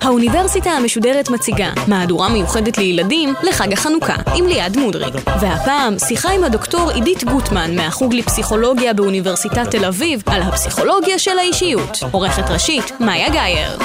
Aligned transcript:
האוניברסיטה 0.00 0.70
המשודרת 0.70 1.30
מציגה 1.30 1.70
מהדורה 1.88 2.28
מיוחדת 2.28 2.78
לילדים 2.78 3.34
לחג 3.42 3.72
החנוכה 3.72 4.14
עם 4.34 4.46
ליעד 4.46 4.76
מודריק. 4.76 5.14
והפעם 5.40 5.98
שיחה 5.98 6.30
עם 6.30 6.44
הדוקטור 6.44 6.90
עידית 6.90 7.24
גוטמן 7.24 7.76
מהחוג 7.76 8.14
לפסיכולוגיה 8.14 8.94
באוניברסיטת 8.94 9.70
תל 9.70 9.84
אביב 9.84 10.22
על 10.26 10.42
הפסיכולוגיה 10.42 11.18
של 11.18 11.38
האישיות. 11.38 11.98
עורכת 12.10 12.50
ראשית, 12.50 12.92
מאיה 13.00 13.28
גאייר. 13.28 13.78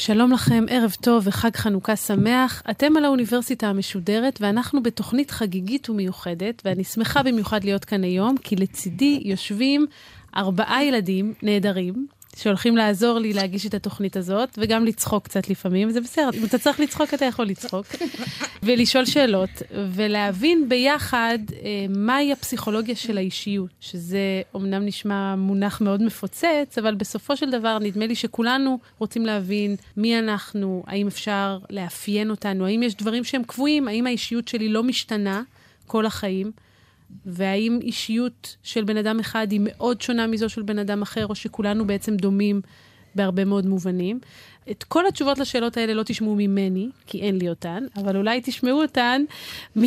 שלום 0.00 0.32
לכם, 0.32 0.64
ערב 0.68 0.94
טוב 1.00 1.22
וחג 1.26 1.56
חנוכה 1.56 1.96
שמח. 1.96 2.62
אתם 2.70 2.96
על 2.96 3.04
האוניברסיטה 3.04 3.66
המשודרת 3.66 4.38
ואנחנו 4.40 4.82
בתוכנית 4.82 5.30
חגיגית 5.30 5.90
ומיוחדת, 5.90 6.62
ואני 6.64 6.84
שמחה 6.84 7.22
במיוחד 7.22 7.64
להיות 7.64 7.84
כאן 7.84 8.04
היום, 8.04 8.36
כי 8.36 8.56
לצידי 8.56 9.22
יושבים 9.24 9.86
ארבעה 10.36 10.84
ילדים 10.84 11.34
נהדרים, 11.42 12.06
שהולכים 12.42 12.76
לעזור 12.76 13.18
לי 13.18 13.32
להגיש 13.32 13.66
את 13.66 13.74
התוכנית 13.74 14.16
הזאת, 14.16 14.58
וגם 14.58 14.84
לצחוק 14.84 15.24
קצת 15.24 15.50
לפעמים, 15.50 15.90
זה 15.90 16.00
בסדר, 16.00 16.30
אם 16.34 16.44
אתה 16.44 16.58
צריך 16.58 16.80
לצחוק, 16.80 17.14
אתה 17.14 17.24
יכול 17.24 17.46
לצחוק, 17.46 17.86
ולשאול 18.62 19.04
שאלות, 19.04 19.50
ולהבין 19.92 20.68
ביחד 20.68 21.38
אה, 21.52 21.86
מהי 21.88 22.32
הפסיכולוגיה 22.32 22.96
של 22.96 23.18
האישיות, 23.18 23.70
שזה 23.80 24.42
אומנם 24.54 24.86
נשמע 24.86 25.34
מונח 25.36 25.80
מאוד 25.80 26.02
מפוצץ, 26.02 26.78
אבל 26.78 26.94
בסופו 26.94 27.36
של 27.36 27.50
דבר 27.50 27.78
נדמה 27.78 28.06
לי 28.06 28.14
שכולנו 28.14 28.78
רוצים 28.98 29.26
להבין 29.26 29.76
מי 29.96 30.18
אנחנו, 30.18 30.82
האם 30.86 31.06
אפשר 31.06 31.58
לאפיין 31.70 32.30
אותנו, 32.30 32.66
האם 32.66 32.82
יש 32.82 32.94
דברים 32.94 33.24
שהם 33.24 33.42
קבועים, 33.44 33.88
האם 33.88 34.06
האישיות 34.06 34.48
שלי 34.48 34.68
לא 34.68 34.82
משתנה 34.82 35.42
כל 35.86 36.06
החיים. 36.06 36.52
והאם 37.26 37.78
אישיות 37.82 38.56
של 38.62 38.84
בן 38.84 38.96
אדם 38.96 39.20
אחד 39.20 39.46
היא 39.50 39.60
מאוד 39.62 40.00
שונה 40.00 40.26
מזו 40.26 40.48
של 40.48 40.62
בן 40.62 40.78
אדם 40.78 41.02
אחר, 41.02 41.26
או 41.26 41.34
שכולנו 41.34 41.86
בעצם 41.86 42.16
דומים 42.16 42.60
בהרבה 43.14 43.44
מאוד 43.44 43.66
מובנים. 43.66 44.20
את 44.70 44.84
כל 44.84 45.06
התשובות 45.06 45.38
לשאלות 45.38 45.76
האלה 45.76 45.94
לא 45.94 46.02
תשמעו 46.02 46.34
ממני, 46.34 46.88
כי 47.06 47.20
אין 47.20 47.38
לי 47.38 47.48
אותן, 47.48 47.84
אבל 47.96 48.16
אולי 48.16 48.40
תשמעו 48.44 48.82
אותן 48.82 49.22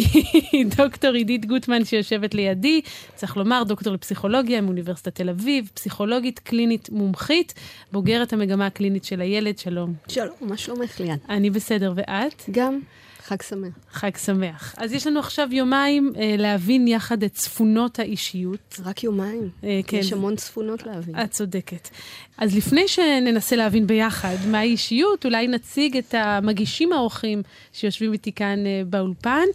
מדוקטור 0.53 1.11
עידית 1.11 1.45
גוטמן 1.45 1.85
שיושבת 1.85 2.33
לידי, 2.33 2.81
צריך 3.15 3.37
לומר, 3.37 3.63
דוקטור 3.63 3.93
לפסיכולוגיה 3.93 4.61
מאוניברסיטת 4.61 5.15
תל 5.15 5.29
אביב, 5.29 5.69
פסיכולוגית 5.73 6.39
קלינית 6.39 6.89
מומחית, 6.89 7.53
בוגרת 7.91 8.33
המגמה 8.33 8.65
הקלינית 8.65 9.03
של 9.03 9.21
הילד, 9.21 9.57
שלום. 9.57 9.93
שלום, 10.07 10.35
מה 10.41 10.57
שלומך 10.57 10.99
ליאן? 10.99 11.17
אני 11.29 11.49
בסדר, 11.49 11.93
ואת? 11.95 12.43
גם. 12.51 12.79
חג 13.23 13.41
שמח. 13.41 13.73
חג 13.91 14.17
שמח. 14.17 14.75
אז 14.77 14.93
יש 14.93 15.07
לנו 15.07 15.19
עכשיו 15.19 15.47
יומיים 15.51 16.13
אה, 16.15 16.35
להבין 16.37 16.87
יחד 16.87 17.23
את 17.23 17.33
צפונות 17.33 17.99
האישיות. 17.99 18.79
רק 18.85 19.03
יומיים. 19.03 19.49
אה, 19.63 19.79
כן. 19.87 19.97
יש 19.97 20.13
המון 20.13 20.35
צפונות 20.35 20.85
להבין. 20.85 21.15
את 21.23 21.31
צודקת. 21.31 21.89
אז 22.37 22.55
לפני 22.55 22.87
שננסה 22.87 23.55
להבין 23.55 23.87
ביחד 23.87 24.35
מה 24.47 24.59
האישיות, 24.59 25.25
אולי 25.25 25.47
נציג 25.47 25.97
את 25.97 26.13
המגישים 26.17 26.93
האורחים 26.93 27.41
שיושבים 27.73 28.13
איתי 28.13 28.31
כאן 28.31 28.65
אה, 28.65 28.81
באולפן. 28.85 29.45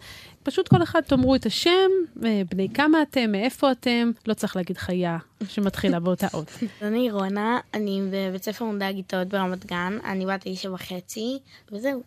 פשוט 0.42 0.68
כל 0.68 0.82
אחד 0.82 1.00
תאמרו 1.00 1.34
את 1.34 1.46
השם, 1.46 1.90
אה, 2.24 2.42
בני 2.50 2.68
כמה 2.74 3.02
אתם, 3.02 3.32
מאיפה 3.32 3.72
אתם, 3.72 4.10
לא 4.26 4.34
צריך 4.34 4.56
להגיד 4.56 4.78
חיה 4.78 5.18
שמתחילה 5.48 6.00
באותה 6.00 6.26
אות. 6.34 6.50
אני 6.82 7.10
רונה, 7.10 7.58
אני 7.74 8.00
בבית 8.10 8.42
ספר 8.42 8.64
מונדע 8.64 8.92
גיטאות 8.92 9.28
ברמת 9.28 9.66
גן, 9.66 9.98
אני 10.04 10.26
בת 10.26 10.40
תשע 10.44 10.72
וחצי, 10.72 11.38
וזהו. 11.72 12.02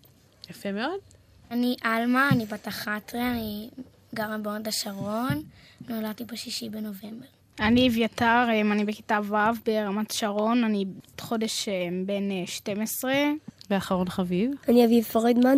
יפה 0.50 0.72
מאוד. 0.72 1.11
אני 1.52 1.76
עלמה, 1.82 2.30
אני 2.30 2.46
בת 2.46 2.68
11, 2.68 3.22
אני 3.22 3.70
גרה 4.16 4.38
בהוד 4.38 4.68
השרון, 4.68 5.44
נולדתי 5.90 6.24
בשישי 6.24 6.70
בנובמבר. 6.70 7.26
אני 7.60 7.90
אביתר, 7.90 8.48
אמ, 8.54 8.72
אני 8.72 8.86
בכיתה 8.86 9.20
ו' 9.24 9.36
ברמת 9.66 10.12
שרון, 10.12 10.64
אני 10.64 10.86
חודש 11.22 11.70
אמ, 11.70 12.04
בן 12.06 12.46
12. 12.46 13.12
אה, 13.12 13.32
ואחרון 13.70 14.10
חביב. 14.10 14.52
אני 14.70 14.86
אביב 14.86 15.04
פרידמן, 15.04 15.58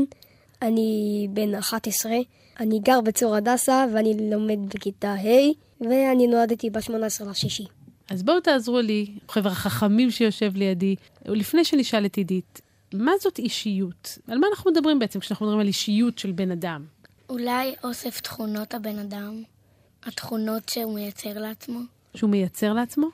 אני 0.62 1.28
בן 1.30 1.56
11, 1.56 2.12
אני 2.60 2.80
גר 2.80 3.02
בצור 3.02 3.36
הדסה 3.36 3.86
ואני 3.94 4.30
לומד 4.32 4.60
בכיתה 4.76 5.14
ה' 5.14 5.82
ואני 5.82 6.28
נולדתי 6.28 6.70
ב-18 6.70 7.26
לשישי. 7.30 7.66
אז 8.10 8.24
בואו 8.24 8.40
תעזרו 8.40 8.80
לי, 8.82 9.08
חבר'ה 9.30 9.54
חכמים 9.54 10.12
שיושב 10.12 10.56
לידי, 10.56 10.96
לפני 11.26 11.66
שנשאל 11.66 12.06
את 12.06 12.16
עידית, 12.16 12.62
מה 12.94 13.12
זאת 13.22 13.40
אישיות? 13.40 14.18
על 14.28 14.38
מה 14.38 14.48
אנחנו 14.52 14.72
מדברים 14.72 15.00
בעצם 15.00 15.20
כשאנחנו 15.20 15.46
מדברים 15.46 15.62
על 15.62 15.68
אישיות 15.68 16.20
של 16.20 16.32
בן 16.32 16.52
אדם? 16.52 16.86
אולי 17.30 17.76
אוסף 17.84 18.22
תכונות 18.22 18.74
הבן 18.74 19.00
אדם, 19.00 19.44
התכונות 20.04 20.70
שהוא 20.70 20.96
מייצר 20.96 21.40
לעצמו. 21.40 21.80
שהוא 22.16 22.30
מייצר 22.30 22.74
לעצמו? 22.74 23.08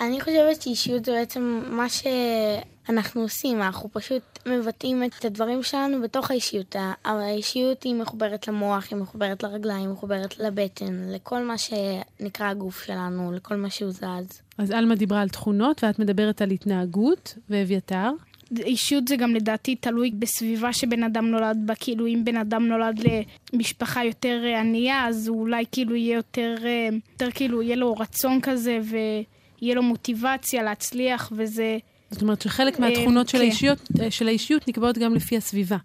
אני 0.00 0.20
חושבת 0.20 0.62
שאישיות 0.62 1.04
זה 1.04 1.12
בעצם 1.12 1.62
מה 1.66 1.86
שאנחנו 1.88 3.22
עושים, 3.22 3.62
אנחנו 3.62 3.88
פשוט 3.92 4.22
מבטאים 4.46 5.04
את 5.04 5.24
הדברים 5.24 5.62
שלנו 5.62 6.02
בתוך 6.02 6.30
האישיות. 6.30 6.76
האישיות 7.04 7.82
היא 7.82 7.94
מחוברת 7.94 8.48
למוח, 8.48 8.86
היא 8.90 8.98
מחוברת 8.98 9.42
לרגליים, 9.42 9.80
היא 9.80 9.88
מחוברת 9.88 10.38
לבטן, 10.38 11.08
לכל 11.08 11.44
מה 11.44 11.54
שנקרא 11.58 12.46
הגוף 12.46 12.82
שלנו, 12.82 13.32
לכל 13.32 13.56
מה 13.56 13.70
שהוא 13.70 13.90
זז. 13.90 14.42
אז 14.58 14.70
עלמה 14.70 14.94
דיברה 14.94 15.20
על 15.20 15.28
תכונות 15.28 15.84
ואת 15.84 15.98
מדברת 15.98 16.42
על 16.42 16.50
התנהגות, 16.50 17.34
ואביתר? 17.50 18.10
אישיות 18.58 19.08
זה 19.08 19.16
גם 19.16 19.34
לדעתי 19.34 19.76
תלוי 19.76 20.10
בסביבה 20.10 20.72
שבן 20.72 21.02
אדם 21.02 21.26
נולד 21.26 21.58
בה, 21.66 21.74
כאילו 21.74 22.06
אם 22.06 22.22
בן 22.24 22.36
אדם 22.36 22.66
נולד 22.68 23.00
למשפחה 23.52 24.04
יותר 24.04 24.42
אה, 24.44 24.60
ענייה, 24.60 25.08
אז 25.08 25.28
הוא 25.28 25.40
אולי 25.40 25.64
כאילו 25.72 25.96
יהיה 25.96 26.16
יותר, 26.16 26.54
אה, 26.64 26.88
יותר 27.12 27.30
כאילו 27.30 27.62
יהיה 27.62 27.76
לו 27.76 27.94
רצון 27.94 28.40
כזה 28.40 28.78
ויהיה 28.82 29.74
לו 29.74 29.82
מוטיבציה 29.82 30.62
להצליח 30.62 31.32
וזה... 31.36 31.78
זאת 32.10 32.22
אומרת 32.22 32.42
שחלק 32.42 32.80
אה, 32.80 32.80
מהתכונות 32.80 33.28
של, 33.28 33.38
כן. 33.38 33.44
האישיות, 33.44 33.78
של 34.10 34.28
האישיות 34.28 34.68
נקבעות 34.68 34.98
גם 34.98 35.14
לפי 35.14 35.36
הסביבה. 35.36 35.76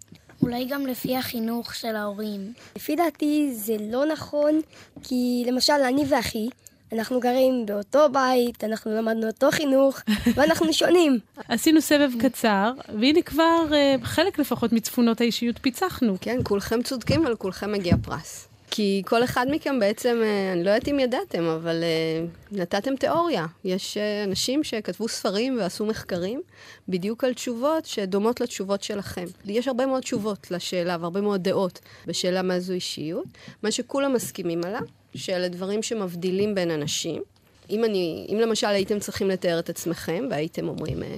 אולי 0.42 0.64
גם 0.64 0.86
לפי 0.86 1.16
החינוך 1.16 1.74
של 1.74 1.96
ההורים. 1.96 2.52
לפי 2.76 2.96
דעתי 2.96 3.50
זה 3.52 3.76
לא 3.90 4.06
נכון, 4.06 4.60
כי 5.02 5.44
למשל 5.46 5.72
אני 5.72 6.02
ואחי, 6.08 6.48
אנחנו 6.92 7.20
גרים 7.20 7.66
באותו 7.66 8.06
בית, 8.12 8.64
אנחנו 8.64 8.92
למדנו 8.92 9.26
אותו 9.26 9.50
חינוך, 9.50 10.00
ואנחנו 10.34 10.72
שונים. 10.72 11.18
עשינו 11.48 11.80
סבב 11.80 12.10
קצר, 12.20 12.72
והנה 13.00 13.22
כבר 13.22 13.64
uh, 13.70 14.04
חלק 14.04 14.38
לפחות 14.38 14.72
מצפונות 14.72 15.20
האישיות 15.20 15.58
פיצחנו. 15.58 16.16
כן, 16.20 16.38
כולכם 16.42 16.82
צודקים 16.82 17.26
ולכולכם 17.26 17.72
מגיע 17.72 17.96
פרס. 18.02 18.48
כי 18.70 19.02
כל 19.06 19.24
אחד 19.24 19.46
מכם 19.50 19.78
בעצם, 19.80 20.22
uh, 20.22 20.54
אני 20.56 20.64
לא 20.64 20.70
יודעת 20.70 20.88
אם 20.88 20.98
ידעתם, 21.00 21.44
אבל 21.44 21.82
uh, 21.82 22.56
נתתם 22.56 22.96
תיאוריה. 22.96 23.46
יש 23.64 23.96
uh, 23.96 24.28
אנשים 24.28 24.64
שכתבו 24.64 25.08
ספרים 25.08 25.58
ועשו 25.58 25.86
מחקרים 25.86 26.40
בדיוק 26.88 27.24
על 27.24 27.34
תשובות 27.34 27.86
שדומות 27.86 28.40
לתשובות 28.40 28.82
שלכם. 28.82 29.24
יש 29.44 29.68
הרבה 29.68 29.86
מאוד 29.86 30.02
תשובות 30.02 30.50
לשאלה 30.50 30.96
והרבה 31.00 31.20
מאוד 31.20 31.42
דעות 31.42 31.80
בשאלה 32.06 32.42
מה 32.42 32.60
זו 32.60 32.72
אישיות. 32.72 33.26
מה 33.62 33.70
שכולם 33.70 34.12
מסכימים 34.12 34.64
עליו, 34.64 34.82
שאלה 35.16 35.48
דברים 35.48 35.82
שמבדילים 35.82 36.54
בין 36.54 36.70
אנשים. 36.70 37.22
אם, 37.70 37.84
אני, 37.84 38.26
אם 38.32 38.38
למשל 38.40 38.66
הייתם 38.66 38.98
צריכים 38.98 39.28
לתאר 39.28 39.58
את 39.58 39.70
עצמכם 39.70 40.24
והייתם 40.30 40.68
אומרים, 40.68 41.02
אה, 41.02 41.16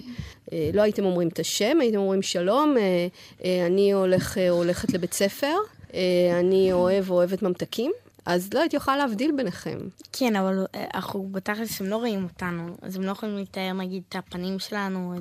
אה, 0.53 0.71
לא 0.75 0.83
הייתם 0.83 1.05
אומרים 1.05 1.29
את 1.29 1.39
השם, 1.39 1.81
הייתם 1.81 1.99
אומרים 1.99 2.23
שלום, 2.23 2.77
אה, 2.79 3.07
אה, 3.45 3.67
אני 3.67 3.93
הולך, 3.93 4.39
אה, 4.39 4.51
הולכת 4.51 4.93
לבית 4.93 5.13
ספר, 5.13 5.55
אה, 5.95 6.01
אני 6.41 6.73
אוהב 6.73 7.11
או 7.11 7.15
אוהבת 7.15 7.43
ממתקים, 7.43 7.93
אז 8.27 8.55
לא 8.55 8.61
הייתי 8.61 8.77
יכולה 8.77 8.97
להבדיל 8.97 9.33
ביניכם. 9.37 9.79
כן, 10.13 10.37
אבל 10.37 10.65
אנחנו 10.95 11.29
בתכלס, 11.33 11.81
הם 11.81 11.87
לא 11.87 11.97
רואים 11.97 12.25
אותנו, 12.25 12.77
אז 12.83 12.97
הם 12.97 13.03
לא 13.03 13.11
יכולים 13.11 13.39
לתאר 13.39 13.73
נגיד 13.73 14.03
את 14.09 14.17
הפנים 14.17 14.59
שלנו. 14.59 15.15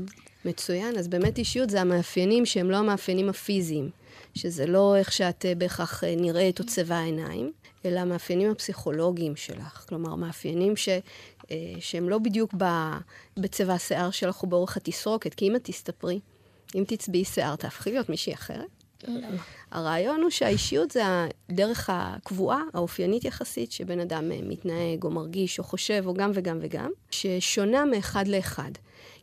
מצוין, 0.46 0.98
אז 0.98 1.08
באמת 1.08 1.38
אישיות 1.38 1.70
זה 1.70 1.82
המאפיינים 1.82 2.46
שהם 2.46 2.72
לא 2.72 2.78
המאפיינים 2.78 3.30
הפיזיים, 3.30 3.90
שזה 4.36 4.66
לא 4.66 4.96
איך 4.96 5.12
שאת 5.12 5.46
בהכרח 5.58 6.04
נראית 6.18 6.60
או 6.60 6.66
צבע 6.66 6.96
העיניים. 6.96 7.52
אלא 7.86 8.00
המאפיינים 8.00 8.52
הפסיכולוגיים 8.52 9.36
שלך. 9.36 9.86
כלומר, 9.90 10.16
מאפיינים 10.16 10.76
ש, 10.76 10.90
אה, 11.52 11.56
שהם 11.80 12.10
לא 12.10 12.18
בדיוק 12.18 12.54
ב, 12.58 12.66
בצבע 13.38 13.74
השיער 13.74 14.12
שלך 14.12 14.44
או 14.44 14.48
באורך 14.48 14.78
התסרוקת, 14.78 15.34
כי 15.34 15.48
אם 15.48 15.56
את 15.56 15.64
תסתפרי, 15.64 16.20
אם 16.76 16.84
תצביעי 16.88 17.26
שיער, 17.26 17.56
תהפכי 17.56 17.92
להיות 17.92 18.10
מישהי 18.10 18.34
אחרת. 18.34 18.78
הרעיון 19.72 20.22
הוא 20.22 20.30
שהאישיות 20.30 20.92
זה 20.92 21.02
הדרך 21.50 21.90
הקבועה, 21.94 22.62
האופיינית 22.74 23.26
יחסית, 23.26 23.72
שבן 23.72 24.00
אדם 24.00 24.32
אה, 24.32 24.40
מתנהג 24.44 25.04
או 25.04 25.12
מרגיש 25.12 25.60
או 25.60 25.64
חושב, 25.64 26.04
או 26.06 26.14
גם 26.14 26.32
וגם 26.34 26.58
וגם, 26.62 26.92
ששונה 27.12 27.86
מאחד 27.86 28.28
לאחד. 28.28 28.72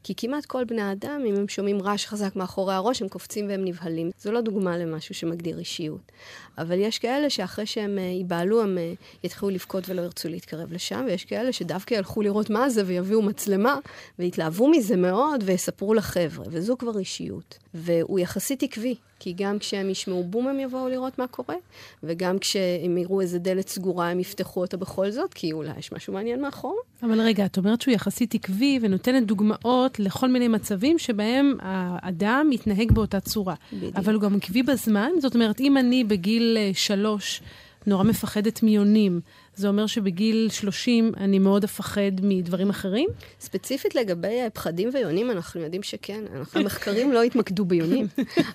כי 0.04 0.14
כמעט 0.16 0.46
כל 0.46 0.64
בני 0.64 0.82
האדם, 0.82 1.22
אם 1.26 1.34
הם 1.34 1.48
שומעים 1.48 1.82
רעש 1.82 2.06
חזק 2.06 2.36
מאחורי 2.36 2.74
הראש, 2.74 3.02
הם 3.02 3.08
קופצים 3.08 3.48
והם 3.48 3.64
נבהלים. 3.64 4.10
זו 4.18 4.32
לא 4.32 4.40
דוגמה 4.40 4.78
למשהו 4.78 5.14
שמגדיר 5.14 5.58
אישיות. 5.58 6.12
אבל 6.58 6.78
יש 6.78 6.98
כאלה 6.98 7.30
שאחרי 7.30 7.66
שהם 7.66 7.98
אה, 7.98 8.02
ייבהלו, 8.02 8.62
הם 8.62 8.78
אה, 8.78 8.92
יתחילו 9.24 9.50
לבכות 9.50 9.88
ולא 9.88 10.02
ירצו 10.02 10.28
להתקרב 10.28 10.72
לשם, 10.72 11.04
ויש 11.06 11.24
כאלה 11.24 11.52
שדווקא 11.52 11.94
ילכו 11.94 12.22
לראות 12.22 12.50
מה 12.50 12.70
זה 12.70 12.82
ויביאו 12.86 13.22
מצלמה, 13.22 13.78
ויתלהבו 14.18 14.68
מזה 14.68 14.96
מאוד 14.96 15.42
ויספרו 15.46 15.94
לחבר'ה, 15.94 16.44
וזו 16.50 16.76
כבר 16.78 16.98
אישיות. 16.98 17.58
והוא 17.74 18.18
יחסית 18.18 18.62
עקבי, 18.62 18.94
כי 19.24 19.34
גם 19.36 19.58
כשהם 19.58 19.90
ישמעו 19.90 20.24
בום 20.24 20.48
הם 20.48 20.60
יבואו 20.60 20.88
לראות 20.88 21.18
מה 21.18 21.26
קורה, 21.26 21.54
וגם 22.02 22.38
כשהם 22.38 22.98
יראו 22.98 23.20
איזה 23.20 23.38
דלת 23.38 23.68
סגורה 23.68 24.10
הם 24.10 24.20
יפתחו 24.20 24.60
אותה 24.60 24.76
בכל 24.76 25.10
זאת, 25.10 25.34
כי 25.34 25.52
אולי 25.52 25.70
יש 25.78 25.92
משהו 25.92 26.12
מעניין 26.12 26.42
מאחור. 26.42 26.80
אבל 27.02 27.20
רגע, 27.20 27.44
את 27.44 27.58
אומרת 27.58 27.80
שהוא 27.80 27.94
יחסית 27.94 28.34
עקבי 28.34 28.78
ונותנת 28.82 29.26
דוגמאות 29.26 30.00
לכל 30.00 30.28
מיני 30.28 30.48
מצבים 30.48 30.98
שבהם 30.98 31.56
האדם 31.60 32.46
מתנהג 32.50 32.92
באותה 32.92 33.20
צורה. 33.20 33.54
בדיוק. 33.72 33.96
אבל 33.96 34.14
הוא 34.14 34.22
גם 34.22 34.36
עקבי 34.36 34.62
בזמן, 34.62 35.10
זאת 35.20 35.34
אומרת, 35.34 35.60
אם 35.60 35.76
אני 35.76 36.04
בגיל 36.04 36.56
אה, 36.60 36.70
שלוש 36.74 37.42
נורא 37.86 38.04
מפחדת 38.04 38.62
מיונים, 38.62 39.20
זה 39.56 39.68
אומר 39.68 39.86
שבגיל 39.86 40.48
30 40.50 41.12
אני 41.16 41.38
מאוד 41.38 41.64
אפחד 41.64 42.12
מדברים 42.22 42.70
אחרים? 42.70 43.08
ספציפית 43.40 43.94
לגבי 43.94 44.40
פחדים 44.54 44.90
ויונים, 44.92 45.30
אנחנו 45.30 45.60
יודעים 45.60 45.82
שכן. 45.82 46.24
אנחנו, 46.36 46.60
המחקרים 46.60 47.12
לא 47.12 47.22
התמקדו 47.22 47.64
ביונים, 47.64 48.06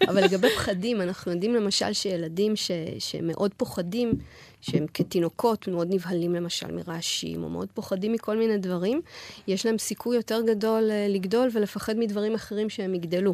אבל 0.09 0.23
לגבי 0.23 0.49
פחדים, 0.55 1.01
אנחנו 1.01 1.31
יודעים 1.31 1.55
למשל 1.55 1.93
שילדים 1.93 2.55
ש, 2.55 2.71
שמאוד 2.99 3.53
פוחדים, 3.53 4.13
שהם 4.61 4.85
כתינוקות 4.93 5.67
מאוד 5.67 5.87
נבהלים 5.93 6.35
למשל 6.35 6.71
מרעשים, 6.71 7.43
או 7.43 7.49
מאוד 7.49 7.67
פוחדים 7.73 8.11
מכל 8.11 8.37
מיני 8.37 8.57
דברים, 8.57 9.01
יש 9.47 9.65
להם 9.65 9.77
סיכוי 9.77 10.15
יותר 10.15 10.41
גדול 10.41 10.91
אה, 10.91 11.07
לגדול 11.09 11.49
ולפחד 11.53 11.97
מדברים 11.97 12.35
אחרים 12.35 12.69
שהם 12.69 12.95
יגדלו. 12.95 13.33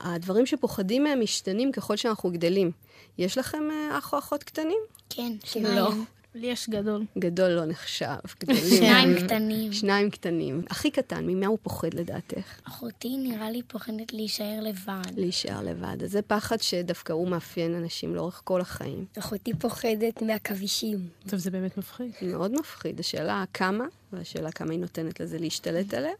הדברים 0.00 0.46
שפוחדים 0.46 1.04
מהם 1.04 1.20
משתנים 1.20 1.72
ככל 1.72 1.96
שאנחנו 1.96 2.30
גדלים. 2.30 2.70
יש 3.18 3.38
לכם 3.38 3.62
אה, 3.70 3.98
אח 3.98 4.12
או 4.12 4.18
אחות 4.18 4.42
קטנים? 4.44 4.78
כן, 5.10 5.32
שניים. 5.44 5.76
לא. 5.76 5.90
לי 6.38 6.46
יש 6.46 6.68
גדול. 6.68 7.04
גדול 7.18 7.48
לא 7.48 7.64
נחשב. 7.64 8.06
שניים 8.78 9.26
קטנים. 9.26 9.72
שניים 9.72 10.10
קטנים. 10.10 10.62
הכי 10.70 10.90
קטן, 10.90 11.26
ממה 11.26 11.46
הוא 11.46 11.58
פוחד 11.62 11.94
לדעתך? 11.94 12.60
אחותי 12.68 13.16
נראה 13.16 13.50
לי 13.50 13.62
פוחדת 13.62 14.12
להישאר 14.12 14.60
לבד. 14.62 15.02
להישאר 15.16 15.62
לבד. 15.62 16.02
אז 16.02 16.10
זה 16.10 16.22
פחד 16.22 16.60
שדווקא 16.60 17.12
הוא 17.12 17.28
מאפיין 17.28 17.74
אנשים 17.74 18.14
לאורך 18.14 18.40
כל 18.44 18.60
החיים. 18.60 19.04
אחותי 19.18 19.54
פוחדת 19.54 20.22
מהכבישים. 20.22 21.08
טוב, 21.28 21.40
זה 21.40 21.50
באמת 21.50 21.78
מפחיד. 21.78 22.10
מאוד 22.22 22.52
מפחיד. 22.52 23.00
השאלה 23.00 23.44
כמה, 23.54 23.84
והשאלה 24.12 24.52
כמה 24.52 24.72
היא 24.72 24.80
נותנת 24.80 25.20
לזה 25.20 25.38
להשתלט 25.38 25.94
עליה, 25.94 26.12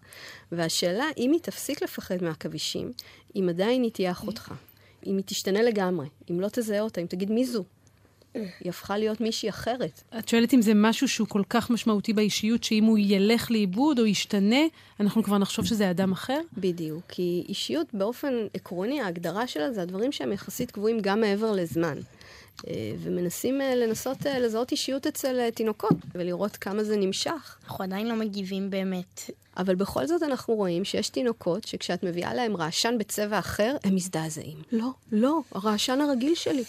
והשאלה 0.53 1.05
אם 1.17 1.33
היא 1.33 1.41
תפסיק 1.41 1.83
לפחד 1.83 2.23
מהכבישים, 2.23 2.93
אם 3.37 3.49
עדיין 3.49 3.83
היא 3.83 3.91
תהיה 3.91 4.11
אחותך. 4.11 4.55
אם 5.07 5.17
היא 5.17 5.25
תשתנה 5.27 5.63
לגמרי, 5.63 6.07
אם 6.31 6.41
לא 6.41 6.49
תזהה 6.53 6.81
אותה, 6.81 7.01
אם 7.01 7.07
תגיד 7.07 7.31
מי 7.31 7.47
זו, 7.47 7.65
היא 8.35 8.71
הפכה 8.71 8.99
להיות 8.99 9.21
מישהי 9.21 9.49
אחרת. 9.49 10.03
את 10.19 10.29
שואלת 10.29 10.55
אם 10.55 10.63
זה 10.63 10.73
משהו 10.75 11.09
שהוא 11.09 11.29
כל 11.29 11.43
כך 11.51 11.71
משמעותי 11.71 12.13
באישיות, 12.13 12.65
שאם 12.65 12.85
הוא 12.85 12.99
ילך 12.99 13.51
לאיבוד 13.51 13.99
או 13.99 14.07
ישתנה, 14.07 14.61
אנחנו 15.01 15.23
כבר 15.23 15.39
נחשוב 15.39 15.65
שזה 15.65 15.91
אדם 15.91 16.13
אחר? 16.13 16.41
בדיוק, 16.57 17.03
כי 17.09 17.45
אישיות 17.49 17.87
באופן 17.93 18.35
עקרוני, 18.55 19.01
ההגדרה 19.01 19.47
שלה 19.47 19.73
זה 19.73 19.83
הדברים 19.83 20.13
שהם 20.13 20.33
יחסית 20.33 20.71
קבועים 20.71 21.01
גם 21.01 21.21
מעבר 21.21 21.53
לזמן. 21.53 21.99
אה, 22.69 22.93
ומנסים 22.99 23.61
אה, 23.61 23.75
לנסות 23.75 24.27
אה, 24.27 24.39
לזהות 24.39 24.73
אישיות 24.73 25.07
אצל 25.07 25.51
תינוקות, 25.51 25.97
ולראות 26.15 26.57
כמה 26.57 26.85
זה 26.85 26.97
נמשך. 26.97 27.59
אנחנו 27.65 27.85
עדיין 27.85 28.09
לא 28.09 28.17
מגיבים 28.17 28.71
באמת. 28.71 29.31
אבל 29.57 29.75
בכל 29.75 30.07
זאת 30.07 30.23
אנחנו 30.23 30.55
רואים 30.55 30.85
שיש 30.85 31.09
תינוקות 31.09 31.65
שכשאת 31.65 32.03
מביאה 32.03 32.35
להם 32.35 32.57
רעשן 32.57 32.95
בצבע 32.99 33.39
אחר, 33.39 33.77
הם 33.85 33.95
מזדעזעים. 33.95 34.63
לא, 34.73 34.89
לא, 35.13 35.41
הרעשן 35.53 36.01
הרגיל 36.01 36.35
שלי. 36.35 36.65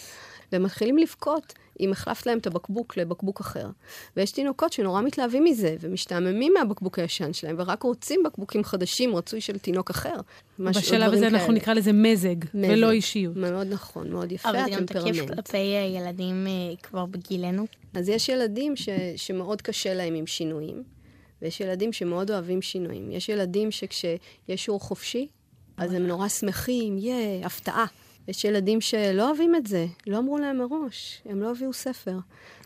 והם 0.52 0.62
מתחילים 0.62 0.98
לבכות 0.98 1.52
אם 1.80 1.92
החלפת 1.92 2.26
להם 2.26 2.38
את 2.38 2.46
הבקבוק 2.46 2.96
לבקבוק 2.96 3.40
אחר. 3.40 3.66
ויש 4.16 4.32
תינוקות 4.32 4.72
שנורא 4.72 5.02
מתלהבים 5.02 5.44
מזה, 5.44 5.76
ומשתעממים 5.80 6.52
מהבקבוק 6.58 6.98
הישן 6.98 7.32
שלהם, 7.32 7.56
ורק 7.58 7.82
רוצים 7.82 8.22
בקבוקים 8.24 8.64
חדשים, 8.64 9.16
רצוי 9.16 9.40
של 9.40 9.58
תינוק 9.58 9.90
אחר. 9.90 10.16
בשלב 10.58 11.12
הזה 11.12 11.26
אנחנו 11.26 11.52
נקרא 11.52 11.74
לזה 11.74 11.92
מזג, 11.92 12.36
מזג, 12.54 12.72
ולא 12.72 12.90
אישיות. 12.90 13.36
מאוד 13.36 13.66
נכון, 13.66 14.10
מאוד 14.10 14.32
יפה, 14.32 14.48
הטמפרמנט. 14.48 14.92
אבל 14.92 15.12
זה 15.12 15.20
גם 15.20 15.26
תקף 15.26 15.34
כלפי 15.34 15.58
ילדים 15.96 16.46
uh, 16.46 16.80
כבר 16.82 17.06
בגילנו. 17.06 17.66
אז 17.94 18.08
יש 18.08 18.28
ילדים 18.28 18.76
ש, 18.76 18.88
שמאוד 19.16 19.62
קשה 19.62 19.94
להם 19.94 20.14
עם 20.14 20.26
שינויים, 20.26 20.82
ויש 21.42 21.60
ילדים 21.60 21.92
שמאוד 21.92 22.30
אוהבים 22.30 22.62
שינויים. 22.62 23.10
יש 23.10 23.28
ילדים 23.28 23.70
שכשיש 23.70 24.14
שיעור 24.48 24.80
חופשי, 24.80 25.26
אז 25.76 25.92
הם 25.92 26.06
נורא 26.06 26.28
שמחים, 26.28 26.98
יהיה, 26.98 27.46
הפתעה. 27.46 27.86
יש 28.30 28.44
ילדים 28.44 28.80
שלא 28.80 29.28
אוהבים 29.28 29.56
את 29.56 29.66
זה, 29.66 29.86
לא 30.06 30.18
אמרו 30.18 30.38
להם 30.38 30.58
מראש, 30.58 31.22
הם 31.26 31.42
לא 31.42 31.50
הביאו 31.50 31.72
ספר. 31.72 32.18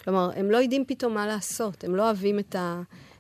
כלומר, 0.05 0.31
הם 0.37 0.51
לא 0.51 0.57
יודעים 0.57 0.85
פתאום 0.85 1.15
מה 1.15 1.27
לעשות, 1.27 1.85
הם 1.85 1.97
לא 1.97 2.03
אוהבים 2.03 2.39
את 2.39 2.57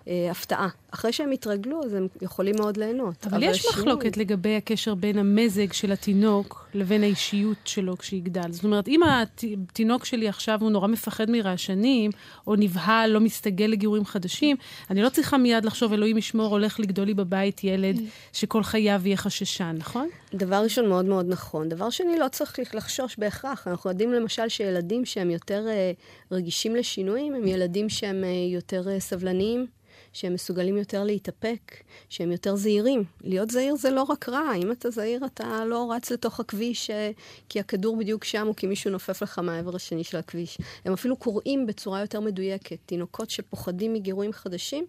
ההפתעה. 0.06 0.68
אחרי 0.90 1.12
שהם 1.12 1.32
יתרגלו, 1.32 1.84
אז 1.84 1.94
הם 1.94 2.08
יכולים 2.22 2.54
מאוד 2.58 2.76
ליהנות. 2.76 3.26
אבל, 3.26 3.36
אבל 3.36 3.42
יש 3.42 3.58
השינוי... 3.58 3.82
מחלוקת 3.82 4.16
לגבי 4.16 4.56
הקשר 4.56 4.94
בין 4.94 5.18
המזג 5.18 5.72
של 5.72 5.92
התינוק 5.92 6.68
לבין 6.74 7.02
האישיות 7.02 7.56
שלו 7.64 7.98
כשיגדל. 7.98 8.52
זאת 8.52 8.64
אומרת, 8.64 8.88
אם 8.88 9.00
התינוק 9.02 10.04
שלי 10.04 10.28
עכשיו 10.28 10.58
הוא 10.60 10.70
נורא 10.70 10.88
מפחד 10.88 11.30
מרעשנים, 11.30 12.10
או 12.46 12.56
נבהל, 12.56 13.10
לא 13.10 13.20
מסתגל 13.20 13.66
לגירויים 13.66 14.04
חדשים, 14.04 14.56
אני 14.90 15.02
לא 15.02 15.08
צריכה 15.08 15.38
מיד 15.38 15.64
לחשוב, 15.64 15.92
אלוהים 15.92 16.18
ישמור, 16.18 16.46
הולך 16.46 16.80
לגדול 16.80 17.06
לי 17.06 17.14
בבית 17.14 17.64
ילד 17.64 18.00
שכל 18.32 18.62
חייו 18.62 19.00
יהיה 19.04 19.16
חששן, 19.16 19.74
נכון? 19.78 20.08
דבר 20.34 20.62
ראשון, 20.62 20.88
מאוד 20.88 21.04
מאוד 21.04 21.26
נכון. 21.28 21.68
דבר 21.68 21.90
שני, 21.90 22.18
לא 22.18 22.28
צריך 22.28 22.74
לחשוש 22.74 23.16
בהכרח. 23.18 23.68
אנחנו 23.68 23.90
יודעים 23.90 24.12
למשל 24.12 24.48
שילדים 24.48 25.04
שהם 25.04 25.30
יותר 25.30 25.66
uh, 25.66 26.34
רגישים 26.34 26.76
לשינויים, 26.76 27.34
הם 27.34 27.46
ילדים 27.46 27.88
שהם 27.88 28.24
uh, 28.24 28.54
יותר 28.54 28.82
uh, 28.96 29.00
סבלניים. 29.00 29.66
שהם 30.14 30.34
מסוגלים 30.34 30.76
יותר 30.76 31.04
להתאפק, 31.04 31.74
שהם 32.08 32.32
יותר 32.32 32.56
זהירים. 32.56 33.04
להיות 33.20 33.50
זהיר 33.50 33.76
זה 33.76 33.90
לא 33.90 34.02
רק 34.02 34.28
רע, 34.28 34.54
אם 34.56 34.72
אתה 34.72 34.90
זהיר 34.90 35.26
אתה 35.26 35.64
לא 35.64 35.92
רץ 35.92 36.10
לתוך 36.10 36.40
הכביש 36.40 36.90
אה, 36.90 37.10
כי 37.48 37.60
הכדור 37.60 37.96
בדיוק 37.96 38.24
שם 38.24 38.46
או 38.48 38.56
כי 38.56 38.66
מישהו 38.66 38.90
נופף 38.90 39.22
לך 39.22 39.38
מהעבר 39.38 39.76
השני 39.76 40.04
של 40.04 40.16
הכביש. 40.16 40.58
הם 40.84 40.92
אפילו 40.92 41.16
קוראים 41.16 41.66
בצורה 41.66 42.00
יותר 42.00 42.20
מדויקת. 42.20 42.78
תינוקות 42.86 43.30
שפוחדים 43.30 43.92
מגירויים 43.92 44.32
חדשים, 44.32 44.86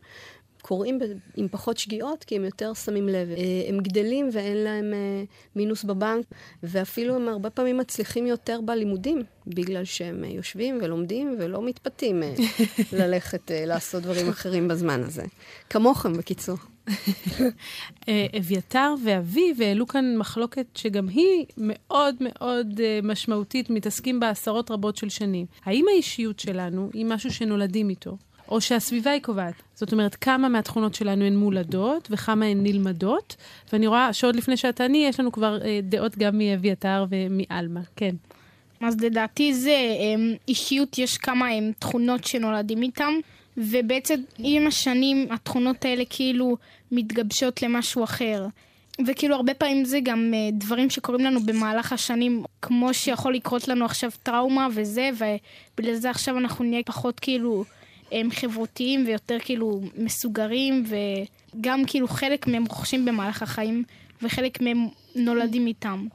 קוראים 0.68 1.00
עם 1.36 1.48
פחות 1.48 1.78
שגיאות, 1.78 2.24
כי 2.24 2.36
הם 2.36 2.46
יותר 2.46 2.74
שמים 2.74 3.10
לב. 3.10 3.30
אה, 3.32 3.70
הם 3.70 3.80
גדלים 3.80 4.30
ואין 4.32 4.58
להם 4.58 4.94
אה, 4.94 5.24
מינוס 5.56 5.84
בבנק, 5.84 6.26
ואפילו 6.64 7.16
הם 7.16 7.28
הרבה 7.28 7.50
פעמים 7.50 7.78
מצליחים 7.78 8.28
יותר 8.28 8.60
בלימודים, 8.62 9.24
בגלל 9.48 9.84
שהם 9.84 10.24
אה, 10.24 10.30
יושבים 10.30 10.78
ולומדים 10.82 11.36
ולא 11.40 11.62
מתפתים 11.66 12.24
ללכת 13.00 13.52
לעשות 13.54 14.04
דברים 14.04 14.30
אחרים 14.30 14.68
בזמן 14.68 15.04
הזה. 15.04 15.24
כמוכם, 15.70 16.14
בקיצור. 16.14 16.58
אביתר 18.40 18.94
ואביב 19.04 19.62
העלו 19.62 19.88
כאן 19.88 20.18
מחלוקת 20.18 20.66
שגם 20.76 21.08
היא 21.08 21.46
מאוד 21.58 22.16
מאוד 22.20 22.82
משמעותית, 23.04 23.70
מתעסקים 23.70 24.20
בה 24.20 24.30
עשרות 24.30 24.72
רבות 24.72 24.98
של 24.98 25.10
שנים. 25.10 25.46
האם 25.64 25.86
האישיות 25.90 26.40
שלנו 26.40 26.90
היא 26.94 27.06
משהו 27.06 27.32
שנולדים 27.32 27.90
איתו? 27.90 28.18
או 28.50 28.62
שהסביבה 28.62 29.12
היא 29.12 29.22
קובעת. 29.22 29.54
זאת 29.76 29.92
אומרת, 29.92 30.16
כמה 30.16 30.50
מהתכונות 30.50 30.96
שלנו 30.96 31.26
הן 31.26 31.36
מולדות 31.36 32.08
וכמה 32.12 32.46
הן 32.46 32.64
נלמדות, 32.64 33.36
ואני 33.74 33.88
רואה 33.88 34.14
שעוד 34.14 34.36
לפני 34.36 34.58
שאת 34.58 34.76
תעני, 34.76 35.06
יש 35.10 35.20
לנו 35.20 35.32
כבר 35.32 35.62
אה, 35.62 35.80
דעות 35.84 36.18
גם 36.18 36.38
מאביתר 36.38 37.06
ומעלמה. 37.10 37.82
כן. 37.96 38.16
אז 38.82 39.02
לדעתי 39.02 39.54
זה 39.54 39.70
אה, 39.70 40.36
אישיות, 40.48 40.98
יש 40.98 41.18
כמה 41.18 41.52
אה, 41.52 41.60
תכונות 41.80 42.24
שנולדים 42.24 42.82
איתן, 42.82 43.14
ובעצם 43.58 44.16
עם 44.38 44.68
השנים 44.68 45.28
התכונות 45.32 45.86
האלה 45.86 46.04
כאילו 46.10 46.58
מתגבשות 46.92 47.62
למשהו 47.62 48.04
אחר. 48.04 48.46
וכאילו 49.08 49.36
הרבה 49.36 49.54
פעמים 49.54 49.86
זה 49.86 50.00
גם 50.04 50.34
uh, 50.34 50.56
דברים 50.56 50.90
שקורים 50.90 51.26
לנו 51.26 51.40
במהלך 51.40 51.94
השנים, 51.94 52.44
כמו 52.62 52.94
שיכול 52.94 53.34
לקרות 53.34 53.68
לנו 53.68 53.86
עכשיו 53.86 54.12
טראומה 54.24 54.68
וזה, 54.74 55.10
ובגלל 55.14 55.96
זה 55.96 56.10
עכשיו 56.10 56.38
אנחנו 56.38 56.66
נהיה 56.66 56.84
פחות 56.86 57.20
כאילו 57.20 57.66
הם 58.16 58.32
חברותיים 58.32 59.04
ויותר 59.08 59.38
כאילו 59.40 59.82
מסוגרים, 59.98 60.86
וגם 61.56 61.86
כאילו 61.88 62.08
חלק 62.08 62.48
מהם 62.48 62.66
רוכשים 62.66 63.06
במהלך 63.06 63.42
החיים, 63.42 63.84
וחלק 64.22 64.62
מהם 64.62 64.88
נולדים 65.16 65.68
איתם. 65.68 66.08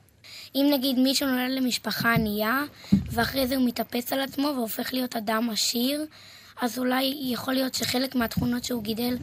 אם 0.54 0.71
נגיד 0.73 0.99
מישהו 0.99 1.28
נולד 1.28 1.50
למשפחה 1.50 2.14
ענייה, 2.14 2.64
ואחרי 2.92 3.47
זה 3.47 3.57
הוא 3.57 3.66
מתאפס 3.66 4.12
על 4.12 4.21
עצמו 4.21 4.52
והופך 4.57 4.92
להיות 4.92 5.16
אדם 5.16 5.50
עשיר, 5.50 6.07
אז 6.61 6.78
אולי 6.78 7.19
יכול 7.23 7.54
להיות 7.54 7.75
שחלק 7.75 8.14
מהתכונות 8.14 8.64
שהוא 8.64 8.83
גידל 8.83 9.16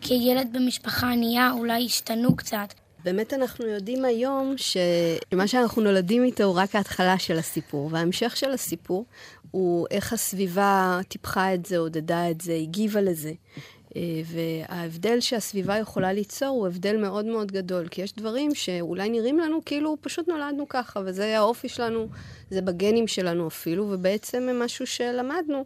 כילד 0.00 0.48
במשפחה 0.52 1.10
ענייה 1.10 1.50
אולי 1.50 1.86
השתנו 1.86 2.36
קצת. 2.36 2.74
באמת 3.04 3.32
אנחנו 3.32 3.66
יודעים 3.66 4.04
היום 4.04 4.54
שמה 4.56 5.46
שאנחנו 5.46 5.82
נולדים 5.82 6.24
איתו 6.24 6.44
הוא 6.44 6.54
רק 6.56 6.74
ההתחלה 6.74 7.18
של 7.18 7.38
הסיפור, 7.38 7.88
וההמשך 7.92 8.36
של 8.36 8.50
הסיפור 8.50 9.04
הוא 9.54 9.86
איך 9.90 10.12
הסביבה 10.12 11.00
טיפחה 11.08 11.54
את 11.54 11.66
זה, 11.66 11.78
עודדה 11.78 12.30
את 12.30 12.40
זה, 12.40 12.54
הגיבה 12.54 13.00
לזה. 13.00 13.32
וההבדל 14.24 15.20
שהסביבה 15.20 15.78
יכולה 15.78 16.12
ליצור 16.12 16.48
הוא 16.48 16.66
הבדל 16.66 16.96
מאוד 16.96 17.24
מאוד 17.24 17.52
גדול, 17.52 17.88
כי 17.88 18.02
יש 18.02 18.14
דברים 18.14 18.54
שאולי 18.54 19.08
נראים 19.08 19.38
לנו 19.38 19.60
כאילו 19.66 19.96
פשוט 20.00 20.28
נולדנו 20.28 20.68
ככה, 20.68 21.00
וזה 21.04 21.38
האופי 21.38 21.68
שלנו, 21.68 22.08
זה 22.50 22.62
בגנים 22.62 23.06
שלנו 23.06 23.48
אפילו, 23.48 23.86
ובעצם 23.90 24.48
הם 24.50 24.62
משהו 24.62 24.86
שלמדנו. 24.86 25.64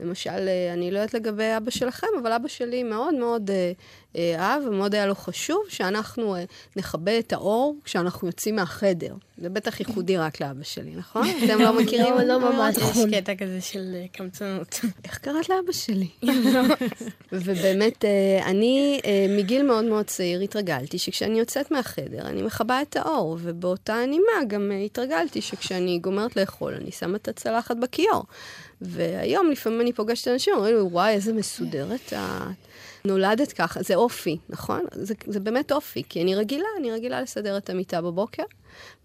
למשל, 0.00 0.30
אה, 0.48 0.72
אני 0.72 0.90
לא 0.90 0.98
יודעת 0.98 1.14
לגבי 1.14 1.56
אבא 1.56 1.70
שלכם, 1.70 2.06
אבל 2.22 2.32
אבא 2.32 2.48
שלי 2.48 2.82
מאוד 2.82 3.14
מאוד 3.14 3.50
אה, 3.50 3.72
אה, 4.16 4.34
אהב 4.38 4.62
ומאוד 4.66 4.94
היה 4.94 5.06
לו 5.06 5.14
חשוב 5.14 5.64
שאנחנו 5.68 6.36
אה, 6.36 6.44
נכבה 6.76 7.18
את 7.18 7.32
האור 7.32 7.76
כשאנחנו 7.84 8.26
יוצאים 8.26 8.56
מהחדר. 8.56 9.14
זה 9.40 9.48
בטח 9.48 9.80
ייחודי 9.80 10.16
רק 10.16 10.40
לאבא 10.40 10.62
שלי, 10.62 10.90
נכון? 10.96 11.26
אתם 11.44 11.58
לא 11.58 11.80
מכירים? 11.80 12.14
לא, 12.14 12.22
לא 12.22 12.38
ממש. 12.38 12.76
יש 12.76 13.14
קטע 13.14 13.34
כזה 13.34 13.60
של 13.60 13.94
אה, 13.94 14.04
קמצנות. 14.12 14.80
איך 15.04 15.18
קראת 15.18 15.48
לאבא 15.48 15.72
שלי? 15.72 16.08
ובאמת, 17.32 18.04
אה, 18.04 18.46
אני 18.46 19.00
אה, 19.04 19.26
מגיל 19.28 19.62
מאוד 19.62 19.84
מאוד 19.84 20.06
צעיר 20.06 20.40
התרגלתי 20.40 20.98
שכשאני 20.98 21.38
יוצאת 21.38 21.70
מהחדר, 21.70 22.26
אני 22.26 22.42
מכבה 22.42 22.82
את 22.82 22.96
האור, 22.96 23.38
ובאותה 23.40 23.96
נימה 24.06 24.44
גם 24.48 24.72
התרגלתי 24.84 25.40
שכשאני 25.40 25.98
גומרת 25.98 26.36
לאכול, 26.36 26.74
אני 26.74 26.92
שמה 26.92 27.16
את 27.16 27.28
הצלחת 27.28 27.76
בכיור. 27.76 28.24
והיום 28.80 29.50
לפעמים 29.50 29.80
אני 29.80 29.92
פוגשת 29.92 30.28
אנשים, 30.28 30.54
אומרים 30.54 30.74
לי, 30.74 30.82
וואי, 30.82 31.12
איזה 31.12 31.32
מסודרת 31.32 32.00
את. 32.06 32.12
נולדת 33.04 33.52
ככה, 33.52 33.82
זה 33.82 33.94
אופי, 33.94 34.38
נכון? 34.48 34.84
זה, 34.92 35.14
זה 35.26 35.40
באמת 35.40 35.72
אופי, 35.72 36.02
כי 36.08 36.22
אני 36.22 36.34
רגילה, 36.34 36.68
אני 36.80 36.90
רגילה 36.90 37.22
לסדר 37.22 37.56
את 37.56 37.70
המיטה 37.70 38.00
בבוקר, 38.00 38.42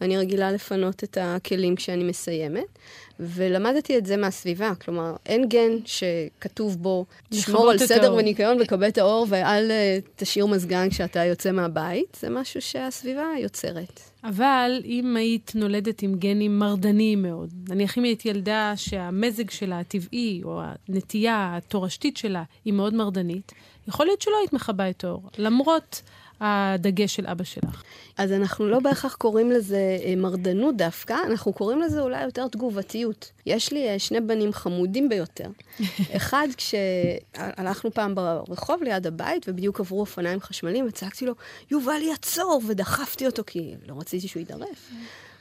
ואני 0.01 0.17
רגילה 0.17 0.51
לפנות 0.51 1.03
את 1.03 1.17
הכלים 1.21 1.75
כשאני 1.75 2.03
מסיימת, 2.03 2.79
ולמדתי 3.19 3.97
את 3.97 4.05
זה 4.05 4.17
מהסביבה. 4.17 4.71
כלומר, 4.75 5.15
אין 5.25 5.49
גן 5.49 5.71
שכתוב 5.85 6.77
בו, 6.83 7.05
תשמור 7.29 7.71
על 7.71 7.77
סדר 7.77 8.05
האור. 8.05 8.17
וניקיון 8.17 8.57
וכבה 8.61 8.87
את 8.87 8.97
האור 8.97 9.25
ואל 9.29 9.71
uh, 9.71 10.09
תשאיר 10.15 10.45
מזגן 10.45 10.89
כשאתה 10.89 11.25
יוצא 11.25 11.51
מהבית, 11.51 12.17
זה 12.19 12.29
משהו 12.29 12.61
שהסביבה 12.61 13.27
יוצרת. 13.39 13.99
אבל 14.23 14.81
אם 14.85 15.15
היית 15.15 15.51
נולדת 15.55 16.01
עם 16.01 16.15
גנים 16.15 16.59
מרדניים 16.59 17.21
מאוד, 17.21 17.49
נניח 17.69 17.97
אם 17.97 18.03
היית 18.03 18.25
ילדה 18.25 18.73
שהמזג 18.75 19.49
שלה 19.49 19.79
הטבעי, 19.79 20.41
או 20.43 20.61
הנטייה 20.89 21.57
התורשתית 21.57 22.17
שלה, 22.17 22.43
היא 22.65 22.73
מאוד 22.73 22.93
מרדנית, 22.93 23.51
יכול 23.87 24.05
להיות 24.05 24.21
שלא 24.21 24.37
היית 24.39 24.53
מכבה 24.53 24.89
את 24.89 25.03
האור, 25.03 25.29
למרות 25.37 26.01
הדגש 26.43 27.15
של 27.15 27.27
אבא 27.27 27.43
שלך. 27.43 27.83
אז 28.17 28.31
אנחנו 28.31 28.67
לא 28.67 28.79
בהכרח 28.79 29.15
קוראים 29.15 29.51
לזה 29.51 29.97
אה, 30.05 30.15
מרדנות 30.15 30.77
דווקא, 30.77 31.15
אנחנו 31.27 31.53
קוראים 31.53 31.81
לזה 31.81 32.01
אולי 32.01 32.23
יותר 32.23 32.47
תגובתיות. 32.47 33.31
יש 33.45 33.71
לי 33.71 33.89
אה, 33.89 33.99
שני 33.99 34.21
בנים 34.21 34.53
חמודים 34.53 35.09
ביותר. 35.09 35.47
אחד, 36.17 36.47
כשהלכנו 36.57 37.91
פעם 37.91 38.15
ברחוב 38.15 38.83
ליד 38.83 39.07
הבית, 39.07 39.49
ובדיוק 39.49 39.79
עברו 39.79 39.99
אופניים 39.99 40.41
חשמליים, 40.41 40.85
וצעקתי 40.87 41.25
לו, 41.25 41.33
יובל 41.71 42.01
יעצור, 42.01 42.61
ודחפתי 42.67 43.25
אותו, 43.25 43.43
כי 43.47 43.75
לא 43.87 43.95
רציתי 43.99 44.27
שהוא 44.27 44.39
יידרף. 44.39 44.91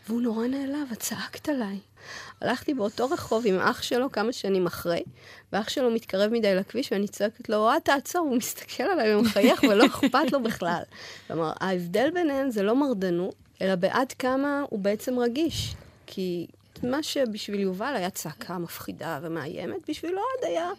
והוא 0.08 0.22
נורא 0.22 0.46
נעלב, 0.46 0.88
את 0.92 0.98
צעקת 0.98 1.48
עליי. 1.48 1.78
הלכתי 2.40 2.74
באותו 2.74 3.10
רחוב 3.10 3.46
עם 3.46 3.58
אח 3.58 3.82
שלו 3.82 4.12
כמה 4.12 4.32
שנים 4.32 4.66
אחרי, 4.66 5.02
ואח 5.52 5.68
שלו 5.68 5.90
מתקרב 5.90 6.32
מדי 6.32 6.54
לכביש, 6.54 6.92
ואני 6.92 7.08
צועקת 7.08 7.48
לו, 7.48 7.56
אוהד, 7.56 7.82
תעצור, 7.82 8.26
הוא 8.28 8.36
מסתכל 8.36 8.82
עליי 8.82 9.14
ומחייך, 9.14 9.62
ולא 9.70 9.86
אכפת 9.86 10.32
לו 10.32 10.42
בכלל. 10.42 10.82
כלומר, 11.26 11.52
ההבדל 11.60 12.10
ביניהם 12.14 12.50
זה 12.50 12.62
לא 12.62 12.76
מרדנות, 12.76 13.34
אלא 13.62 13.74
בעד 13.74 14.12
כמה 14.12 14.64
הוא 14.70 14.78
בעצם 14.78 15.18
רגיש. 15.18 15.74
כי 16.06 16.46
מה 16.82 17.02
שבשביל 17.02 17.60
יובל 17.60 17.94
היה 17.96 18.10
צעקה 18.10 18.58
מפחידה 18.58 19.18
ומאיימת, 19.22 19.90
בשבילו 19.90 20.18
עוד 20.18 20.50
היה... 20.50 20.70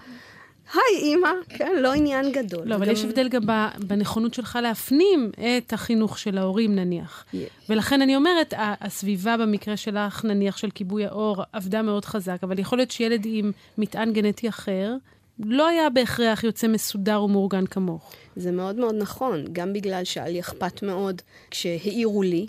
היי, 0.73 1.01
אימא, 1.01 1.29
כן, 1.49 1.71
לא 1.81 1.93
עניין 1.93 2.31
גדול. 2.31 2.67
לא, 2.67 2.75
אבל 2.75 2.89
יש 2.89 3.03
הבדל 3.03 3.29
גם 3.29 3.41
בנכונות 3.87 4.33
שלך 4.33 4.59
להפנים 4.61 5.31
את 5.57 5.73
החינוך 5.73 6.19
של 6.19 6.37
ההורים, 6.37 6.75
נניח. 6.75 7.25
ולכן 7.69 8.01
אני 8.01 8.15
אומרת, 8.15 8.53
הסביבה 8.57 9.37
במקרה 9.37 9.77
שלך, 9.77 10.25
נניח 10.25 10.57
של 10.57 10.69
כיבוי 10.71 11.05
האור, 11.05 11.43
עבדה 11.53 11.81
מאוד 11.81 12.05
חזק, 12.05 12.37
אבל 12.43 12.59
יכול 12.59 12.77
להיות 12.77 12.91
שילד 12.91 13.21
עם 13.25 13.51
מטען 13.77 14.13
גנטי 14.13 14.49
אחר, 14.49 14.95
לא 15.39 15.67
היה 15.67 15.89
בהכרח 15.89 16.43
יוצא 16.43 16.67
מסודר 16.67 17.23
ומאורגן 17.23 17.65
כמוך. 17.65 18.11
זה 18.35 18.51
מאוד 18.51 18.75
מאוד 18.75 18.95
נכון, 18.95 19.45
גם 19.51 19.73
בגלל 19.73 20.03
שהיה 20.03 20.29
לי 20.29 20.39
אכפת 20.39 20.83
מאוד 20.83 21.21
כשהעירו 21.51 22.23
לי, 22.23 22.47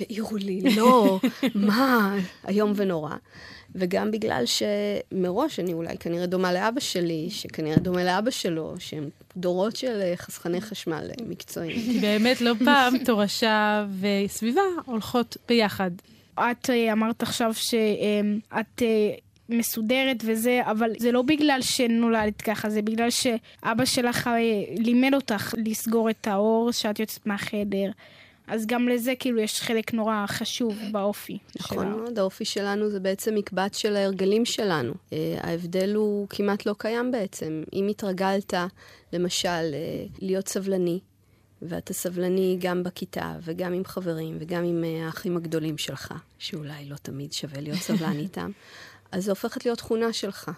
העירו 0.00 0.36
לי, 0.36 0.60
לא, 0.76 1.20
מה, 1.54 2.16
איום 2.48 2.72
ונורא. 2.76 3.14
וגם 3.74 4.10
בגלל 4.10 4.44
שמראש 4.46 5.60
אני 5.60 5.72
אולי 5.72 5.98
כנראה 5.98 6.26
דומה 6.26 6.52
לאבא 6.52 6.80
שלי, 6.80 7.26
שכנראה 7.30 7.76
דומה 7.76 8.04
לאבא 8.04 8.30
שלו, 8.30 8.74
שהם 8.78 9.08
דורות 9.36 9.76
של 9.76 10.00
אה, 10.02 10.12
חסכני 10.16 10.60
חשמל 10.60 11.10
אה, 11.10 11.26
מקצועיים. 11.26 11.80
כי 11.80 11.98
באמת 11.98 12.40
לא 12.40 12.52
פעם 12.64 12.98
תורשה 13.04 13.86
וסביבה 14.00 14.60
הולכות 14.84 15.36
ביחד. 15.48 15.90
את 16.34 16.70
אה, 16.70 16.92
אמרת 16.92 17.22
עכשיו 17.22 17.54
שאת 17.54 18.82
מסודרת 19.48 20.16
וזה, 20.24 20.60
אבל 20.64 20.90
זה 20.98 21.12
לא 21.12 21.22
בגלל 21.22 21.58
שנולדת 21.62 22.42
ככה, 22.42 22.70
זה 22.70 22.82
בגלל 22.82 23.10
שאבא 23.10 23.84
שלך 23.84 24.30
לימד 24.78 25.14
אותך 25.14 25.54
לסגור 25.66 26.10
את 26.10 26.26
האור, 26.26 26.72
שאת 26.72 27.00
יוצאת 27.00 27.26
מהחדר. 27.26 27.90
אז 28.46 28.66
גם 28.66 28.88
לזה 28.88 29.12
כאילו 29.18 29.38
יש 29.38 29.60
חלק 29.60 29.94
נורא 29.94 30.24
חשוב 30.26 30.78
באופי. 30.92 31.38
נכון 31.60 31.90
מאוד, 31.90 32.18
האופי 32.18 32.44
שלנו 32.44 32.90
זה 32.90 33.00
בעצם 33.00 33.34
מקבץ 33.34 33.76
של 33.76 33.96
ההרגלים 33.96 34.44
שלנו. 34.44 34.92
Uh, 34.92 35.14
ההבדל 35.40 35.94
הוא 35.94 36.26
כמעט 36.30 36.66
לא 36.66 36.74
קיים 36.78 37.10
בעצם. 37.10 37.62
אם 37.72 37.88
התרגלת, 37.88 38.54
למשל, 39.12 39.48
uh, 39.48 40.18
להיות 40.22 40.48
סבלני, 40.48 41.00
ואתה 41.62 41.94
סבלני 41.94 42.56
גם 42.60 42.82
בכיתה, 42.82 43.36
וגם 43.42 43.72
עם 43.72 43.84
חברים, 43.84 44.36
וגם 44.40 44.64
עם 44.64 44.84
uh, 44.84 45.06
האחים 45.06 45.36
הגדולים 45.36 45.78
שלך, 45.78 46.14
שאולי 46.38 46.84
לא 46.84 46.96
תמיד 46.96 47.32
שווה 47.32 47.60
להיות 47.60 47.78
סבלן 47.78 48.18
איתם, 48.24 48.50
אז 49.12 49.24
זה 49.24 49.30
הופכת 49.30 49.64
להיות 49.64 49.78
תכונה 49.78 50.12
שלך. 50.12 50.50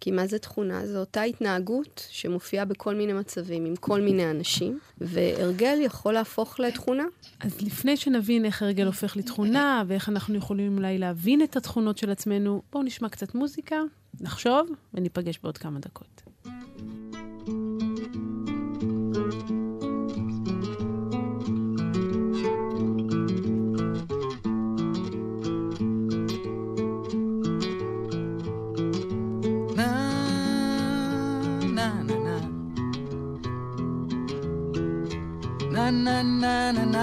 כי 0.00 0.10
מה 0.10 0.26
זה 0.26 0.38
תכונה? 0.38 0.86
זו 0.86 0.98
אותה 0.98 1.22
התנהגות 1.22 2.06
שמופיעה 2.10 2.64
בכל 2.64 2.94
מיני 2.94 3.12
מצבים, 3.12 3.64
עם 3.64 3.76
כל 3.76 4.00
מיני 4.00 4.30
אנשים, 4.30 4.78
והרגל 5.00 5.78
יכול 5.80 6.12
להפוך 6.12 6.60
לתכונה. 6.60 7.04
אז 7.40 7.62
לפני 7.62 7.96
שנבין 7.96 8.44
איך 8.44 8.62
הרגל 8.62 8.86
הופך 8.86 9.16
לתכונה, 9.16 9.82
ואיך 9.86 10.08
אנחנו 10.08 10.34
יכולים 10.34 10.76
אולי 10.76 10.98
להבין 10.98 11.42
את 11.42 11.56
התכונות 11.56 11.98
של 11.98 12.10
עצמנו, 12.10 12.62
בואו 12.72 12.84
נשמע 12.84 13.08
קצת 13.08 13.34
מוזיקה, 13.34 13.76
נחשוב, 14.20 14.68
וניפגש 14.94 15.38
בעוד 15.42 15.58
כמה 15.58 15.78
דקות. 15.78 16.22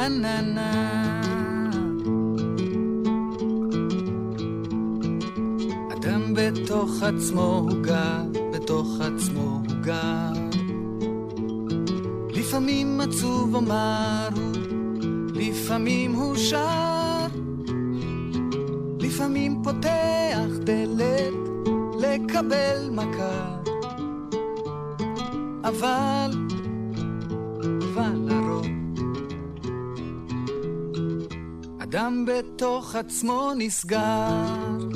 Na 0.09 0.41
na 0.41 0.71
אדם 5.93 6.33
בתוך 6.33 7.03
עצמו 7.03 7.67
הוא 7.69 7.81
גר, 7.81 8.23
בתוך 8.53 8.87
עצמו 9.01 9.61
הוא 9.67 9.77
גר. 9.81 10.33
לפעמים 12.29 13.01
עצוב 13.01 13.55
אמר 13.55 14.29
הוא, 14.35 14.51
לפעמים 15.33 16.13
הוא 16.13 16.35
שר. 16.35 17.27
לפעמים 18.99 19.61
פותח 19.63 20.49
דלת 20.63 21.33
לקבל 21.99 22.89
מכה. 22.91 23.57
אבל 25.63 26.06
בתוך 32.38 32.96
עצמו 32.96 33.51
נסגר. 33.58 34.87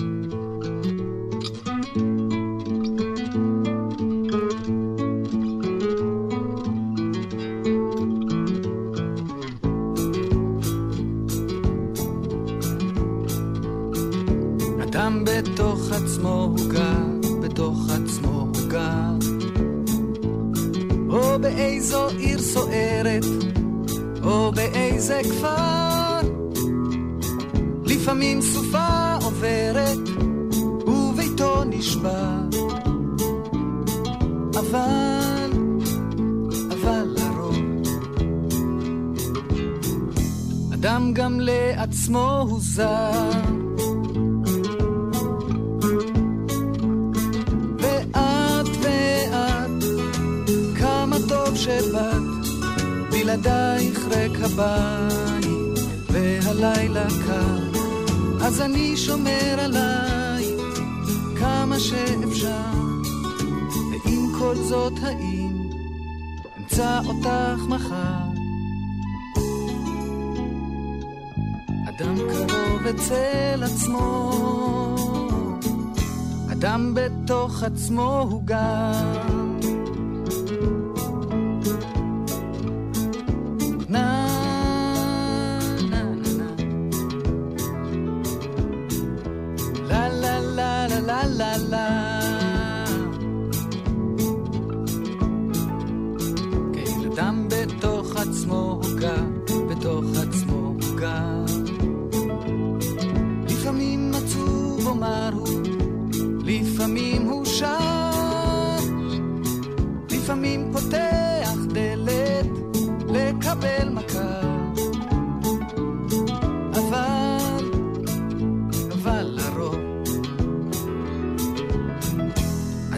אדם 40.82 41.14
גם 41.14 41.40
לעצמו 41.40 42.46
הוא 42.50 42.60
זר. 42.62 43.30
ואת 47.80 48.68
ואת, 48.82 49.84
כמה 50.80 51.16
טוב 51.30 51.56
שבאת, 51.56 52.46
בלעדייך 53.12 54.00
ריק 54.08 54.32
הבית, 54.42 55.80
והלילה 56.10 57.08
קר, 57.28 57.80
אז 58.42 58.62
אני 58.62 58.98
שומר 58.98 59.56
עלייך 59.60 60.62
כמה 61.40 61.80
שאפשר, 61.80 62.74
ועם 63.92 64.32
כל 64.40 64.56
זאת 64.56 64.94
האם 65.04 65.70
אמצא 66.58 67.00
אותך 67.06 67.62
מחר. 67.68 68.21
אצל 73.02 73.64
עצמו, 73.64 74.32
אדם 76.52 76.94
בתוך 76.96 77.64
עצמו 77.64 78.28
הוא 78.30 78.42
גם. 78.46 79.41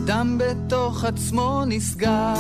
אדם 0.06 0.38
בתוך 0.38 1.04
עצמו 1.04 1.64
נסגר. 1.68 2.34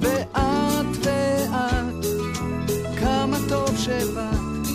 ואת 0.00 0.86
ואת, 1.02 2.04
כמה 3.00 3.36
טוב 3.48 3.76
שבאת, 3.76 4.66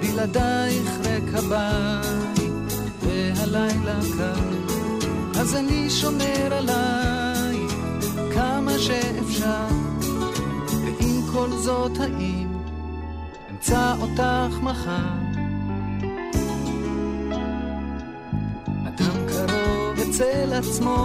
בלעדייך 0.00 0.90
ריק 1.04 1.34
הבית, 1.34 2.52
והלילה 3.02 4.00
קר, 4.18 5.40
אז 5.40 5.56
אני 5.56 5.90
שומר 5.90 6.54
עלייך 6.54 7.72
כמה 8.34 8.78
שאפשר, 8.78 9.66
ועם 10.84 11.20
כל 11.32 11.50
זאת 11.50 11.92
האם 12.00 12.48
אמצא 13.50 13.94
אותך 14.00 14.58
מחר. 14.62 15.13
אצל 20.14 20.52
עצמו, 20.52 20.96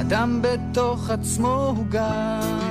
אדם 0.00 0.42
בתוך 0.42 1.10
עצמו 1.10 1.74
הוא 1.76 1.86
גם. 1.90 2.69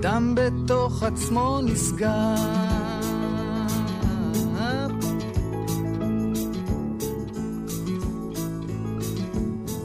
אדם 0.00 0.34
בתוך 0.34 1.02
עצמו 1.02 1.60
נסגר. 1.62 2.34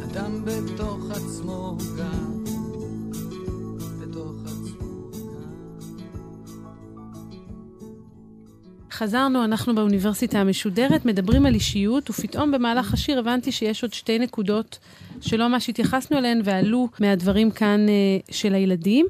אדם 0.04 0.46
בתוך 0.46 1.12
עצמו 1.12 1.78
גם. 1.98 2.26
חזרנו, 8.92 9.44
אנחנו 9.44 9.76
באוניברסיטה 9.76 10.40
המשודרת, 10.40 11.06
מדברים 11.06 11.46
על 11.46 11.54
אישיות, 11.54 12.10
ופתאום 12.10 12.52
במהלך 12.52 12.94
השיר 12.94 13.20
הבנתי 13.20 13.52
שיש 13.52 13.84
עוד 13.84 13.94
שתי 13.94 14.20
נקודות 14.20 14.80
שלא 15.22 15.48
ממש 15.48 15.70
התייחסנו 15.70 16.18
אליהן 16.18 16.42
ועלו 16.44 16.88
מהדברים 17.00 17.52
כאן 17.52 17.86
אה, 17.90 17.94
של 18.32 18.54
הילדים. 18.54 19.06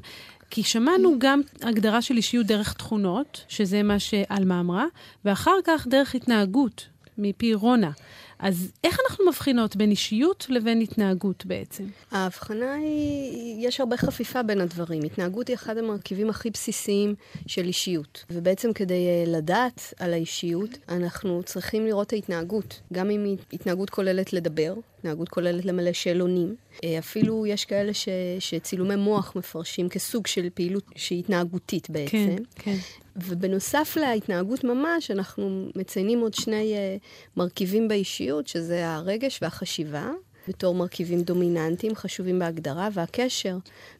כי 0.50 0.62
שמענו 0.62 1.14
גם 1.18 1.40
הגדרה 1.62 2.02
של 2.02 2.16
אישיות 2.16 2.46
דרך 2.46 2.72
תכונות, 2.72 3.44
שזה 3.48 3.82
מה 3.82 3.98
שעלמה 3.98 4.60
אמרה, 4.60 4.84
ואחר 5.24 5.56
כך 5.64 5.86
דרך 5.86 6.14
התנהגות, 6.14 6.86
מפי 7.18 7.54
רונה. 7.54 7.90
אז 8.38 8.72
איך 8.84 8.98
אנחנו 9.06 9.26
מבחינות 9.26 9.76
בין 9.76 9.90
אישיות 9.90 10.46
לבין 10.48 10.80
התנהגות 10.80 11.46
בעצם? 11.46 11.84
ההבחנה 12.10 12.74
היא, 12.74 13.68
יש 13.68 13.80
הרבה 13.80 13.96
חפיפה 13.96 14.42
בין 14.42 14.60
הדברים. 14.60 15.02
התנהגות 15.04 15.48
היא 15.48 15.54
אחד 15.54 15.78
המרכיבים 15.78 16.30
הכי 16.30 16.50
בסיסיים 16.50 17.14
של 17.46 17.64
אישיות. 17.64 18.24
ובעצם 18.30 18.72
כדי 18.72 19.06
אה, 19.06 19.24
לדעת 19.26 19.94
על 19.98 20.12
האישיות, 20.12 20.78
אנחנו 20.88 21.42
צריכים 21.42 21.86
לראות 21.86 22.06
את 22.06 22.12
ההתנהגות. 22.12 22.80
גם 22.92 23.10
אם 23.10 23.36
התנהגות 23.52 23.90
כוללת 23.90 24.32
לדבר, 24.32 24.74
התנהגות 24.98 25.28
כוללת 25.28 25.64
למלא 25.64 25.92
שאלונים. 25.92 26.56
אה, 26.84 26.98
אפילו 26.98 27.46
יש 27.46 27.64
כאלה 27.64 27.94
ש, 27.94 28.08
שצילומי 28.38 28.96
מוח 28.96 29.32
מפרשים 29.36 29.88
כסוג 29.88 30.26
של 30.26 30.48
פעילות 30.54 30.84
שהיא 30.96 31.18
התנהגותית 31.18 31.90
בעצם. 31.90 32.36
כן, 32.36 32.42
כן. 32.54 32.76
ובנוסף 33.16 33.96
להתנהגות 34.00 34.64
ממש, 34.64 35.10
אנחנו 35.10 35.68
מציינים 35.76 36.20
עוד 36.20 36.34
שני 36.34 36.74
uh, 36.74 37.02
מרכיבים 37.36 37.88
באישיות, 37.88 38.46
שזה 38.48 38.88
הרגש 38.88 39.38
והחשיבה, 39.42 40.10
בתור 40.48 40.74
מרכיבים 40.74 41.22
דומיננטיים, 41.22 41.94
חשובים 41.94 42.38
בהגדרה, 42.38 42.88
והקשר 42.92 43.58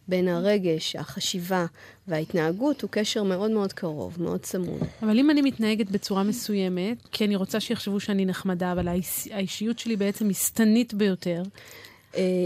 בין 0.09 0.29
הרגש, 0.29 0.97
החשיבה 0.97 1.67
וההתנהגות 2.09 2.83
הוא 2.83 2.91
קשר 2.91 3.23
מאוד 3.23 3.51
מאוד 3.51 3.73
קרוב, 3.73 4.17
מאוד 4.23 4.41
צמוד. 4.41 4.81
אבל 5.03 5.19
אם 5.19 5.31
אני 5.31 5.43
מתנהגת 5.43 5.91
בצורה 5.91 6.23
מסוימת, 6.23 6.97
כי 7.13 7.25
אני 7.25 7.37
רוצה 7.37 7.61
שיחשבו 7.61 8.01
שאני 8.01 8.25
נחמדה, 8.25 8.73
אבל 8.73 8.89
האיש, 8.89 9.29
האישיות 9.33 9.79
שלי 9.79 9.97
בעצם 9.97 10.27
היא 10.27 10.35
שטנית 10.35 10.95
ביותר, 10.95 11.43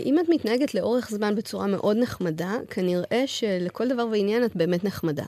אם 0.04 0.18
את 0.18 0.28
מתנהגת 0.28 0.74
לאורך 0.74 1.10
זמן 1.10 1.34
בצורה 1.34 1.66
מאוד 1.66 1.96
נחמדה, 1.96 2.56
כנראה 2.70 3.22
שלכל 3.26 3.88
דבר 3.88 4.06
ועניין 4.12 4.44
את 4.44 4.56
באמת 4.56 4.84
נחמדה. 4.84 5.24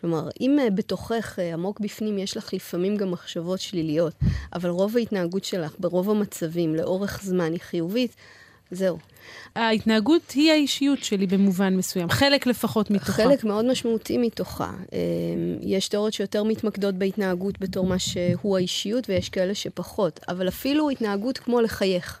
כלומר, 0.00 0.28
אם 0.40 0.58
אה, 0.58 0.70
בתוכך, 0.70 1.38
אה, 1.38 1.52
עמוק 1.54 1.80
בפנים, 1.80 2.18
יש 2.18 2.36
לך 2.36 2.54
לפעמים 2.54 2.96
גם 2.96 3.10
מחשבות 3.10 3.60
שליליות, 3.60 4.14
אבל 4.54 4.70
רוב 4.70 4.96
ההתנהגות 4.96 5.44
שלך, 5.44 5.74
ברוב 5.78 6.10
המצבים, 6.10 6.74
לאורך 6.74 7.20
זמן 7.22 7.52
היא 7.52 7.60
חיובית, 7.60 8.16
זהו. 8.70 8.98
ההתנהגות 9.56 10.30
היא 10.30 10.52
האישיות 10.52 11.04
שלי 11.04 11.26
במובן 11.26 11.76
מסוים, 11.76 12.10
חלק 12.10 12.46
לפחות 12.46 12.90
מתוכה. 12.90 13.12
חלק 13.12 13.44
מאוד 13.44 13.64
משמעותי 13.64 14.18
מתוכה. 14.18 14.72
אה, 14.92 14.98
יש 15.60 15.88
תיאוריות 15.88 16.14
שיותר 16.14 16.44
מתמקדות 16.44 16.94
בהתנהגות 16.94 17.60
בתור 17.60 17.86
מה 17.86 17.98
שהוא 17.98 18.56
האישיות, 18.56 19.10
ויש 19.10 19.28
כאלה 19.28 19.54
שפחות. 19.54 20.20
אבל 20.28 20.48
אפילו 20.48 20.90
התנהגות 20.90 21.38
כמו 21.38 21.60
לחייך. 21.60 22.20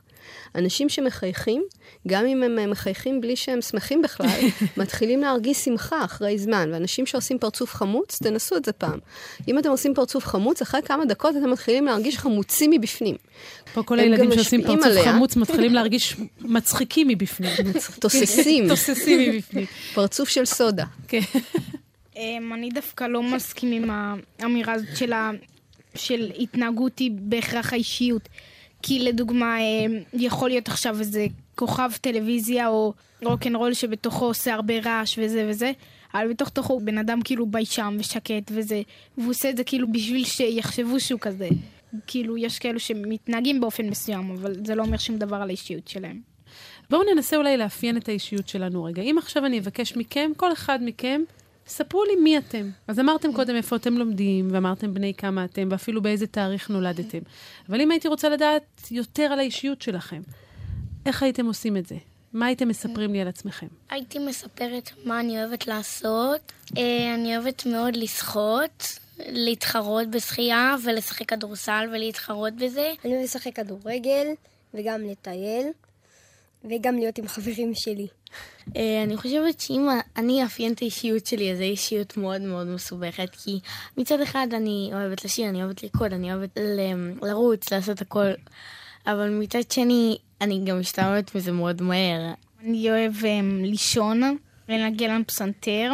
אנשים 0.54 0.88
שמחייכים, 0.88 1.62
גם 2.08 2.26
אם 2.26 2.42
הם 2.42 2.58
אה, 2.58 2.66
מחייכים 2.66 3.20
בלי 3.20 3.36
שהם 3.36 3.62
שמחים 3.62 4.02
בכלל, 4.02 4.26
מתחילים 4.76 5.20
להרגיש 5.20 5.58
שמחה 5.58 6.04
אחרי 6.04 6.38
זמן. 6.38 6.70
ואנשים 6.72 7.06
שעושים 7.06 7.38
פרצוף 7.38 7.74
חמוץ, 7.74 8.18
תנסו 8.22 8.56
את 8.56 8.64
זה 8.64 8.72
פעם. 8.72 8.98
אם 9.48 9.58
אתם 9.58 9.70
עושים 9.70 9.94
פרצוף 9.94 10.26
חמוץ, 10.26 10.62
אחרי 10.62 10.82
כמה 10.82 11.04
דקות 11.04 11.36
אתם 11.36 11.50
מתחילים 11.50 11.84
להרגיש 11.84 12.18
חמוצים 12.18 12.70
מבפנים. 12.70 13.16
פה 13.74 13.82
כל 13.82 13.98
הילדים 13.98 14.32
שעושים 14.32 14.62
פרצוף 14.62 14.84
עליה. 14.84 15.12
חמוץ 15.12 15.36
מתחילים 15.36 15.74
להרגיש 15.80 16.16
מצחיקים 16.40 17.08
מבפנים. 17.08 17.50
תוססים. 18.00 18.68
תוססים 18.70 19.30
מבפנים. 19.30 19.66
פרצוף 19.94 20.28
של 20.28 20.44
סודה. 20.44 20.84
כן. 21.08 21.20
אמ, 22.16 22.52
אני 22.54 22.68
דווקא 22.70 23.04
לא 23.04 23.22
מסכים 23.22 23.72
עם 23.72 23.90
האמירה 24.38 24.72
הזאת. 24.72 24.88
של 25.94 26.30
התנהגות 26.38 26.98
היא 26.98 27.10
בהכרח 27.14 27.72
האישיות. 27.72 28.28
כי 28.82 28.98
לדוגמה, 28.98 29.58
אמ, 29.58 29.98
יכול 30.12 30.48
להיות 30.48 30.68
עכשיו 30.68 30.98
איזה 30.98 31.26
כוכב 31.54 31.90
טלוויזיה 32.00 32.68
או 32.68 32.92
רוקנרול 33.22 33.74
שבתוכו 33.74 34.24
עושה 34.24 34.54
הרבה 34.54 34.74
רעש 34.84 35.18
וזה 35.18 35.46
וזה, 35.48 35.72
אבל 36.14 36.28
בתוך 36.28 36.48
תוכו 36.48 36.72
הוא 36.72 36.82
בן 36.82 36.98
אדם 36.98 37.22
כאילו 37.22 37.46
ביישם 37.46 37.96
ושקט 38.00 38.50
וזה, 38.50 38.82
והוא 39.18 39.30
עושה 39.30 39.50
את 39.50 39.56
זה 39.56 39.64
כאילו 39.64 39.92
בשביל 39.92 40.24
שיחשבו 40.24 41.00
שהוא 41.00 41.20
כזה. 41.20 41.48
כאילו, 42.06 42.36
יש 42.36 42.58
כאלו 42.58 42.80
שמתנהגים 42.80 43.60
באופן 43.60 43.86
מסוים, 43.86 44.30
אבל 44.30 44.54
זה 44.66 44.74
לא 44.74 44.82
אומר 44.82 44.96
שום 44.96 45.18
דבר 45.18 45.36
על 45.36 45.48
האישיות 45.48 45.88
שלהם. 45.88 46.20
בואו 46.90 47.02
ננסה 47.14 47.36
אולי 47.36 47.56
לאפיין 47.56 47.96
את 47.96 48.08
האישיות 48.08 48.48
שלנו 48.48 48.84
רגע. 48.84 49.02
אם 49.02 49.16
עכשיו 49.18 49.46
אני 49.46 49.58
אבקש 49.58 49.96
מכם, 49.96 50.30
כל 50.36 50.52
אחד 50.52 50.78
מכם, 50.82 51.22
ספרו 51.66 52.04
לי 52.04 52.16
מי 52.16 52.38
אתם. 52.38 52.70
אז 52.88 53.00
אמרתם 53.00 53.32
קודם 53.32 53.56
איפה 53.56 53.76
אתם 53.76 53.94
לומדים, 53.94 54.48
ואמרתם 54.52 54.94
בני 54.94 55.14
כמה 55.14 55.44
אתם, 55.44 55.68
ואפילו 55.70 56.02
באיזה 56.02 56.26
תאריך 56.26 56.70
נולדתם. 56.70 57.18
אבל 57.68 57.80
אם 57.80 57.90
הייתי 57.90 58.08
רוצה 58.08 58.28
לדעת 58.28 58.62
יותר 58.90 59.22
על 59.22 59.38
האישיות 59.38 59.82
שלכם, 59.82 60.22
איך 61.06 61.22
הייתם 61.22 61.46
עושים 61.46 61.76
את 61.76 61.86
זה? 61.86 61.96
מה 62.32 62.46
הייתם 62.46 62.68
מספרים 62.68 63.12
לי 63.12 63.20
על 63.20 63.28
עצמכם? 63.28 63.66
הייתי 63.90 64.18
מספרת 64.18 64.90
מה 65.04 65.20
אני 65.20 65.44
אוהבת 65.44 65.66
לעשות. 65.66 66.52
אה, 66.78 67.14
אני 67.14 67.36
אוהבת 67.36 67.66
מאוד 67.66 67.96
לשחות, 67.96 68.98
להתחרות 69.18 70.10
בשחייה 70.10 70.76
ולשחק 70.84 71.28
כדורסל 71.28 71.88
ולהתחרות 71.92 72.54
בזה. 72.54 72.92
אני 73.04 73.12
אוהב 73.12 73.24
לשחק 73.24 73.56
כדורגל, 73.56 74.26
וגם 74.74 75.00
לטייל, 75.02 75.66
וגם 76.64 76.96
להיות 76.96 77.18
עם 77.18 77.28
חברים 77.28 77.74
שלי. 77.74 78.06
אה, 78.76 79.02
אני 79.02 79.16
חושבת 79.16 79.60
שאם 79.60 79.88
אני 80.16 80.42
אאפיין 80.42 80.72
את 80.72 80.82
האישיות 80.82 81.26
שלי, 81.26 81.52
אז 81.52 81.58
זו 81.58 81.64
אישיות 81.64 82.16
מאוד 82.16 82.40
מאוד 82.40 82.66
מסובכת, 82.66 83.28
כי 83.44 83.60
מצד 83.96 84.20
אחד 84.20 84.46
אני 84.52 84.90
אוהבת 84.92 85.24
לשיר, 85.24 85.48
אני 85.48 85.62
אוהבת 85.64 85.82
לרקוד, 85.82 86.12
אני 86.12 86.34
אוהבת 86.34 86.58
ל- 86.58 87.26
לרוץ, 87.26 87.72
לעשות 87.72 88.00
הכל, 88.00 88.30
אבל 89.06 89.30
מצד 89.30 89.70
שני, 89.70 90.18
אני 90.40 90.60
גם 90.64 90.80
משתלמת 90.80 91.34
מזה 91.34 91.52
מאוד 91.52 91.82
מהר. 91.82 92.32
אני 92.64 92.90
אוהב 92.90 93.12
um, 93.14 93.66
לישון, 93.66 94.36
לנגן 94.68 95.10
על 95.10 95.24
פסנתר. 95.24 95.92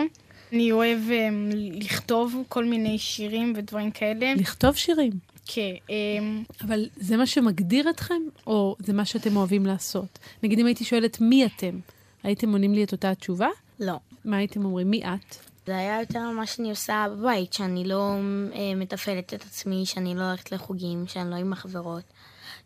אני 0.52 0.72
אוהב 0.72 0.98
um, 1.08 1.54
לכתוב 1.54 2.42
כל 2.48 2.64
מיני 2.64 2.98
שירים 2.98 3.52
ודברים 3.56 3.90
כאלה. 3.90 4.34
לכתוב 4.34 4.74
שירים. 4.76 5.12
כן, 5.46 5.72
um, 5.86 6.64
אבל 6.64 6.86
זה 6.96 7.16
מה 7.16 7.26
שמגדיר 7.26 7.90
אתכם, 7.90 8.22
או 8.46 8.76
זה 8.78 8.92
מה 8.92 9.04
שאתם 9.04 9.36
אוהבים 9.36 9.66
לעשות? 9.66 10.18
נגיד 10.42 10.58
אם 10.58 10.66
הייתי 10.66 10.84
שואלת 10.84 11.20
מי 11.20 11.46
אתם, 11.46 11.78
הייתם 12.26 12.52
עונים 12.52 12.72
לי 12.72 12.84
את 12.84 12.92
אותה 12.92 13.10
התשובה? 13.10 13.48
לא. 13.80 13.94
מה 14.24 14.36
הייתם 14.36 14.64
אומרים? 14.64 14.90
מי 14.90 15.02
את? 15.04 15.36
זה 15.66 15.76
היה 15.76 16.00
יותר 16.00 16.30
מה 16.30 16.46
שאני 16.46 16.70
עושה 16.70 17.06
בבית, 17.10 17.52
שאני 17.52 17.84
לא 17.84 18.14
אה, 18.54 18.74
מתפעלת 18.76 19.34
את 19.34 19.42
עצמי, 19.42 19.86
שאני 19.86 20.14
לא 20.14 20.22
הולכת 20.22 20.52
לחוגים, 20.52 21.04
שאני 21.06 21.30
לא 21.30 21.36
עם 21.36 21.52
החברות, 21.52 22.02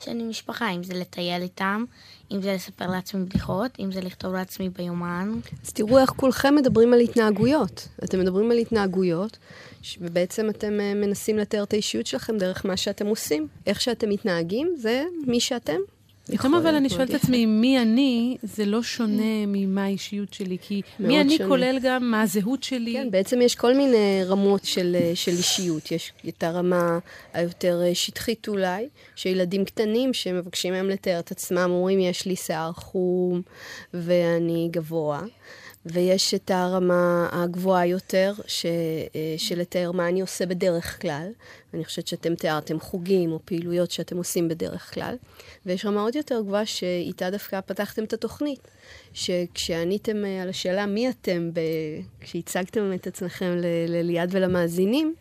שאני 0.05 0.25
משפחה, 0.25 0.71
אם 0.71 0.83
זה 0.83 0.95
לטייל 0.95 1.43
איתם, 1.43 1.85
אם 2.33 2.43
זה 2.43 2.53
לספר 2.53 2.87
לעצמי 2.87 3.25
בדיחות, 3.25 3.71
אם 3.81 3.93
זה 3.93 4.01
לכתוב 4.01 4.35
לעצמי 4.35 4.69
ביומן. 4.69 5.33
אז 5.65 5.73
תראו 5.73 5.99
איך 5.99 6.11
כולכם 6.11 6.55
מדברים 6.55 6.93
על 6.93 7.01
התנהגויות. 7.01 7.89
אתם 8.05 8.21
מדברים 8.21 8.51
על 8.51 8.59
התנהגויות, 8.59 9.39
ובעצם 10.01 10.51
אתם 10.51 10.81
אה, 10.81 10.95
מנסים 10.95 11.39
לתאר 11.39 11.63
את 11.63 11.73
האישיות 11.73 12.07
שלכם 12.07 12.39
דרך 12.39 12.67
מה 12.67 12.77
שאתם 12.77 13.07
עושים. 13.07 13.49
איך 13.67 13.81
שאתם 13.81 14.09
מתנהגים, 14.09 14.75
זה 14.77 15.05
מי 15.27 15.41
שאתם. 15.41 15.81
פתאום 16.27 16.55
אבל 16.55 16.75
אני 16.75 16.89
שואלת 16.89 17.11
את. 17.11 17.15
עצמי, 17.15 17.47
מי 17.47 17.83
אני, 17.83 18.37
זה 18.43 18.65
לא 18.65 18.83
שונה 18.83 19.47
ממה 19.47 19.85
האישיות 19.85 20.33
שלי, 20.33 20.57
כי 20.61 20.83
מי 21.01 21.21
אני 21.21 21.37
שונה. 21.37 21.49
כולל 21.49 21.79
גם 21.83 22.11
מה 22.11 22.23
הזהות 22.23 22.63
שלי. 22.63 22.93
כן, 22.93 23.11
בעצם 23.11 23.43
יש 23.43 23.55
כל 23.55 23.75
מיני 23.75 24.21
רמות 24.27 24.65
של, 24.65 24.97
אה, 25.01 25.13
של 25.15 25.33
אישיות. 25.33 25.93
יש 25.93 26.13
את 26.29 26.43
הרמה 26.43 26.99
היותר 27.33 27.83
אה, 27.83 27.95
שטחית 27.95 28.49
אולי, 28.49 28.89
שילדים 29.17 29.65
קטנים 29.65 30.15
שמבקשים 30.15 30.73
מהם 30.73 30.91
לתאר 30.91 31.19
את 31.19 31.31
עצמם, 31.31 31.71
אומרים, 31.71 32.01
יש 32.01 32.27
לי 32.27 32.37
שיער 32.37 32.73
חום 32.73 33.43
ואני 33.95 34.69
גבוה. 34.73 35.21
ויש 35.87 36.35
את 36.35 36.51
הרמה 36.51 37.29
הגבוהה 37.33 37.87
יותר, 37.87 38.33
ש, 38.47 38.67
אה, 38.67 39.35
של 39.37 39.59
לתאר 39.59 39.93
מה 39.93 40.09
אני 40.09 40.21
עושה 40.21 40.47
בדרך 40.47 41.03
כלל. 41.03 41.29
אני 41.75 41.85
חושבת 41.85 42.07
שאתם 42.07 42.35
תיארתם 42.35 42.81
חוגים 42.81 43.33
או 43.33 43.39
פעילויות 43.45 43.91
שאתם 43.91 44.17
עושים 44.17 44.49
בדרך 44.49 44.95
כלל. 44.95 45.17
ויש 45.67 45.85
רמה 45.85 46.03
עוד 46.03 46.17
יותר 46.17 46.41
גבוהה 46.41 46.67
שאיתה 46.67 47.31
דווקא 47.31 47.61
פתחתם 47.61 48.05
את 48.05 48.13
התוכנית. 48.13 48.69
שכשעניתם 49.13 50.25
אה, 50.25 50.43
על 50.43 50.49
השאלה 50.49 50.87
מי 50.87 51.09
אתם, 51.11 51.51
ב... 51.53 51.61
כשהצגתם 52.21 52.93
את 52.95 53.07
עצמכם 53.07 53.57
ל- 53.57 53.87
לליעד 53.89 54.29
ולמאזינים, 54.33 55.15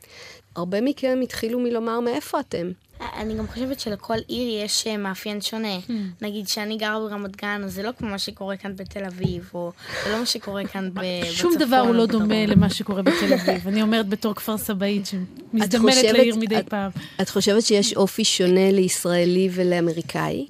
הרבה 0.56 0.82
מכם 0.82 1.20
התחילו 1.24 1.60
מלומר 1.60 2.00
מאיפה 2.00 2.40
אתם. 2.40 2.72
אני 3.18 3.34
גם 3.38 3.48
חושבת 3.48 3.80
שלכל 3.80 4.18
עיר 4.28 4.64
יש 4.66 4.88
אה, 4.88 4.98
מאפיין 4.98 5.42
שונה. 5.42 5.78
נגיד 6.22 6.48
שאני 6.48 6.78
גרה 6.78 7.00
ברמת 7.00 7.36
גן, 7.36 7.62
אז 7.66 7.74
זה 7.74 7.84
לא 7.84 7.92
כמו 7.98 8.10
מה 8.10 8.20
שקורה 8.20 8.58
כאן 8.58 8.76
בתל 8.76 9.06
אביב, 9.06 9.50
או 9.54 9.72
זה 10.06 10.12
לא 10.12 10.20
מה 10.20 10.26
שקורה 10.26 10.68
כאן 10.68 10.90
בצפון. 10.94 11.32
שום 11.32 11.56
דבר 11.60 11.76
הוא 11.80 11.96
לא. 11.96 12.06
דומה 12.06 12.46
למה 12.46 12.70
שקורה 12.70 13.02
בתל 13.02 13.34
אביב. 13.34 13.68
אני 13.68 13.82
אומרת 13.82 14.08
בתור 14.10 14.34
כפר 14.36 14.58
סבאית 14.58 15.06
שמזדמנת 15.06 15.96
לעיר 16.04 16.36
מדי 16.36 16.60
את- 16.60 16.70
פעם. 16.70 16.92
את 17.22 17.30
חושבת 17.30 17.64
שיש 17.64 17.94
אופי 17.94 18.24
שונה 18.26 18.72
לישראלי 18.72 19.50
ולאמריקאי? 19.52 20.36
אני 20.36 20.48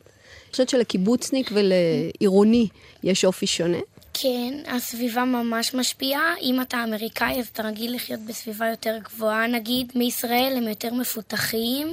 חושבת 0.52 0.70
שלקיבוצניק 0.70 1.52
ולעירוני 1.54 2.68
יש 3.04 3.26
אופי 3.26 3.48
שונה? 3.48 3.78
כן, 4.22 4.54
הסביבה 4.68 5.26
ממש 5.26 5.74
משפיעה. 5.74 6.34
אם 6.42 6.62
אתה 6.62 6.84
אמריקאי, 6.84 7.40
אז 7.40 7.48
אתה 7.48 7.64
רגיל 7.64 7.96
לחיות 7.96 8.20
בסביבה 8.20 8.68
יותר 8.68 8.98
גבוהה, 9.04 9.48
נגיד. 9.48 9.92
מישראל 9.96 10.54
הם 10.58 10.68
יותר 10.68 10.94
מפותחים. 10.94 11.88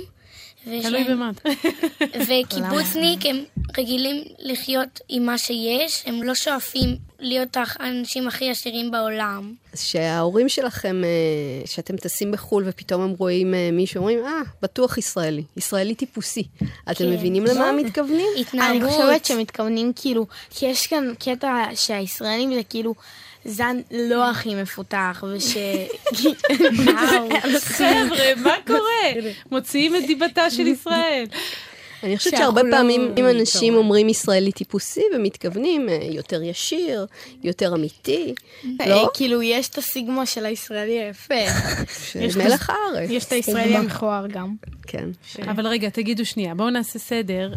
תלוי 0.66 1.04
במה. 1.04 1.30
וקיבוצניק 2.26 3.26
הם 3.26 3.44
רגילים 3.78 4.24
לחיות 4.38 5.00
עם 5.08 5.26
מה 5.26 5.38
שיש, 5.38 6.02
הם 6.06 6.22
לא 6.22 6.34
שואפים 6.34 6.96
להיות 7.18 7.56
האנשים 7.56 8.28
הכי 8.28 8.50
עשירים 8.50 8.90
בעולם. 8.90 9.54
אז 9.72 9.80
שההורים 9.80 10.48
שלכם, 10.48 11.02
אה, 11.04 11.66
שאתם 11.66 11.96
טסים 11.96 12.32
בחו"ל 12.32 12.64
ופתאום 12.66 13.02
הם 13.02 13.14
רואים 13.18 13.54
אה, 13.54 13.70
מישהו, 13.72 13.98
אומרים, 13.98 14.18
אה, 14.24 14.40
בטוח 14.62 14.98
ישראלי, 14.98 15.42
ישראלי 15.56 15.94
טיפוסי. 15.94 16.42
אתם 16.90 16.94
כן. 16.94 17.10
מבינים 17.10 17.44
למה 17.44 17.68
הם 17.68 17.76
מתכוונים? 17.76 18.26
אני 18.34 18.40
התנהגות. 18.40 18.90
חושבת 18.90 19.24
שמתכוונים 19.24 19.92
כאילו, 19.96 20.26
כי 20.50 20.66
יש 20.66 20.86
כאן 20.86 21.12
קטע 21.18 21.64
שהישראלים 21.74 22.54
זה 22.54 22.62
כאילו 22.68 22.94
זן 23.46 23.76
לא 23.90 24.30
הכי 24.30 24.54
מפותח, 24.54 25.24
וש... 25.34 25.56
חבר'ה, 27.58 28.34
מה 28.36 28.54
קורה? 28.66 29.22
מוציאים 29.52 29.96
את 29.96 30.06
דיבתה 30.06 30.50
של 30.50 30.66
ישראל. 30.66 31.24
אני 32.02 32.18
חושבת 32.18 32.36
שהרבה 32.36 32.62
לא 32.62 32.76
פעמים, 32.76 33.14
אם 33.18 33.26
אנשים. 33.28 33.74
אומרים 33.74 34.08
ישראלי 34.08 34.52
טיפוסי, 34.52 35.02
ומתכוונים 35.14 35.88
אה, 35.88 35.98
יותר 36.10 36.42
ישיר, 36.42 37.06
יותר 37.44 37.74
אמיתי, 37.74 38.34
לא? 38.86 39.10
כאילו, 39.14 39.42
יש 39.42 39.68
את 39.68 39.78
הסיגמה 39.78 40.26
של 40.26 40.46
הישראלי 40.46 41.00
היפה. 41.00 41.34
יש 42.24 42.36
מלח 42.36 42.70
הארץ. 42.70 43.10
יש 43.10 43.24
את 43.24 43.32
הישראלי 43.32 43.76
המכוער 43.76 44.26
גם. 44.26 44.54
כן. 44.86 45.08
אבל 45.42 45.66
רגע, 45.66 45.88
תגידו 45.88 46.24
שנייה, 46.26 46.54
בואו 46.54 46.70
נעשה 46.70 46.98
סדר. 46.98 47.52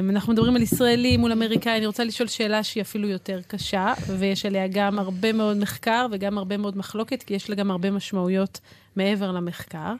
אמ, 0.00 0.10
אנחנו 0.10 0.32
מדברים 0.32 0.56
על 0.56 0.62
ישראלי 0.62 1.16
מול 1.16 1.32
אמריקאי, 1.32 1.76
אני 1.78 1.86
רוצה 1.86 2.04
לשאול 2.04 2.28
שאלה 2.28 2.62
שהיא 2.62 2.80
אפילו 2.80 3.08
יותר 3.08 3.40
קשה, 3.46 3.92
ויש 4.18 4.46
עליה 4.46 4.66
גם 4.68 4.98
הרבה 4.98 5.32
מאוד 5.32 5.56
מחקר 5.56 6.06
וגם 6.10 6.38
הרבה 6.38 6.56
מאוד 6.56 6.76
מחלוקת, 6.76 7.22
כי 7.22 7.34
יש 7.34 7.50
לה 7.50 7.56
גם 7.56 7.70
הרבה 7.70 7.90
משמעויות 7.90 8.60
מעבר 8.96 9.32
למחקר. 9.32 9.94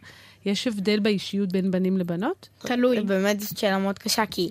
יש 0.46 0.66
הבדל 0.66 1.00
באישיות 1.00 1.52
בין 1.52 1.70
בנים 1.70 1.98
לבנות? 1.98 2.48
תלוי. 2.58 3.00
באמת 3.00 3.40
זאת 3.40 3.58
שאלה 3.58 3.78
מאוד 3.78 3.98
קשה, 3.98 4.26
כי 4.26 4.50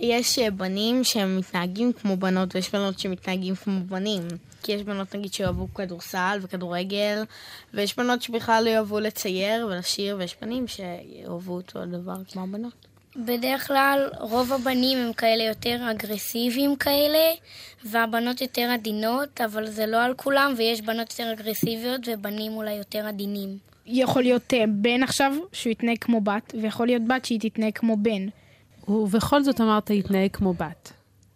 יש 0.00 0.38
אה, 0.38 0.50
בנים 0.50 1.04
שהם 1.04 1.38
מתנהגים 1.38 1.92
כמו 1.92 2.16
בנות, 2.16 2.54
ויש 2.54 2.72
בנות 2.72 2.98
שמתנהגים 2.98 3.54
כמו 3.54 3.80
בנים. 3.88 4.22
כי 4.62 4.72
יש 4.72 4.82
בנות, 4.82 5.14
נגיד, 5.14 5.32
שאוהבו 5.32 5.74
כדורסל 5.74 6.38
וכדורגל, 6.42 7.22
ויש 7.74 7.96
בנות 7.96 8.22
שבכלל 8.22 8.64
לא 8.64 8.70
יאהבו 8.70 9.00
לצייר 9.00 9.66
ולשיר, 9.66 10.16
ויש 10.18 10.36
בנים 10.42 10.64
שאוהבו 10.68 11.54
אותו 11.54 11.82
הדבר 11.82 12.16
כמו 12.32 12.42
הבנות. 12.42 12.86
בדרך 13.16 13.66
כלל 13.66 14.10
רוב 14.20 14.52
הבנים 14.52 14.98
הם 14.98 15.12
כאלה 15.12 15.44
יותר 15.44 15.90
אגרסיביים 15.90 16.76
כאלה, 16.76 17.34
והבנות 17.84 18.40
יותר 18.40 18.62
עדינות, 18.62 19.40
אבל 19.40 19.66
זה 19.66 19.86
לא 19.86 20.02
על 20.02 20.14
כולם, 20.14 20.54
ויש 20.56 20.80
בנות 20.80 21.10
יותר 21.10 21.32
אגרסיביות 21.32 22.00
ובנים 22.06 22.52
אולי 22.52 22.74
יותר 22.74 23.06
עדינים. 23.06 23.58
יכול 23.86 24.22
להיות 24.22 24.54
אה, 24.54 24.64
בן 24.68 25.02
עכשיו 25.02 25.32
שהוא 25.52 25.70
יתנהג 25.70 25.98
כמו 26.00 26.20
בת, 26.20 26.54
ויכול 26.62 26.86
להיות 26.86 27.02
בת 27.08 27.24
שהיא 27.24 27.40
תתנהג 27.40 27.72
כמו 27.74 27.96
בן. 27.96 28.26
ובכל 28.88 29.42
זאת 29.42 29.60
אמרת, 29.60 29.90
התנהג 29.90 30.30
כמו 30.32 30.54
בת, 30.54 30.92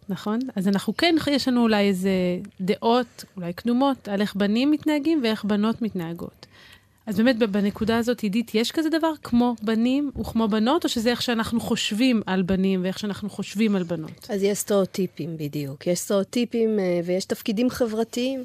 נכון? 0.09 0.39
אז 0.55 0.67
אנחנו 0.67 0.97
כן, 0.97 1.15
יש 1.31 1.47
לנו 1.47 1.61
אולי 1.61 1.87
איזה 1.87 2.11
דעות, 2.61 3.25
אולי 3.37 3.53
קדומות, 3.53 4.07
על 4.07 4.21
איך 4.21 4.35
בנים 4.35 4.71
מתנהגים 4.71 5.19
ואיך 5.23 5.45
בנות 5.45 5.81
מתנהגות. 5.81 6.45
אז 7.05 7.17
באמת, 7.17 7.37
בנקודה 7.37 7.97
הזאת, 7.97 8.21
עידית, 8.21 8.55
יש 8.55 8.71
כזה 8.71 8.89
דבר 8.89 9.11
כמו 9.23 9.55
בנים 9.61 10.11
וכמו 10.19 10.47
בנות, 10.47 10.83
או 10.83 10.89
שזה 10.89 11.09
איך 11.09 11.21
שאנחנו 11.21 11.59
חושבים 11.59 12.21
על 12.25 12.41
בנים 12.41 12.83
ואיך 12.83 12.99
שאנחנו 12.99 13.29
חושבים 13.29 13.75
על 13.75 13.83
בנות? 13.83 14.27
אז 14.29 14.43
יש 14.43 14.57
סטריאוטיפים 14.57 15.37
בדיוק. 15.37 15.87
יש 15.87 15.99
סטריאוטיפים 15.99 16.79
אה, 16.79 16.99
ויש 17.05 17.25
תפקידים 17.25 17.69
חברתיים. 17.69 18.43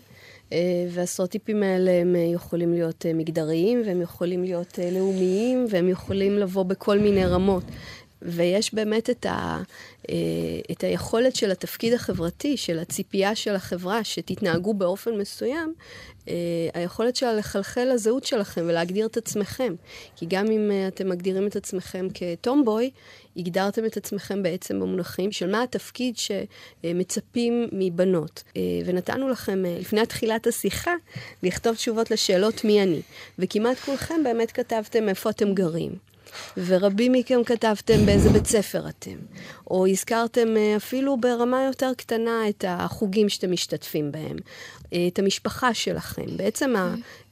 אה, 0.53 0.87
והסטריאוטיפים 0.91 1.63
האלה 1.63 1.91
הם 1.91 2.17
אה, 2.17 2.21
יכולים 2.21 2.73
להיות 2.73 3.07
מגדריים, 3.15 3.83
והם 3.87 4.03
יכולים 4.03 4.43
להיות 4.43 4.79
לאומיים, 4.93 5.67
והם 5.71 5.89
יכולים 5.89 6.39
לבוא 6.39 6.63
בכל 6.63 6.99
מיני 6.99 7.25
רמות. 7.25 7.65
ויש 8.27 8.75
באמת 8.75 9.11
את, 9.11 9.27
ה, 9.27 9.63
את 10.73 10.85
היכולת 10.85 11.37
של 11.37 11.51
התפקיד 11.51 11.93
החברתי, 11.93 12.57
של 12.57 12.79
הציפייה 12.79 13.35
של 13.35 13.55
החברה, 13.55 14.05
שתתנהגו 14.05 14.75
באופן 14.75 15.19
מסוים, 15.19 15.75
אה, 16.29 16.35
היכולת 16.75 17.17
שלה 17.17 17.35
לחלחל 17.35 17.85
לזהות 17.95 18.25
שלכם 18.25 18.61
ולהגדיר 18.67 19.07
את 19.07 19.17
עצמכם. 19.17 19.75
כי 20.17 20.27
גם 20.29 20.47
אם 20.51 20.71
אה, 20.71 20.89
אתם 20.89 21.09
מגדירים 21.09 21.47
את 21.47 21.57
עצמכם 21.57 22.07
כטומבוי, 22.15 22.91
הגדרתם 23.37 23.85
את 23.85 23.97
עצמכם 23.97 24.43
בעצם 24.43 24.81
במונחים 24.81 25.33
של 25.33 25.51
מה 25.51 25.63
התפקיד 25.63 26.15
שמצפים 26.17 27.69
מבנות. 27.73 28.43
אה, 28.57 28.63
ונתנו 28.85 29.29
לכם, 29.29 29.63
לפני 29.81 30.07
תחילת 30.07 30.47
השיחה, 30.47 30.95
לכתוב 31.43 31.75
תשובות 31.75 32.11
לשאלות 32.11 32.65
מי 32.65 32.83
אני. 32.83 33.01
וכמעט 33.39 33.79
כולכם 33.79 34.25
באמת 34.25 34.53
כתבתם 34.53 35.09
איפה 35.09 35.31
אתם 35.31 35.55
גרים. 35.55 36.16
ורבים 36.57 37.13
מכם 37.13 37.45
כתבתם 37.47 38.07
באיזה 38.07 38.29
בית 38.29 38.47
ספר 38.47 38.89
אתם, 38.89 39.17
או 39.71 39.87
הזכרתם 39.87 40.49
אפילו 40.77 41.17
ברמה 41.17 41.65
יותר 41.65 41.93
קטנה 41.97 42.49
את 42.49 42.65
החוגים 42.69 43.29
שאתם 43.29 43.53
משתתפים 43.53 44.13
בהם, 44.13 44.37
אה, 44.93 45.07
את 45.09 45.19
המשפחה 45.19 45.75
שלכם. 45.75 46.37
בעצם 46.37 46.75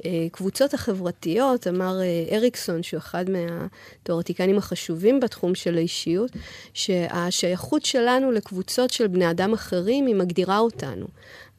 הקבוצות 0.04 0.74
החברתיות, 0.74 1.66
אמר 1.66 2.00
אה, 2.00 2.36
אריקסון, 2.36 2.82
שהוא 2.82 2.98
אחד 2.98 3.24
מהתיאורטיקנים 3.30 4.58
החשובים 4.58 5.20
בתחום 5.20 5.54
של 5.54 5.76
האישיות, 5.76 6.30
שהשייכות 6.74 7.84
שלנו 7.84 8.32
לקבוצות 8.32 8.90
של 8.90 9.06
בני 9.06 9.30
אדם 9.30 9.52
אחרים, 9.52 10.06
היא 10.06 10.14
מגדירה 10.14 10.58
אותנו. 10.58 11.06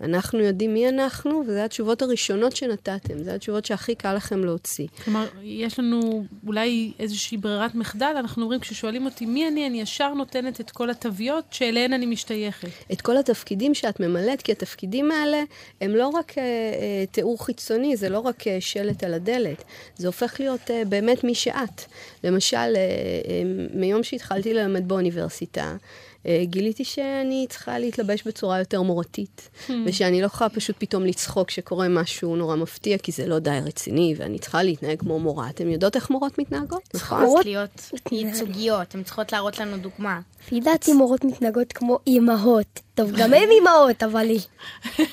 אנחנו 0.01 0.39
יודעים 0.39 0.73
מי 0.73 0.89
אנחנו, 0.89 1.43
וזה 1.47 1.65
התשובות 1.65 2.01
הראשונות 2.01 2.55
שנתתם, 2.55 3.23
זה 3.23 3.35
התשובות 3.35 3.65
שהכי 3.65 3.95
קל 3.95 4.13
לכם 4.13 4.43
להוציא. 4.43 4.87
כלומר, 5.03 5.27
יש 5.41 5.79
לנו 5.79 6.25
אולי 6.47 6.91
איזושהי 6.99 7.37
ברירת 7.37 7.75
מחדל, 7.75 8.13
אנחנו 8.19 8.43
אומרים, 8.43 8.59
כששואלים 8.59 9.05
אותי 9.05 9.25
מי 9.25 9.47
אני, 9.47 9.67
אני 9.67 9.81
ישר 9.81 10.13
נותנת 10.13 10.61
את 10.61 10.64
כל 10.71 10.89
התוויות 10.89 11.45
שאליהן 11.51 11.93
אני 11.93 12.05
משתייכת. 12.05 12.67
את 12.91 13.01
כל 13.01 13.17
התפקידים 13.17 13.73
שאת 13.73 13.99
ממלאת, 13.99 14.41
כי 14.41 14.51
התפקידים 14.51 15.11
האלה 15.11 15.43
הם 15.81 15.95
לא 15.95 16.07
רק 16.07 16.37
אה, 16.37 16.43
אה, 16.43 17.05
תיאור 17.11 17.45
חיצוני, 17.45 17.97
זה 17.97 18.09
לא 18.09 18.19
רק 18.19 18.47
אה, 18.47 18.57
שלט 18.59 19.03
על 19.03 19.13
הדלת, 19.13 19.63
זה 19.97 20.07
הופך 20.07 20.39
להיות 20.39 20.71
אה, 20.71 20.85
באמת 20.85 21.23
מי 21.23 21.35
שאת. 21.35 21.81
למשל, 22.23 22.57
אה, 22.57 22.71
אה, 22.75 23.41
מיום 23.73 24.03
שהתחלתי 24.03 24.53
ללמד 24.53 24.87
באוניברסיטה, 24.87 25.75
גיליתי 26.43 26.83
שאני 26.83 27.45
צריכה 27.49 27.79
להתלבש 27.79 28.23
בצורה 28.23 28.59
יותר 28.59 28.81
מורתית, 28.81 29.49
hmm. 29.67 29.71
ושאני 29.85 30.21
לא 30.21 30.25
יכולה 30.25 30.49
פשוט 30.49 30.75
פתאום 30.79 31.05
לצחוק 31.05 31.47
כשקורה 31.47 31.87
משהו 31.87 32.35
נורא 32.35 32.55
מפתיע, 32.55 32.97
כי 32.97 33.11
זה 33.11 33.27
לא 33.27 33.39
די 33.39 33.59
רציני, 33.65 34.15
ואני 34.17 34.39
צריכה 34.39 34.63
להתנהג 34.63 34.99
כמו 34.99 35.19
מורה. 35.19 35.49
אתן 35.49 35.69
יודעות 35.69 35.95
איך 35.95 36.09
מורות 36.09 36.37
מתנהגות? 36.37 36.89
נכון? 36.93 37.19
צריכות 37.19 37.45
להיות 37.45 37.91
ייצוגיות, 38.11 38.95
הן 38.95 39.03
צריכות 39.03 39.31
להראות 39.31 39.59
לנו 39.59 39.77
דוגמה. 39.77 40.19
לפי 40.43 40.59
דעתי 40.59 40.93
מורות 40.93 41.23
מתנהגות 41.23 41.73
כמו 41.73 41.99
אימהות. 42.07 42.79
טוב, 42.95 43.11
גם 43.11 43.33
הן 43.33 43.49
אימהות, 43.51 44.03
אבל 44.03 44.29
היא... 44.29 44.41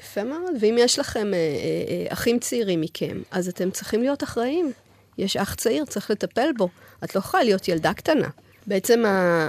יפה 0.00 0.24
מאוד, 0.24 0.52
ואם 0.60 0.76
יש 0.78 0.98
לכם 0.98 1.34
אה, 1.34 1.38
אה, 1.38 2.06
אה, 2.08 2.12
אחים 2.12 2.38
צעירים 2.38 2.80
מכם, 2.80 3.22
אז 3.30 3.48
אתם 3.48 3.70
צריכים 3.70 4.00
להיות 4.00 4.22
אחראים. 4.22 4.72
יש 5.18 5.36
אח 5.36 5.54
צעיר, 5.54 5.84
צריך 5.84 6.10
לטפל 6.10 6.48
בו. 6.58 6.68
את 7.04 7.14
לא 7.14 7.18
יכולה 7.18 7.42
להיות 7.42 7.68
ילדה 7.68 7.94
קטנה. 7.94 8.28
בעצם 8.66 9.02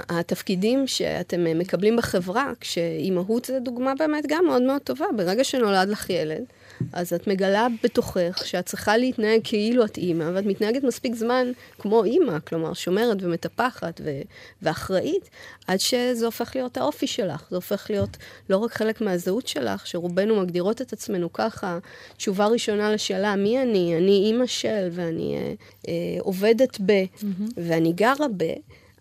התפקידים 0.08 0.86
שאתם 0.86 1.58
מקבלים 1.58 1.96
בחברה, 1.96 2.52
כשאימהות 2.60 3.44
זה 3.44 3.60
דוגמה 3.60 3.92
באמת 3.98 4.24
גם 4.28 4.44
מאוד 4.46 4.62
מאוד 4.62 4.82
טובה. 4.82 5.06
ברגע 5.16 5.44
שנולד 5.44 5.88
לך 5.88 6.10
ילד, 6.10 6.44
אז 6.92 7.12
את 7.12 7.26
מגלה 7.26 7.66
בתוכך 7.82 8.42
שאת 8.44 8.66
צריכה 8.66 8.96
להתנהג 8.96 9.40
כאילו 9.44 9.84
את 9.84 9.98
אימא, 9.98 10.30
ואת 10.34 10.44
מתנהגת 10.46 10.84
מספיק 10.84 11.14
זמן 11.14 11.52
כמו 11.78 12.04
אימא, 12.04 12.38
כלומר 12.38 12.72
שומרת 12.74 13.16
ומטפחת 13.20 14.00
ו- 14.04 14.22
ואחראית, 14.62 15.30
עד 15.66 15.80
שזה 15.80 16.26
הופך 16.26 16.52
להיות 16.54 16.76
האופי 16.76 17.06
שלך. 17.06 17.46
זה 17.50 17.56
הופך 17.56 17.86
להיות 17.90 18.16
לא 18.50 18.56
רק 18.56 18.72
חלק 18.72 19.00
מהזהות 19.00 19.46
שלך, 19.48 19.86
שרובנו 19.86 20.40
מגדירות 20.40 20.82
את 20.82 20.92
עצמנו 20.92 21.32
ככה. 21.32 21.78
תשובה 22.16 22.46
ראשונה 22.46 22.92
לשאלה, 22.92 23.36
מי 23.36 23.62
אני? 23.62 23.96
אני 23.96 24.22
אימא 24.26 24.46
של, 24.46 24.88
ואני 24.92 25.36
אה, 25.36 25.52
אה, 25.88 25.94
עובדת 26.20 26.78
ב, 26.86 26.92
mm-hmm. 26.92 27.52
ואני 27.56 27.92
גרה 27.92 28.26
ב. 28.36 28.44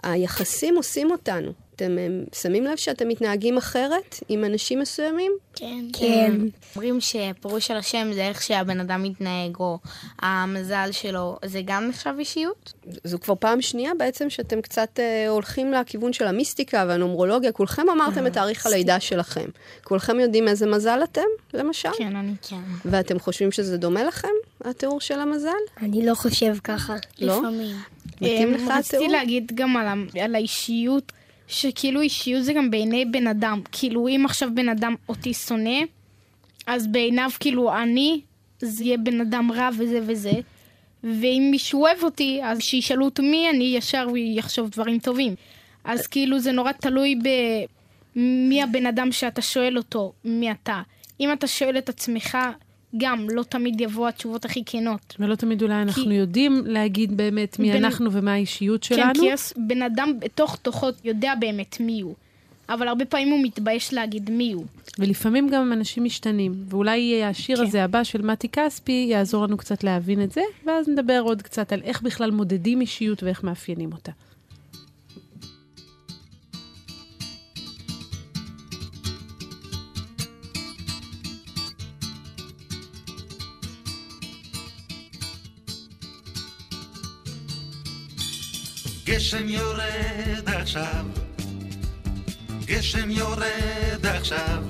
היחסים 0.04 0.76
עושים 0.78 1.12
אותנו. 1.12 1.52
אתם 1.78 1.98
שמים 2.42 2.64
לב 2.64 2.76
שאתם 2.76 3.08
מתנהגים 3.08 3.58
אחרת 3.58 4.16
עם 4.30 4.46
אנשים 4.46 4.80
מסוימים? 4.80 5.32
כן. 5.56 5.86
כן. 5.94 6.34
אומרים 6.76 7.00
שפירוש 7.02 7.68
של 7.68 7.76
השם 7.76 8.12
זה 8.14 8.28
איך 8.28 8.42
שהבן 8.42 8.80
אדם 8.80 9.04
מתנהג, 9.04 9.58
או 9.60 9.80
המזל 10.20 10.90
שלו, 10.92 11.38
זה 11.46 11.62
גם 11.66 11.88
נחשב 11.88 12.14
אישיות? 12.20 12.74
זו 13.04 13.20
כבר 13.20 13.36
פעם 13.40 13.62
שנייה 13.62 13.92
בעצם 13.98 14.30
שאתם 14.30 14.62
קצת 14.62 15.00
אה, 15.00 15.30
הולכים 15.30 15.74
לכיוון 15.74 16.14
של 16.14 16.28
המיסטיקה 16.28 16.86
והנומרולוגיה. 16.88 17.52
כולכם 17.52 17.90
אמרתם 17.90 18.28
את 18.28 18.34
תאריך 18.34 18.66
הלידה 18.66 19.00
שלכם. 19.00 19.46
כולכם 19.84 20.20
יודעים 20.20 20.48
איזה 20.48 20.68
מזל 20.68 21.00
אתם, 21.04 21.22
למשל? 21.54 21.90
כן, 21.98 22.16
אני 22.16 22.34
כן. 22.50 22.62
ואתם 22.86 23.20
חושבים 23.20 23.52
שזה 23.52 23.78
דומה 23.78 24.04
לכם, 24.04 24.28
התיאור 24.66 25.02
של 25.02 25.20
המזל? 25.20 25.50
אני 25.82 26.06
לא 26.06 26.16
חושב 26.16 26.56
ככה. 26.64 26.96
לא? 27.20 27.40
לפעמים. 27.40 27.76
מתאים 28.22 28.52
לך 28.54 28.62
התיאור? 28.62 28.78
רציתי 28.78 29.08
להגיד 29.08 29.52
גם 29.56 29.78
על, 29.78 29.88
על 30.22 30.36
האישיות. 30.36 31.12
שכאילו 31.48 32.02
אישיות 32.02 32.44
זה 32.44 32.54
גם 32.54 32.72
בעיני 32.72 33.06
בן 33.06 33.28
אדם. 33.28 33.62
כאילו, 33.72 34.08
אם 34.08 34.22
עכשיו 34.26 34.50
בן 34.54 34.70
אדם 34.70 34.96
אותי 35.10 35.34
שונא, 35.34 35.80
אז 36.68 36.88
בעיניו 36.88 37.30
כאילו 37.40 37.78
אני, 37.78 38.22
זה 38.60 38.84
יהיה 38.84 38.98
בן 38.98 39.22
אדם 39.22 39.52
רע 39.52 39.70
וזה 39.78 40.00
וזה. 40.08 40.32
ואם 41.04 41.48
מישהו 41.52 41.82
אוהב 41.82 42.04
אותי, 42.04 42.40
אז 42.44 42.62
שישאלו 42.62 43.06
אותו 43.06 43.24
מי 43.24 43.50
אני, 43.50 43.64
ישר 43.78 44.04
הוא 44.04 44.18
יחשוב 44.18 44.70
דברים 44.70 45.00
טובים. 45.00 45.36
אז 45.84 46.08
כאילו 46.08 46.40
זה 46.40 46.52
נורא 46.52 46.72
תלוי 46.72 47.16
במי 48.16 48.64
הבן 48.64 48.86
אדם 48.86 49.12
שאתה 49.12 49.42
שואל 49.42 49.78
אותו, 49.78 50.14
מי 50.26 50.52
אתה. 50.52 50.82
אם 51.20 51.34
אתה 51.34 51.48
שואל 51.48 51.78
את 51.78 51.90
עצמך, 51.90 52.38
גם 52.98 53.28
לא 53.30 53.44
תמיד 53.44 53.82
יבוא 53.82 54.08
התשובות 54.08 54.46
הכי 54.46 54.64
כנות. 54.66 55.16
ולא 55.20 55.36
תמיד 55.36 55.62
אולי 55.62 55.82
אנחנו 55.82 56.04
כי... 56.04 56.14
יודעים 56.14 56.64
להגיד 56.66 57.18
באמת 57.18 57.60
מי 57.60 57.72
בן... 57.72 57.86
אנחנו 57.86 58.12
ומה 58.12 58.34
האישיות 58.34 58.86
כן, 58.86 58.96
שלנו. 58.96 59.14
כן, 59.14 59.36
כי 59.54 59.60
בן 59.68 59.82
אדם 59.82 60.14
בתוך 60.20 60.56
תוכו 60.56 60.88
יודע 61.04 61.34
באמת 61.40 61.80
מי 61.80 62.02
הוא. 62.02 62.16
אבל 62.70 62.88
הרבה 62.88 63.06
פעמים 63.06 63.30
הוא 63.30 63.40
מתבייש 63.44 63.94
להגיד 63.94 64.30
מי 64.30 64.52
הוא. 64.52 64.66
ולפעמים 65.00 65.50
גם 65.50 65.74
אנשים 65.74 66.04
משתנים, 66.04 66.54
ואולי 66.70 67.24
השיר 67.24 67.58
כן. 67.58 67.64
הזה 67.64 67.84
הבא 67.84 68.04
של 68.04 68.22
מתי 68.22 68.50
כספי 68.50 69.08
יעזור 69.10 69.44
לנו 69.44 69.58
קצת 69.58 69.84
להבין 69.84 70.24
את 70.24 70.32
זה, 70.32 70.42
ואז 70.66 70.90
נדבר 70.90 71.22
עוד 71.24 71.42
קצת 71.42 71.74
על 71.74 71.82
איך 71.84 72.02
בכלל 72.02 72.32
מודדים 72.32 72.82
אישיות 72.82 73.24
ואיך 73.24 73.44
מאפיינים 73.44 73.92
אותה. 73.92 74.12
גשם 89.18 89.50
יורד 89.50 90.50
עכשיו, 90.50 91.06
גשם 92.66 93.12
יורד 93.12 94.06
עכשיו. 94.06 94.64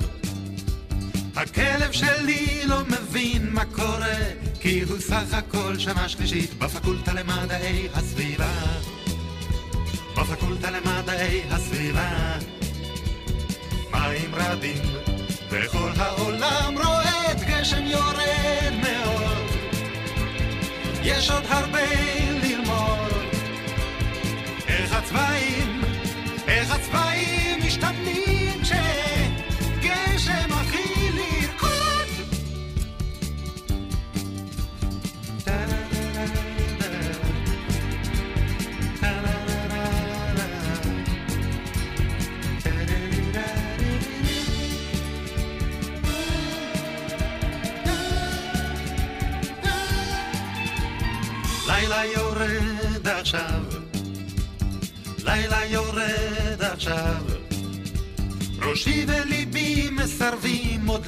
הכלב 1.36 1.92
שלי 1.92 2.62
לא 2.64 2.76
מבין 2.84 3.50
מה 3.50 3.64
קורה, 3.64 4.18
כי 4.60 4.82
הוא 4.82 4.98
סך 4.98 5.34
הכל 5.34 5.78
שנה 5.78 6.08
שלישית 6.08 6.54
בפקולטה 6.58 7.12
למדעי 7.12 7.88
הסביבה. 7.94 8.52
בפקולטה 10.16 10.70
למדעי 10.70 11.42
הסביבה. 11.50 12.38
מים 13.90 14.34
רבים, 14.34 14.82
וכל 15.50 15.90
העולם 15.96 16.74
רועד, 16.84 17.40
גשם 17.48 17.86
יורד 17.86 18.74
מאוד. 18.82 19.46
יש 21.02 21.30
עוד 21.30 21.44
הרבה. 21.48 22.37
איך 24.88 24.96
הצבעים, 24.96 25.80
איך 26.48 26.70
הצבעים 26.74 27.07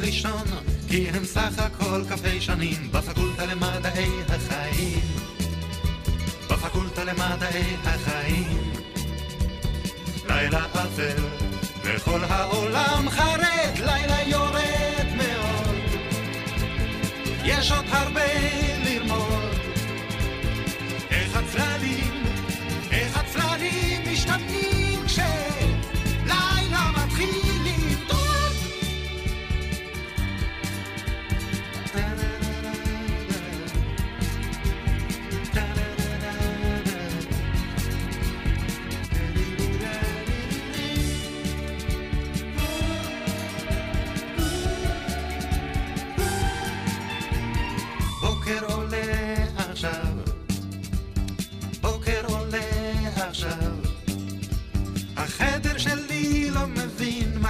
לישון, 0.01 0.45
כי 0.89 1.09
הם 1.09 1.25
סך 1.25 1.59
הכל 1.59 2.03
כ"ה 2.09 2.41
שנים 2.41 2.93
בפקולטה 2.93 3.47
למדעי 3.47 4.11
החיים. 4.29 5.01
בפקולטה 6.51 7.05
למדעי 7.05 7.77
החיים. 7.85 8.73
לילה 10.29 10.65
אפל, 10.67 11.23
וכל 11.85 12.21
העולם 12.25 13.11
חרד, 13.11 13.79
לילה 13.79 14.20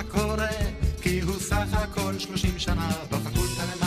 מה 0.00 0.10
קורה, 0.10 0.48
כי 1.02 1.20
הוא 1.20 1.38
סך 1.38 1.66
הכל 1.72 2.18
שלושים 2.18 2.58
שנה 2.58 2.90
בפקולטה 3.10 3.79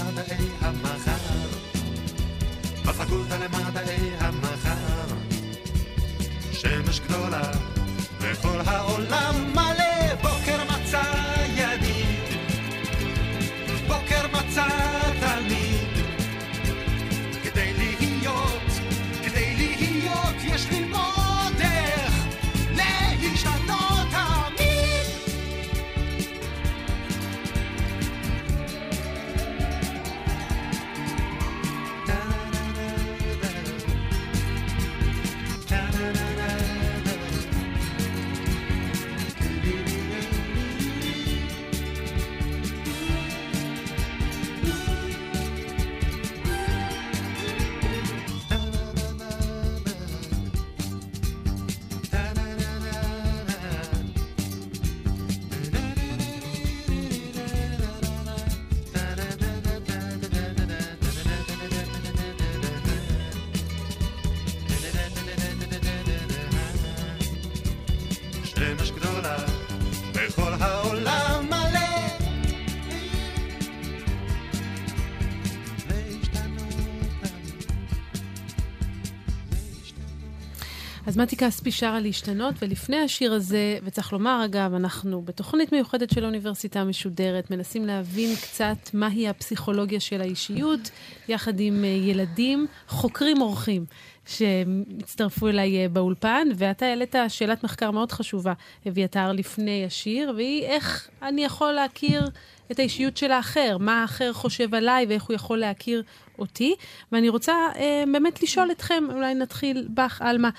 אז 81.07 81.17
מתי 81.17 81.37
כספי 81.37 81.71
שרה 81.71 81.99
להשתנות, 81.99 82.55
ולפני 82.61 82.97
השיר 82.97 83.33
הזה, 83.33 83.77
וצריך 83.83 84.13
לומר 84.13 84.45
אגב, 84.45 84.73
אנחנו 84.73 85.21
בתוכנית 85.21 85.71
מיוחדת 85.71 86.09
של 86.09 86.23
האוניברסיטה 86.23 86.79
המשודרת, 86.79 87.51
מנסים 87.51 87.85
להבין 87.85 88.35
קצת 88.35 88.93
מהי 88.93 89.27
הפסיכולוגיה 89.27 89.99
של 89.99 90.21
האישיות, 90.21 90.79
יחד 91.27 91.59
עם 91.59 91.83
אה, 91.83 91.89
ילדים, 91.89 92.67
חוקרים 92.87 93.41
אורחים. 93.41 93.85
שהצטרפו 94.25 95.47
אליי 95.47 95.83
אה, 95.83 95.89
באולפן, 95.89 96.47
ואתה 96.55 96.85
העלית 96.85 97.15
שאלת 97.27 97.63
מחקר 97.63 97.91
מאוד 97.91 98.11
חשובה, 98.11 98.53
אביתר, 98.87 99.31
לפני 99.31 99.85
השיר, 99.85 100.33
והיא 100.35 100.63
איך 100.63 101.09
אני 101.21 101.45
יכול 101.45 101.71
להכיר 101.71 102.29
את 102.71 102.79
האישיות 102.79 103.17
של 103.17 103.31
האחר, 103.31 103.77
מה 103.79 104.01
האחר 104.01 104.33
חושב 104.33 104.75
עליי 104.75 105.05
ואיך 105.09 105.23
הוא 105.23 105.35
יכול 105.35 105.57
להכיר 105.57 106.03
אותי. 106.39 106.75
ואני 107.11 107.29
רוצה 107.29 107.53
אה, 107.75 108.03
באמת 108.13 108.43
לשאול 108.43 108.71
אתכם, 108.71 109.03
אולי 109.13 109.33
נתחיל 109.33 109.87
בך, 109.93 110.21
עלמה, 110.21 110.49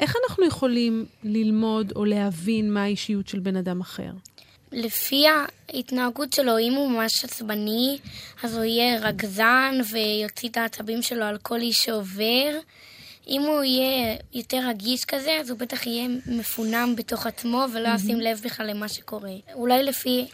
איך 0.00 0.14
אנחנו 0.24 0.46
יכולים 0.46 1.06
ללמוד 1.24 1.92
או 1.96 2.04
להבין 2.04 2.72
מה 2.72 2.82
האישיות 2.82 3.28
של 3.28 3.38
בן 3.38 3.56
אדם 3.56 3.80
אחר? 3.80 4.10
לפי 4.72 5.24
ההתנהגות 5.28 6.32
שלו, 6.32 6.58
אם 6.58 6.72
הוא 6.72 6.90
ממש 6.90 7.24
עצבני, 7.24 7.98
אז 8.42 8.56
הוא 8.56 8.64
יהיה 8.64 9.00
רגזן 9.00 9.80
ויוציא 9.92 10.48
את 10.48 10.56
העצבים 10.56 11.02
שלו 11.02 11.24
על 11.24 11.38
כל 11.38 11.60
איש 11.60 11.76
שעובר. 11.76 12.58
אם 13.28 13.42
הוא 13.42 13.62
יהיה 13.62 14.16
יותר 14.32 14.68
רגיש 14.68 15.04
כזה, 15.04 15.30
אז 15.40 15.50
הוא 15.50 15.58
בטח 15.58 15.86
יהיה 15.86 16.08
מפונם 16.26 16.94
בתוך 16.96 17.26
עצמו 17.26 17.64
ולא 17.72 17.88
ישים 17.88 18.20
לב 18.20 18.40
בכלל 18.44 18.66
למה 18.66 18.88
שקורה. 18.88 19.32
אולי 19.54 19.82
לפי 19.82 20.26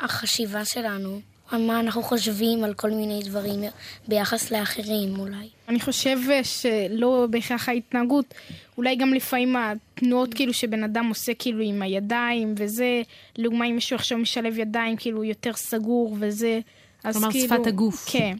החשיבה 0.00 0.64
שלנו, 0.64 1.20
מה 1.52 1.80
אנחנו 1.80 2.02
חושבים 2.02 2.64
על 2.64 2.74
כל 2.74 2.90
מיני 2.90 3.20
דברים 3.24 3.60
ביחס 4.08 4.50
לאחרים 4.50 5.18
אולי. 5.18 5.48
אני 5.68 5.80
חושב 5.80 6.18
שלא 6.42 7.26
בהכרח 7.30 7.68
ההתנהגות, 7.68 8.34
אולי 8.78 8.96
גם 8.96 9.14
לפעמים 9.14 9.56
התנועות 9.56 10.34
כאילו 10.34 10.54
שבן 10.54 10.84
אדם 10.84 11.06
עושה 11.08 11.32
כאילו 11.34 11.60
עם 11.62 11.82
הידיים 11.82 12.54
וזה, 12.56 13.02
לעומת 13.36 13.68
אם 13.68 13.74
מישהו 13.74 13.96
עכשיו 13.96 14.18
משלב 14.18 14.58
ידיים 14.58 14.96
כאילו 14.96 15.24
יותר 15.24 15.52
סגור 15.52 16.16
וזה, 16.20 16.60
אז 17.04 17.16
כלומר, 17.16 17.30
כאילו... 17.32 17.56
שפת 17.56 17.66
הגוף. 17.66 18.08
כן. 18.10 18.36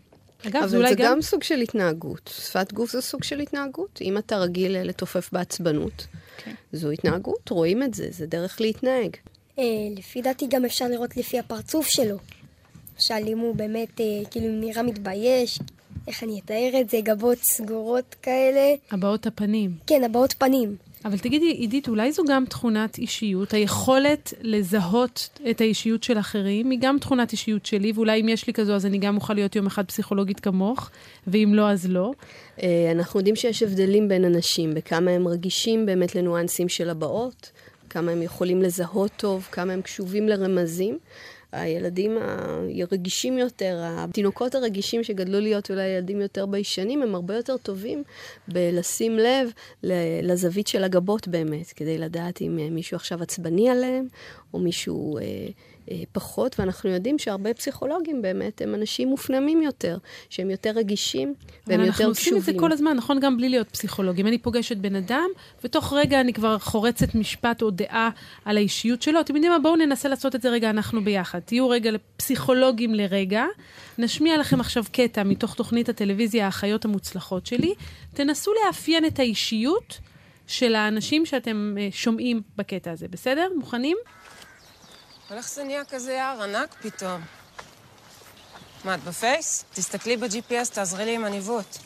אגב, 0.47 0.57
אבל 0.57 0.69
זה 0.69 0.77
אולי 0.77 0.89
זה 0.89 0.95
גם... 0.95 1.13
גם 1.13 1.23
סוג 1.23 1.43
של 1.43 1.61
התנהגות. 1.61 2.31
שפת 2.35 2.73
גוף 2.73 2.93
זה 2.93 3.01
סוג 3.01 3.25
של 3.25 3.41
התנהגות. 3.41 3.99
אם 4.03 4.19
אתה 4.19 4.37
רגיל 4.37 4.77
אה, 4.77 4.83
לתופף 4.85 5.33
בעצבנות, 5.33 6.07
כן. 6.45 6.55
זו 6.73 6.91
התנהגות, 6.91 7.49
רואים 7.49 7.83
את 7.83 7.95
זה, 7.95 8.07
זה 8.11 8.27
דרך 8.27 8.61
להתנהג. 8.61 9.17
אה, 9.59 9.65
לפי 9.97 10.23
דעתי 10.23 10.47
גם 10.51 10.65
אפשר 10.65 10.89
לראות 10.89 11.17
לפי 11.17 11.39
הפרצוף 11.39 11.87
שלו. 11.89 12.17
למשל, 12.99 13.29
אם 13.29 13.39
הוא 13.39 13.55
באמת, 13.55 14.01
אה, 14.01 14.07
כאילו, 14.31 14.47
נראה 14.49 14.83
מתבייש, 14.83 15.59
איך 16.09 16.23
אני 16.23 16.41
אתאר 16.45 16.81
את 16.81 16.91
זה, 16.91 16.99
גבות 17.03 17.39
סגורות 17.39 18.17
כאלה. 18.23 18.75
הבעות 18.91 19.27
הפנים. 19.27 19.71
כן, 19.87 20.05
הבעות 20.05 20.35
פנים. 20.39 20.77
אבל 21.05 21.19
תגידי, 21.19 21.47
עידית, 21.47 21.89
אולי 21.89 22.13
זו 22.13 22.23
גם 22.29 22.45
תכונת 22.45 22.99
אישיות? 22.99 23.55
היכולת 23.55 24.35
לזהות 24.41 25.29
את 25.51 25.61
האישיות 25.61 26.03
של 26.03 26.19
אחרים 26.19 26.71
היא 26.71 26.79
גם 26.83 26.99
תכונת 26.99 27.33
אישיות 27.33 27.67
שלי, 27.67 27.93
ואולי 27.95 28.21
אם 28.21 28.29
יש 28.29 28.47
לי 28.47 28.53
כזו, 28.53 28.73
אז 28.73 28.87
אני 28.87 28.99
גם 28.99 29.17
אוכל 29.17 29.35
להיות 29.35 29.57
יום 29.57 29.67
אחד 29.67 29.85
פסיכולוגית 29.85 30.41
כמוך, 30.41 30.91
ואם 31.27 31.53
לא, 31.55 31.71
אז 31.71 31.87
לא. 31.87 32.13
אה, 32.63 32.93
אנחנו 32.93 33.21
יודעים 33.21 33.37
שיש 33.37 33.63
הבדלים 33.63 34.09
בין 34.09 34.25
אנשים, 34.25 34.75
בכמה 34.75 35.11
הם 35.11 35.29
רגישים 35.29 35.87
באמת 35.87 36.15
לניואנסים 36.15 36.69
של 36.69 36.91
הבעות, 36.91 37.51
כמה 37.91 38.13
הם 38.13 38.23
יכולים 38.23 38.63
לזהות 38.63 39.11
טוב, 39.17 39.49
כמה 39.53 39.73
הם 39.73 39.83
קשובים 39.83 40.29
לרמזים. 40.29 40.99
הילדים 41.53 42.19
הרגישים 42.81 43.39
יותר, 43.39 43.79
התינוקות 43.83 44.55
הרגישים 44.55 45.05
שגדלו 45.05 45.41
להיות 45.41 45.71
אולי 45.71 45.87
ילדים 45.87 46.21
יותר 46.21 46.47
ביישנים, 46.47 47.03
הם 47.03 47.15
הרבה 47.15 47.37
יותר 47.37 47.57
טובים 47.57 48.03
בלשים 48.49 49.19
לב 49.19 49.51
לזווית 50.23 50.67
של 50.67 50.85
הגבות 50.85 51.29
באמת, 51.29 51.67
כדי 51.67 51.99
לדעת 51.99 52.43
אם 52.43 52.59
מישהו 52.71 52.97
עכשיו 52.97 53.23
עצבני 53.23 53.71
עליהם, 53.71 54.07
או 54.55 54.59
מישהו 54.59 55.19
אה, 55.19 55.23
פחות, 56.13 56.61
ואנחנו 56.61 56.91
יודעים 56.91 57.19
שהרבה 57.19 57.55
פסיכולוגים 57.55 58.23
באמת 58.23 58.63
הם 58.63 58.75
אנשים 58.75 59.09
מופנמים 59.09 59.63
יותר, 59.63 59.99
שהם 60.31 60.51
יותר 60.51 60.71
רגישים 60.71 61.35
והם 61.67 61.81
יותר 61.81 61.93
קשובים. 61.93 62.07
אנחנו 62.07 62.07
עושים 62.07 62.37
את 62.37 62.43
זה 62.43 62.53
כל 62.57 62.73
הזמן, 62.73 62.97
נכון? 62.97 63.21
גם 63.21 63.37
בלי 63.37 63.49
להיות 63.49 63.69
פסיכולוגים. 63.69 64.27
אני 64.27 64.39
פוגשת 64.39 64.77
בן 64.77 64.95
אדם, 64.95 65.29
ותוך 65.65 65.93
רגע 65.93 66.21
אני 66.21 66.33
כבר 66.33 66.59
חורצת 66.59 67.15
משפט 67.15 67.63
או 67.63 67.71
דעה 67.71 68.11
על 68.45 68.57
האישיות 68.57 69.03
שלו. 69.03 69.21
אתם 69.21 69.37
יודעים 69.37 69.53
מה? 69.53 69.59
בואו 69.59 69.77
ננסה 69.77 70.09
לעשות 70.09 70.35
את 70.35 70.43
זה 70.43 70.51
רגע 70.51 70.71
אנחנו 70.71 71.05
ביחד. 71.05 71.39
תהיו 71.39 71.69
רגע 71.69 71.91
פסיכולוגים 72.17 72.95
לרגע. 72.95 73.45
נשמיע 73.99 74.39
לכם 74.39 74.61
עכשיו 74.61 74.85
קטע 74.93 75.23
מתוך 75.23 75.55
תוכנית 75.55 75.89
הטלוויזיה 75.89 76.45
האחיות 76.45 76.85
המוצלחות 76.85 77.47
שלי. 77.47 77.75
תנסו 78.15 78.51
לאפיין 78.67 79.05
את 79.05 79.19
האישיות 79.19 79.99
של 80.47 80.75
האנשים 80.75 81.27
שאתם 81.27 81.75
uh, 81.77 81.97
שומעים 81.97 82.43
בקטע 82.57 82.91
הזה, 82.91 83.09
בסדר? 83.09 83.49
מוכנים? 83.57 83.97
אבל 85.29 85.37
איך 85.37 85.49
זה 85.49 85.65
נהיה 85.65 85.85
כזה 85.85 86.13
יער 86.13 86.43
ענק 86.43 86.75
פתאום? 86.81 87.21
מה, 88.85 88.95
את 88.95 89.05
בפייס? 89.05 89.65
תסתכלי 89.75 90.17
ב-GPS, 90.17 90.71
תעזרי 90.73 91.05
לי 91.05 91.15
עם 91.15 91.25
הניווט. 91.25 91.77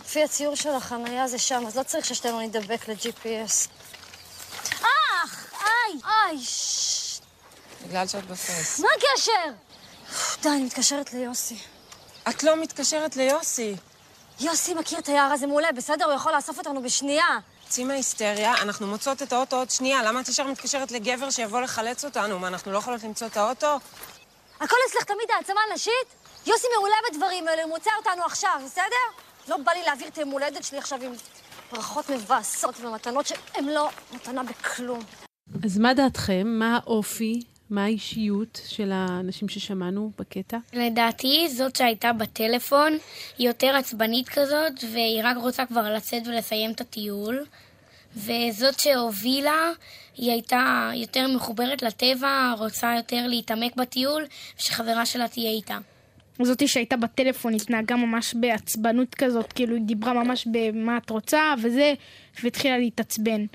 לפי 0.00 0.24
הציור 0.24 0.54
של 0.54 0.74
החנייה 0.74 1.28
זה 1.28 1.38
שם, 1.38 1.64
אז 1.66 1.76
לא 1.76 1.82
צריך 1.82 2.04
ששתינו 2.04 2.40
נדבק 2.40 2.88
ל-GPS. 2.88 3.68
אך! 4.80 5.52
איי! 5.54 6.00
איי! 6.04 6.38
בגלל 7.86 8.06
שאת 8.06 8.26
בפייס. 8.26 8.80
מה 8.80 8.88
הקשר? 8.96 9.52
די, 10.42 10.48
אני 10.48 10.64
מתקשרת 10.64 11.12
ליוסי. 11.12 11.58
את 12.28 12.42
לא 12.42 12.56
מתקשרת 12.56 13.16
ליוסי. 13.16 13.76
יוסי 14.40 14.74
מכיר 14.74 14.98
את 14.98 15.08
היער 15.08 15.32
הזה 15.32 15.46
מעולה, 15.46 15.72
בסדר? 15.72 16.04
הוא 16.04 16.12
יכול 16.12 16.34
לאסוף 16.34 16.58
אותנו 16.58 16.82
בשנייה. 16.82 17.38
צאי 17.72 17.84
מההיסטריה, 17.84 18.54
אנחנו 18.62 18.86
מוצאות 18.86 19.22
את 19.22 19.32
האוטו 19.32 19.56
עוד 19.56 19.70
שנייה. 19.70 20.02
למה 20.02 20.20
את 20.20 20.28
ישר 20.28 20.46
מתקשרת 20.46 20.92
לגבר 20.92 21.30
שיבוא 21.30 21.60
לחלץ 21.60 22.04
אותנו? 22.04 22.38
מה, 22.38 22.48
אנחנו 22.48 22.72
לא 22.72 22.78
יכולות 22.78 23.02
למצוא 23.02 23.26
את 23.26 23.36
האוטו? 23.36 23.78
הכל 24.60 24.76
אצלך 24.90 25.04
תמיד 25.04 25.30
העצמה 25.36 25.60
נשית? 25.74 26.14
יוסי 26.46 26.66
מעולה 26.76 26.94
בדברים 27.10 27.48
האלה, 27.48 27.62
הוא 27.62 27.70
מוצא 27.70 27.90
אותנו 27.98 28.24
עכשיו, 28.24 28.60
בסדר? 28.64 29.22
לא 29.48 29.56
בא 29.56 29.72
לי 29.72 29.82
להעביר 29.82 30.08
את 30.08 30.18
היום 30.18 30.30
הולדת 30.30 30.64
שלי 30.64 30.78
עכשיו 30.78 31.02
עם 31.02 31.12
ברכות 31.72 32.10
מבאסות 32.10 32.80
ומתנות 32.80 33.26
שהן 33.26 33.64
לא 33.64 33.88
מתנה 34.12 34.42
בכלום. 34.42 35.00
אז 35.64 35.78
מה 35.78 35.94
דעתכם? 35.94 36.46
מה 36.46 36.76
האופי 36.76 37.42
מה 37.72 37.84
האישיות 37.84 38.60
של 38.66 38.90
האנשים 38.92 39.48
ששמענו 39.48 40.10
בקטע? 40.18 40.58
לדעתי, 40.72 41.48
זאת 41.48 41.76
שהייתה 41.76 42.12
בטלפון, 42.12 42.92
היא 43.38 43.46
יותר 43.48 43.76
עצבנית 43.76 44.28
כזאת, 44.28 44.84
והיא 44.92 45.20
רק 45.24 45.36
רוצה 45.36 45.66
כבר 45.66 45.94
לצאת 45.94 46.26
ולסיים 46.26 46.70
את 46.70 46.80
הטיול. 46.80 47.44
וזאת 48.16 48.80
שהובילה, 48.80 49.70
היא 50.16 50.30
הייתה 50.30 50.90
יותר 50.94 51.26
מחוברת 51.36 51.82
לטבע, 51.82 52.54
רוצה 52.58 52.94
יותר 52.96 53.26
להתעמק 53.26 53.76
בטיול, 53.76 54.24
ושחברה 54.58 55.06
שלה 55.06 55.28
תהיה 55.28 55.50
איתה. 55.50 55.78
זאתי 56.42 56.68
שהייתה 56.68 56.96
בטלפון 56.96 57.54
התנהגה 57.54 57.96
ממש 57.96 58.34
בעצבנות 58.34 59.14
כזאת, 59.14 59.52
כאילו 59.52 59.76
היא 59.76 59.84
דיברה 59.84 60.12
ממש 60.12 60.46
במה 60.52 60.96
את 60.96 61.10
רוצה 61.10 61.54
וזה, 61.62 61.94
והתחילה 62.42 62.78
להתעצבן. 62.78 63.46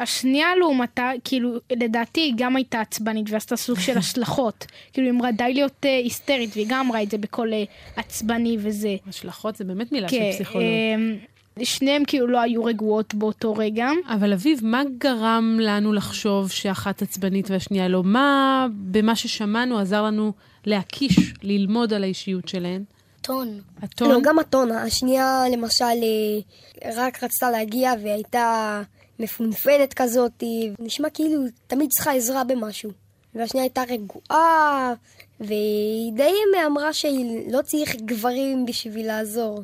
השנייה 0.00 0.56
לעומתה, 0.56 1.10
כאילו, 1.24 1.52
לדעתי 1.70 2.20
היא 2.20 2.34
גם 2.36 2.56
הייתה 2.56 2.80
עצבנית 2.80 3.30
ועשתה 3.30 3.56
סוג 3.56 3.78
של 3.78 3.98
השלכות. 4.02 4.66
כאילו, 4.92 5.06
היא 5.06 5.14
אמרה 5.14 5.32
די 5.32 5.54
להיות 5.54 5.84
uh, 5.84 5.88
היסטרית, 5.88 6.50
והיא 6.54 6.66
גם 6.68 6.86
אמרה 6.86 7.02
את 7.02 7.10
זה 7.10 7.18
בקול 7.18 7.52
uh, 7.52 8.00
עצבני 8.00 8.56
וזה. 8.60 8.96
השלכות 9.08 9.56
זה 9.56 9.64
באמת 9.64 9.92
מילה 9.92 10.08
כן, 10.08 10.30
של 10.32 10.44
פסיכולוג. 10.44 10.66
Uh, 10.66 11.64
שניהם 11.64 12.02
כאילו 12.06 12.26
לא 12.26 12.40
היו 12.40 12.64
רגועות 12.64 13.14
באותו 13.14 13.54
רגע. 13.54 13.90
אבל 14.08 14.32
אביב, 14.32 14.60
מה 14.62 14.82
גרם 14.98 15.58
לנו 15.60 15.92
לחשוב 15.92 16.50
שאחת 16.50 17.02
עצבנית 17.02 17.50
והשנייה 17.50 17.88
לא? 17.88 18.02
מה 18.04 18.66
במה 18.72 19.16
ששמענו 19.16 19.78
עזר 19.78 20.02
לנו 20.02 20.32
להקיש, 20.66 21.34
ללמוד 21.42 21.92
על 21.92 22.02
האישיות 22.02 22.48
שלהן? 22.48 22.84
טון. 23.20 23.60
הטון? 23.82 24.10
לא, 24.10 24.20
גם 24.22 24.38
הטון. 24.38 24.70
השנייה, 24.70 25.44
למשל, 25.52 25.84
אה, 25.84 26.90
רק 26.96 27.24
רצתה 27.24 27.50
להגיע 27.50 27.92
והייתה... 28.02 28.82
מפונפנת 29.18 29.94
כזאת, 29.94 30.42
נשמע 30.78 31.10
כאילו 31.10 31.42
תמיד 31.66 31.90
צריכה 31.90 32.12
עזרה 32.12 32.44
במשהו. 32.44 32.90
והשנייה 33.34 33.64
הייתה 33.64 33.82
רגועה, 33.88 34.94
והיא 35.40 36.12
די 36.12 36.32
אמרה 36.66 36.92
שהיא 36.92 37.52
לא 37.52 37.62
צריך 37.62 37.96
גברים 37.96 38.66
בשביל 38.66 39.06
לעזור. 39.06 39.62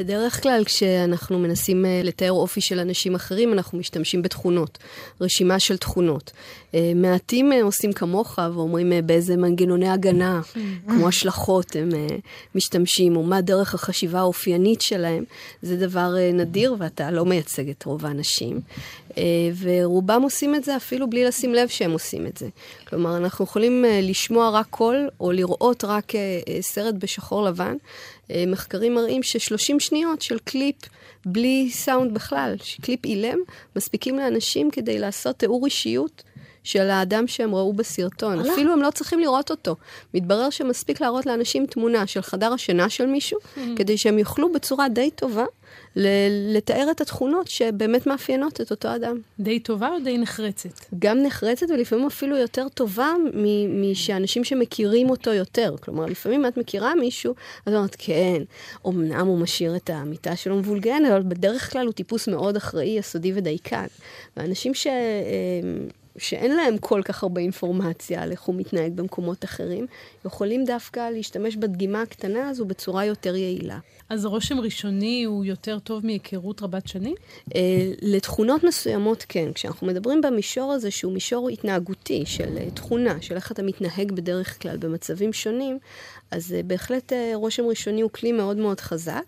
בדרך 0.00 0.42
כלל 0.42 0.62
כשאנחנו 0.64 1.38
מנסים 1.38 1.86
אה, 1.86 2.00
לתאר 2.04 2.32
אופי 2.32 2.60
של 2.60 2.78
אנשים 2.78 3.14
אחרים, 3.14 3.52
אנחנו 3.52 3.78
משתמשים 3.78 4.22
בתכונות, 4.22 4.78
רשימה 5.20 5.58
של 5.58 5.76
תכונות. 5.76 6.32
אה, 6.74 6.92
מעטים 6.94 7.52
אה, 7.52 7.62
עושים 7.62 7.92
כמוך 7.92 8.38
ואומרים 8.54 8.92
באיזה 9.06 9.36
מנגנוני 9.36 9.88
הגנה, 9.88 10.40
כמו 10.88 11.08
השלכות 11.08 11.76
הם 11.76 11.88
משתמשים, 12.54 13.16
או 13.16 13.22
מה 13.22 13.40
דרך 13.40 13.74
החשיבה 13.74 14.18
האופיינית 14.18 14.80
שלהם. 14.80 15.24
זה 15.62 15.76
דבר 15.76 16.14
נדיר 16.32 16.76
ואתה 16.78 17.10
לא 17.10 17.24
מייצג 17.24 17.68
את 17.68 17.84
רוב 17.84 18.06
האנשים. 18.06 18.60
ורובם 19.60 20.22
עושים 20.22 20.54
את 20.54 20.64
זה 20.64 20.76
אפילו 20.76 21.10
בלי 21.10 21.24
לשים 21.24 21.54
לב 21.54 21.68
שהם 21.68 21.90
עושים 21.90 22.26
את 22.26 22.36
זה. 22.36 22.48
כלומר, 22.88 23.16
אנחנו 23.16 23.44
יכולים 23.44 23.84
לשמוע 24.02 24.50
רק 24.50 24.66
קול, 24.70 25.08
או 25.20 25.32
לראות 25.32 25.84
רק 25.84 26.12
סרט 26.60 26.94
בשחור 26.94 27.44
לבן, 27.44 27.76
מחקרים 28.46 28.94
מראים 28.94 29.22
ש-30 29.22 29.78
שניות 29.78 30.22
של 30.22 30.38
קליפ 30.38 30.76
בלי 31.26 31.70
סאונד 31.72 32.14
בכלל, 32.14 32.54
קליפ 32.80 33.04
אילם, 33.04 33.38
מספיקים 33.76 34.18
לאנשים 34.18 34.70
כדי 34.70 34.98
לעשות 34.98 35.36
תיאור 35.36 35.64
אישיות 35.66 36.22
של 36.64 36.90
האדם 36.90 37.26
שהם 37.26 37.54
ראו 37.54 37.72
בסרטון. 37.72 38.38
עלה. 38.38 38.52
אפילו 38.52 38.72
הם 38.72 38.82
לא 38.82 38.90
צריכים 38.90 39.20
לראות 39.20 39.50
אותו. 39.50 39.76
מתברר 40.14 40.50
שמספיק 40.50 41.00
להראות 41.00 41.26
לאנשים 41.26 41.66
תמונה 41.66 42.06
של 42.06 42.22
חדר 42.22 42.52
השינה 42.52 42.88
של 42.88 43.06
מישהו, 43.06 43.38
mm-hmm. 43.38 43.60
כדי 43.76 43.98
שהם 43.98 44.18
יוכלו 44.18 44.52
בצורה 44.52 44.88
די 44.88 45.10
טובה 45.10 45.44
לתאר 45.96 46.88
את 46.90 47.00
התכונות 47.00 47.48
שבאמת 47.48 48.06
מאפיינות 48.06 48.60
את 48.60 48.70
אותו 48.70 48.94
אדם. 48.94 49.18
די 49.40 49.60
טובה 49.60 49.88
או 49.88 50.00
די 50.04 50.18
נחרצת? 50.18 50.94
גם 50.98 51.22
נחרצת 51.22 51.66
ולפעמים 51.70 52.06
אפילו 52.06 52.36
יותר 52.36 52.68
טובה 52.68 53.12
משאנשים 53.68 54.44
שמכירים 54.44 55.10
אותו 55.10 55.32
יותר. 55.32 55.74
כלומר, 55.80 56.06
לפעמים 56.06 56.46
את 56.46 56.56
מכירה 56.56 56.94
מישהו, 56.94 57.34
אז 57.66 57.74
אומרת, 57.74 57.96
כן, 57.98 58.42
אמנם 58.86 59.26
הוא 59.26 59.38
משאיר 59.38 59.76
את 59.76 59.90
המיטה 59.90 60.36
שלו 60.36 60.56
מבולגן, 60.56 61.04
אבל 61.04 61.22
בדרך 61.22 61.72
כלל 61.72 61.86
הוא 61.86 61.92
טיפוס 61.92 62.28
מאוד 62.28 62.56
אחראי, 62.56 62.98
יסודי 62.98 63.32
ודייקן. 63.34 63.86
ואנשים 64.36 64.74
ש... 64.74 64.86
אה, 66.16 66.20
שאין 66.20 66.56
להם 66.56 66.78
כל 66.78 67.02
כך 67.04 67.22
הרבה 67.22 67.40
אינפורמציה 67.40 68.22
על 68.22 68.30
איך 68.30 68.42
הוא 68.42 68.54
מתנהג 68.54 68.92
במקומות 68.94 69.44
אחרים, 69.44 69.86
יכולים 70.24 70.64
דווקא 70.64 71.10
להשתמש 71.10 71.56
בדגימה 71.56 72.02
הקטנה 72.02 72.48
הזו 72.48 72.64
בצורה 72.64 73.04
יותר 73.04 73.36
יעילה. 73.36 73.78
אז 74.08 74.26
רושם 74.26 74.60
ראשוני 74.60 75.24
הוא 75.24 75.44
יותר 75.44 75.78
טוב 75.78 76.06
מהיכרות 76.06 76.62
רבת 76.62 76.88
שנים? 76.88 77.14
Uh, 77.48 77.52
לתכונות 78.02 78.64
מסוימות 78.64 79.24
כן. 79.28 79.52
כשאנחנו 79.52 79.86
מדברים 79.86 80.20
במישור 80.20 80.72
הזה, 80.72 80.90
שהוא 80.90 81.12
מישור 81.12 81.48
התנהגותי, 81.48 82.22
של 82.26 82.56
uh, 82.56 82.74
תכונה, 82.74 83.22
של 83.22 83.34
איך 83.34 83.52
אתה 83.52 83.62
מתנהג 83.62 84.12
בדרך 84.12 84.62
כלל 84.62 84.76
במצבים 84.76 85.32
שונים, 85.32 85.78
אז 86.30 86.54
uh, 86.58 86.66
בהחלט 86.66 87.12
uh, 87.12 87.16
רושם 87.34 87.64
ראשוני 87.64 88.00
הוא 88.00 88.10
כלי 88.10 88.32
מאוד 88.32 88.56
מאוד 88.56 88.80
חזק, 88.80 89.22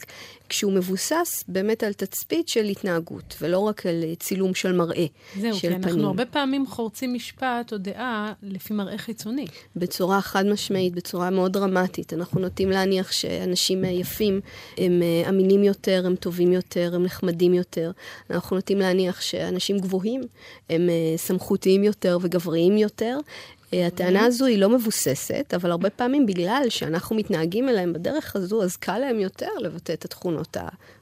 כשהוא 0.48 0.72
מבוסס 0.72 1.44
באמת 1.48 1.82
על 1.82 1.92
תצפית 1.92 2.48
של 2.48 2.64
התנהגות, 2.64 3.34
ולא 3.40 3.58
רק 3.58 3.86
על 3.86 4.04
uh, 4.12 4.18
צילום 4.18 4.54
של 4.54 4.72
מראה, 4.72 5.06
זהו, 5.40 5.54
של 5.54 5.68
פנים. 5.68 5.82
זהו, 5.82 5.82
כי 5.82 5.88
אנחנו 5.88 6.06
הרבה 6.06 6.26
פעמים 6.26 6.66
חורצים 6.66 7.14
משפט 7.14 7.72
או 7.72 7.78
דעה 7.78 8.32
לפי 8.42 8.74
מראה 8.74 8.98
חיצוני. 8.98 9.46
בצורה 9.76 10.20
חד 10.20 10.46
משמעית, 10.46 10.94
בצורה 10.94 11.30
מאוד 11.30 11.52
דרמטית. 11.52 12.12
אנחנו 12.12 12.40
נוטים 12.40 12.70
להניח 12.70 13.12
שאנשים 13.12 13.84
יפים 13.84 14.40
הם 14.78 15.02
אמינים 15.28 15.64
יותר, 15.64 16.02
הם 16.06 16.16
טובים 16.16 16.52
יותר, 16.52 16.92
הם 16.94 17.02
נחמדים 17.02 17.54
יותר. 17.54 17.90
אנחנו 18.30 18.56
נוטים 18.56 18.78
להניח 18.78 19.20
שאנשים 19.20 19.78
גבוהים 19.78 20.22
הם 20.70 20.88
סמכותיים 21.16 21.84
יותר 21.84 22.18
וגבריים 22.22 22.76
יותר. 22.76 23.18
אה, 23.74 23.86
הטענה 23.86 24.24
הזו 24.24 24.46
היא 24.46 24.58
לא 24.58 24.68
מבוססת, 24.68 25.52
אבל 25.56 25.70
הרבה 25.70 25.90
פעמים 25.90 26.26
בגלל 26.26 26.66
שאנחנו 26.68 27.16
מתנהגים 27.16 27.68
אליהם 27.68 27.92
בדרך 27.92 28.36
הזו, 28.36 28.62
אז 28.62 28.76
קל 28.76 28.98
להם 28.98 29.20
יותר 29.20 29.50
לבטא 29.60 29.92
את 29.92 30.04
התכונות 30.04 30.56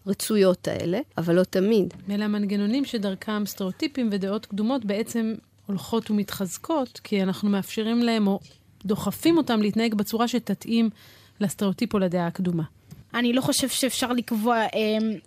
הרצויות 0.07 0.69
האלה, 0.69 1.01
אבל 1.19 1.35
לא 1.35 1.45
תמיד. 1.45 1.95
אלה 2.11 2.25
המנגנונים 2.25 2.85
שדרכם 2.85 3.47
סטריאוטיפים 3.47 4.09
ודעות 4.13 4.47
קדומות 4.47 4.85
בעצם 4.85 5.35
הולכות 5.67 6.11
ומתחזקות, 6.11 7.01
כי 7.05 7.23
אנחנו 7.23 7.49
מאפשרים 7.49 8.03
להם 8.03 8.27
או 8.27 8.41
דוחפים 8.85 9.37
אותם 9.37 9.63
להתנהג 9.63 9.95
בצורה 9.95 10.29
שתתאים 10.29 10.91
לסטריאוטיפ 11.41 11.95
או 11.95 11.99
לדעה 11.99 12.27
הקדומה. 12.27 12.63
אני 13.15 13.33
לא 13.33 13.41
חושב 13.41 13.69
שאפשר 13.69 14.13
לקבוע 14.13 14.57
אה, 14.57 14.69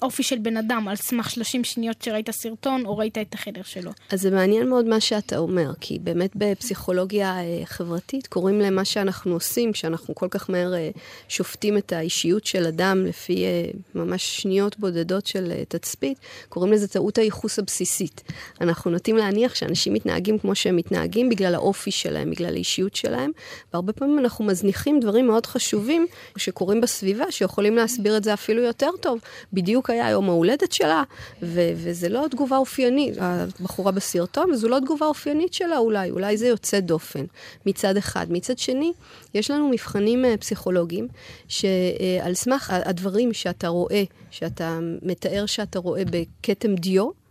אופי 0.02 0.24
של 0.24 0.38
בן 0.38 0.58
אדם 0.58 0.88
על 0.88 0.96
סמך 0.96 1.30
30 1.30 1.64
שניות 1.64 2.02
שראית 2.02 2.32
סרטון 2.32 2.86
או 2.86 2.98
ראית 2.98 3.18
את 3.18 3.34
החדר 3.34 3.64
שלו. 3.64 3.92
אז 4.10 4.22
זה 4.22 4.32
מעניין 4.32 4.70
מאוד 4.70 4.86
מה 4.86 5.00
שאתה 5.00 5.38
אומר, 5.38 5.72
כי 5.82 6.00
באמת 6.00 6.32
בפסיכולוגיה 6.36 7.40
אה, 7.40 7.62
חברתית 7.66 8.28
קוראים 8.28 8.60
למה 8.60 8.86
שאנחנו 8.86 9.34
עושים, 9.34 9.72
כשאנחנו 9.72 10.16
כל 10.16 10.28
כך 10.32 10.50
מהר 10.50 10.74
אה, 10.74 10.90
שופטים 11.28 11.78
את 11.78 11.94
האישיות 11.94 12.46
של 12.46 12.66
אדם 12.66 13.06
לפי 13.06 13.44
אה, 13.44 13.66
ממש 13.96 14.42
שניות 14.42 14.80
בודדות 14.80 15.28
של 15.28 15.52
אה, 15.52 15.64
תצפית, 15.68 16.18
קוראים 16.50 16.72
לזה 16.72 16.88
טעות 16.88 17.18
הייחוס 17.18 17.60
הבסיסית. 17.60 18.22
אנחנו 18.62 18.92
נוטים 18.92 19.18
להניח 19.18 19.56
שאנשים 19.56 19.94
מתנהגים 19.94 20.40
כמו 20.40 20.56
שהם 20.56 20.76
מתנהגים 20.76 21.30
בגלל 21.30 21.56
האופי 21.56 21.92
שלהם, 21.92 22.32
בגלל 22.32 22.54
האישיות 22.54 22.96
שלהם, 22.96 23.32
והרבה 23.74 23.94
פעמים 23.94 24.20
אנחנו 24.20 24.46
מזניחים 24.46 25.00
דברים 25.00 25.28
מאוד 25.28 25.46
חשובים 25.46 26.08
שקורים 26.38 26.82
בסביבה, 26.82 27.32
שיכולים 27.32 27.72
להסביר 27.78 28.17
את 28.17 28.24
זה 28.24 28.34
אפילו 28.34 28.61
יותר 28.61 28.89
טוב. 29.01 29.19
בדיוק 29.53 29.89
היה 29.89 30.09
יום 30.09 30.30
ההולדת 30.30 30.71
שלה, 30.71 31.03
ו- 31.41 31.71
וזה 31.76 32.09
לא 32.09 32.26
תגובה 32.32 32.57
אופיינית, 32.57 33.15
הבחורה 33.19 33.91
בסרטון, 33.91 34.51
וזו 34.51 34.69
לא 34.69 34.80
תגובה 34.80 35.05
אופיינית 35.05 35.53
שלה 35.53 35.78
אולי, 35.78 36.11
אולי 36.11 36.38
זה 36.38 36.47
יוצא 36.47 36.80
דופן 36.80 37.26
מצד 37.65 37.97
אחד. 37.97 38.28
מצד 38.30 38.57
שני, 38.57 38.93
יש 39.34 39.51
לנו 39.51 39.69
מבחנים 39.69 40.26
אה, 40.26 40.38
פסיכולוגיים, 40.38 41.07
שעל 41.47 42.34
סמך 42.34 42.74
הדברים 42.86 43.34
שאתה 43.34 43.67
רואה, 43.67 44.03
שאתה 44.32 44.80
מתאר 45.01 45.45
שאתה 45.45 45.80
רואה 45.80 46.03
בכתם 46.05 46.76
דיו, 46.76 47.09
okay, 47.09 47.24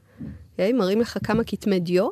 אוקיי? 0.53 0.73
מראים 0.73 1.01
לך 1.01 1.19
כמה 1.23 1.45
כתמי 1.45 1.81
דיו, 1.81 2.09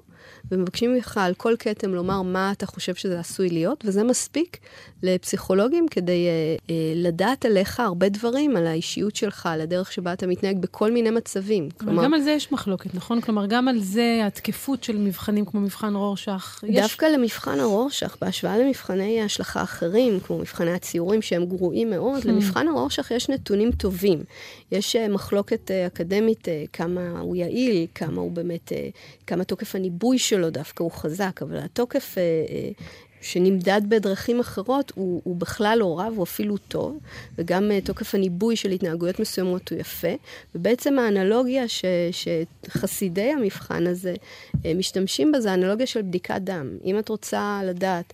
ומבקשים 0.50 0.94
ממך 0.94 1.20
על 1.22 1.34
כל 1.34 1.54
כתם 1.58 1.94
לומר 1.94 2.22
מה 2.22 2.52
אתה 2.52 2.66
חושב 2.66 2.94
שזה 2.94 3.20
עשוי 3.20 3.48
להיות, 3.48 3.84
וזה 3.86 4.04
מספיק 4.04 4.58
לפסיכולוגים 5.02 5.88
כדי 5.88 6.26
uh, 6.26 6.60
uh, 6.60 6.70
לדעת 6.94 7.44
עליך 7.44 7.80
הרבה 7.80 8.08
דברים, 8.08 8.56
על 8.56 8.66
האישיות 8.66 9.16
שלך, 9.16 9.46
על 9.46 9.60
הדרך 9.60 9.92
שבה 9.92 10.12
אתה 10.12 10.26
מתנהג 10.26 10.58
בכל 10.58 10.92
מיני 10.92 11.10
מצבים. 11.10 11.68
כלומר, 11.70 12.04
גם 12.04 12.14
על 12.14 12.20
זה 12.20 12.30
יש 12.30 12.52
מחלוקת, 12.52 12.94
נכון? 12.94 13.20
כלומר, 13.20 13.46
גם 13.46 13.68
על 13.68 13.78
זה 13.80 14.20
התקפות 14.24 14.84
של 14.84 14.96
מבחנים 14.96 15.44
כמו 15.44 15.60
מבחן 15.60 15.94
רורשך. 15.94 16.64
דווקא 16.74 17.06
יש... 17.06 17.12
למבחן 17.12 17.60
הרורשך, 17.60 18.16
בהשוואה 18.20 18.58
למבחני 18.58 19.22
השלכה 19.22 19.62
אחרים, 19.62 20.20
כמו 20.20 20.38
מבחני 20.38 20.72
הציורים 20.72 21.22
שהם 21.22 21.46
גרועים 21.46 21.90
מאוד, 21.90 22.22
hmm. 22.22 22.28
למבחן 22.28 22.68
הרורשך 22.68 23.10
יש 23.10 23.28
נתונים 23.28 23.72
טובים. 23.72 24.18
יש 24.72 24.96
uh, 24.96 25.12
מחלוקת 25.12 25.70
uh, 25.70 25.86
אקדמית 25.86 26.48
uh, 26.48 26.50
כמה 26.72 27.20
הוא 27.20 27.36
יעיל, 27.36 27.86
כמה 27.94 28.20
הוא 28.20 28.32
באמת, 28.32 28.72
כמה 29.26 29.44
תוקף 29.44 29.74
הניבוי 29.74 30.18
שלו 30.18 30.50
דווקא 30.50 30.82
הוא 30.82 30.90
חזק, 30.90 31.40
אבל 31.42 31.56
התוקף 31.56 32.18
אה, 32.18 32.22
אה, 32.22 32.70
שנמדד 33.20 33.80
בדרכים 33.88 34.40
אחרות 34.40 34.92
הוא, 34.94 35.20
הוא 35.24 35.36
בכלל 35.36 35.76
לא 35.78 35.98
רע, 35.98 36.06
הוא 36.06 36.22
אפילו 36.24 36.56
טוב, 36.56 36.98
וגם 37.38 37.70
uh, 37.70 37.86
תוקף 37.86 38.14
הניבוי 38.14 38.56
של 38.56 38.70
התנהגויות 38.70 39.20
מסוימות 39.20 39.70
הוא 39.70 39.78
יפה, 39.78 40.14
ובעצם 40.54 40.98
האנלוגיה 40.98 41.68
ש, 41.68 41.84
שחסידי 42.12 43.32
המבחן 43.32 43.86
הזה 43.86 44.14
uh, 44.54 44.58
משתמשים 44.76 45.32
בה 45.32 45.40
זה 45.40 45.50
האנלוגיה 45.50 45.86
של 45.86 46.02
בדיקת 46.02 46.40
דם. 46.40 46.78
אם 46.84 46.98
את 46.98 47.08
רוצה 47.08 47.60
לדעת 47.64 48.12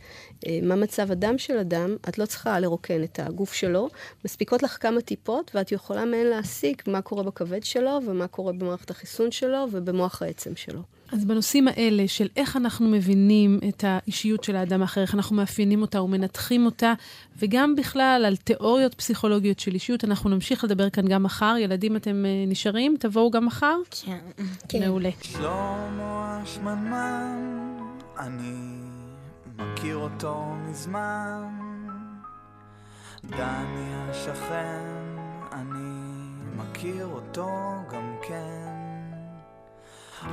מה 0.62 0.76
מצב 0.76 1.12
הדם 1.12 1.38
של 1.38 1.58
אדם, 1.58 1.96
את 2.08 2.18
לא 2.18 2.26
צריכה 2.26 2.60
לרוקן 2.60 3.02
את 3.02 3.20
הגוף 3.22 3.52
שלו, 3.52 3.88
מספיקות 4.24 4.62
לך 4.62 4.78
כמה 4.80 5.00
טיפות, 5.00 5.50
ואת 5.54 5.72
יכולה 5.72 6.04
מהן 6.04 6.26
להסיק 6.26 6.88
מה 6.88 7.02
קורה 7.02 7.22
בכבד 7.22 7.64
שלו, 7.64 8.00
ומה 8.06 8.26
קורה 8.26 8.52
במערכת 8.52 8.90
החיסון 8.90 9.30
שלו, 9.30 9.66
ובמוח 9.72 10.22
העצם 10.22 10.56
שלו. 10.56 10.82
אז 11.12 11.24
בנושאים 11.24 11.68
האלה 11.68 12.08
של 12.08 12.28
איך 12.36 12.56
אנחנו 12.56 12.88
מבינים 12.88 13.60
את 13.68 13.84
האישיות 13.86 14.44
של 14.44 14.56
האדם 14.56 14.82
האחר, 14.82 15.00
איך 15.00 15.14
אנחנו 15.14 15.36
מאפיינים 15.36 15.82
אותה 15.82 16.02
ומנתחים 16.02 16.66
אותה, 16.66 16.92
וגם 17.38 17.76
בכלל 17.76 18.24
על 18.26 18.36
תיאוריות 18.36 18.94
פסיכולוגיות 18.94 19.58
של 19.58 19.74
אישיות, 19.74 20.04
אנחנו 20.04 20.30
נמשיך 20.30 20.64
לדבר 20.64 20.90
כאן 20.90 21.08
גם 21.08 21.22
מחר. 21.22 21.54
ילדים, 21.58 21.96
אתם 21.96 22.24
uh, 22.24 22.50
נשארים? 22.50 22.96
תבואו 23.00 23.30
גם 23.30 23.46
מחר? 23.46 23.76
כן. 23.90 24.18
כן. 24.68 24.78
מעולה. 24.86 25.10
שלמה 25.22 26.40
השמנמן, 26.42 27.38
אני 28.18 28.85
מכיר 29.56 29.96
אותו 29.96 30.44
מזמן. 30.54 31.58
דני 33.24 33.94
השכן, 33.94 35.16
אני 35.52 36.30
מכיר 36.56 37.06
אותו 37.06 37.50
גם 37.90 38.16
כן. 38.22 38.76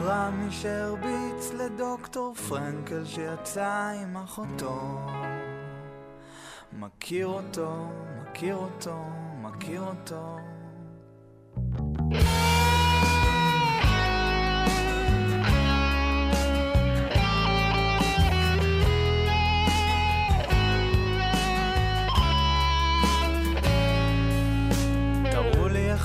רמי 0.01 0.51
שהרביץ 0.51 1.51
לדוקטור 1.53 2.36
פרנקל 2.36 3.05
שיצא 3.05 3.93
עם 4.01 4.17
אחותו 4.17 4.99
מכיר 6.80 7.28
אותו, 7.28 7.89
מכיר 8.21 8.55
אותו, 8.55 9.03
מכיר 9.41 9.82
אותו 9.82 10.38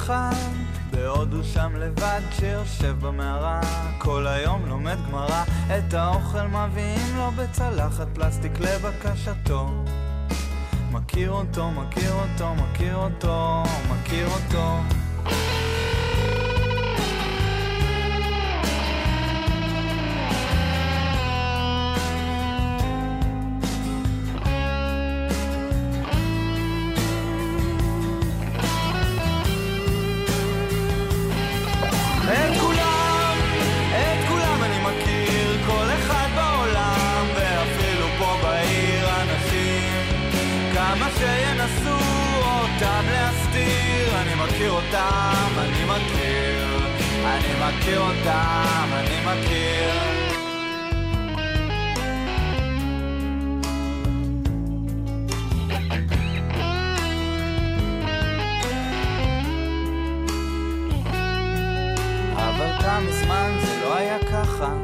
אחד 0.09 0.34
בהודו 0.90 1.44
שם 1.44 1.76
לבד 1.76 2.20
כשיושב 2.30 2.96
במערה. 3.00 3.61
כל 3.98 4.26
היום 4.26 4.66
לומד 4.66 4.96
גמרא 5.09 5.44
את 5.78 5.94
האוכל 5.94 6.46
מביאים 6.46 7.16
לו 7.16 7.30
בצלחת 7.30 8.06
פלסטיק 8.14 8.52
לבקשתו. 8.61 9.84
מכיר 10.92 11.30
אותו, 11.30 11.70
מכיר 11.70 12.12
אותו, 12.12 12.54
מכיר 12.54 12.96
אותו, 12.96 13.62
מכיר 13.90 14.26
אותו 14.26 14.78
אותם, 44.99 45.53
אני 45.59 45.84
מכיר, 45.84 46.78
אני 47.24 47.53
מכיר 47.62 48.01
אותם, 48.01 48.88
אני 48.92 49.20
מכיר. 49.26 50.18
אבל 62.36 62.70
תם 62.80 63.05
זמן 63.11 63.51
זה 63.62 63.80
לא 63.82 63.96
היה 63.96 64.18
ככה, 64.32 64.74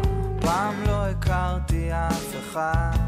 פעם 0.41 0.75
לא 0.87 1.07
הכרתי 1.07 1.93
אף 1.93 2.35
אחד. 2.41 2.99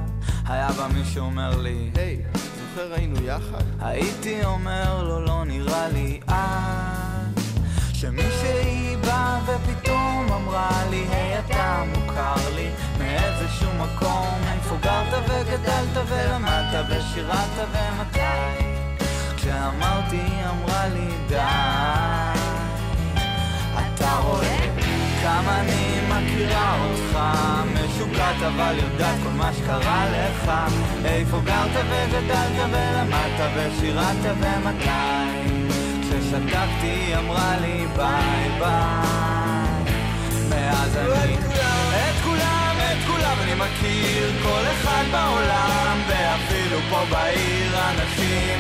היה 0.47 0.69
בה 0.69 0.89
מישהו 0.89 1.25
אומר 1.25 1.61
לי, 1.61 1.91
היי, 1.95 2.23
hey, 2.35 2.39
זוכר 2.77 2.95
היינו 2.95 3.23
יחד? 3.23 3.63
הייתי 3.81 4.45
אומר 4.45 5.05
לו, 5.05 5.21
לא 5.21 5.45
נראה 5.45 5.89
לי 5.89 6.21
את 6.25 6.96
שמישהי 8.07 8.97
באה 8.97 9.41
ופתאום 9.45 10.27
אמרה 10.33 10.83
לי, 10.91 11.05
היי, 11.11 11.39
אתה 11.39 11.83
מוכר 11.87 12.35
לי 12.55 12.69
מאיזשהו 12.99 13.71
מקום, 13.75 14.35
איפה 14.53 14.77
גרת 14.83 15.25
וגדלת 15.25 16.07
ולמדת 16.07 16.85
ושירת 16.89 17.69
ומתי? 17.71 18.21
כשאמרתי, 19.37 20.23
אמרה 20.51 20.87
לי, 20.89 21.09
די 21.29 21.37
אתה 23.79 24.17
רואה 24.23 24.69
כמה 25.23 25.61
אני 25.61 26.01
מכירה 26.09 26.77
אותך 26.85 27.19
משוגעת 27.75 28.43
אבל 28.43 28.75
יודעת 28.79 29.17
כל 29.23 29.29
מה 29.29 29.53
שקרה 29.53 30.07
לך. 30.11 30.53
איפה 31.05 31.41
גרת 31.45 31.85
וגדלת 31.91 32.69
ולמדת 32.71 33.51
ושירת 33.57 34.17
ומתי 34.41 35.66
כששתקתי 36.27 37.17
אמרה 37.19 37.57
לי 37.61 37.87
ביי 37.97 38.51
ביי. 38.59 39.95
מאז 40.49 40.97
אני 40.97 41.35
את 41.35 42.25
כולם, 42.25 42.77
את 42.79 43.07
כולם 43.07 43.37
אני 43.43 43.55
מכיר 43.55 44.33
כל 44.43 44.63
אחד 44.73 45.05
בעולם 45.13 46.03
ואפילו 46.09 46.79
פה 46.91 47.01
בעיר 47.11 47.73
אנשים. 47.91 48.59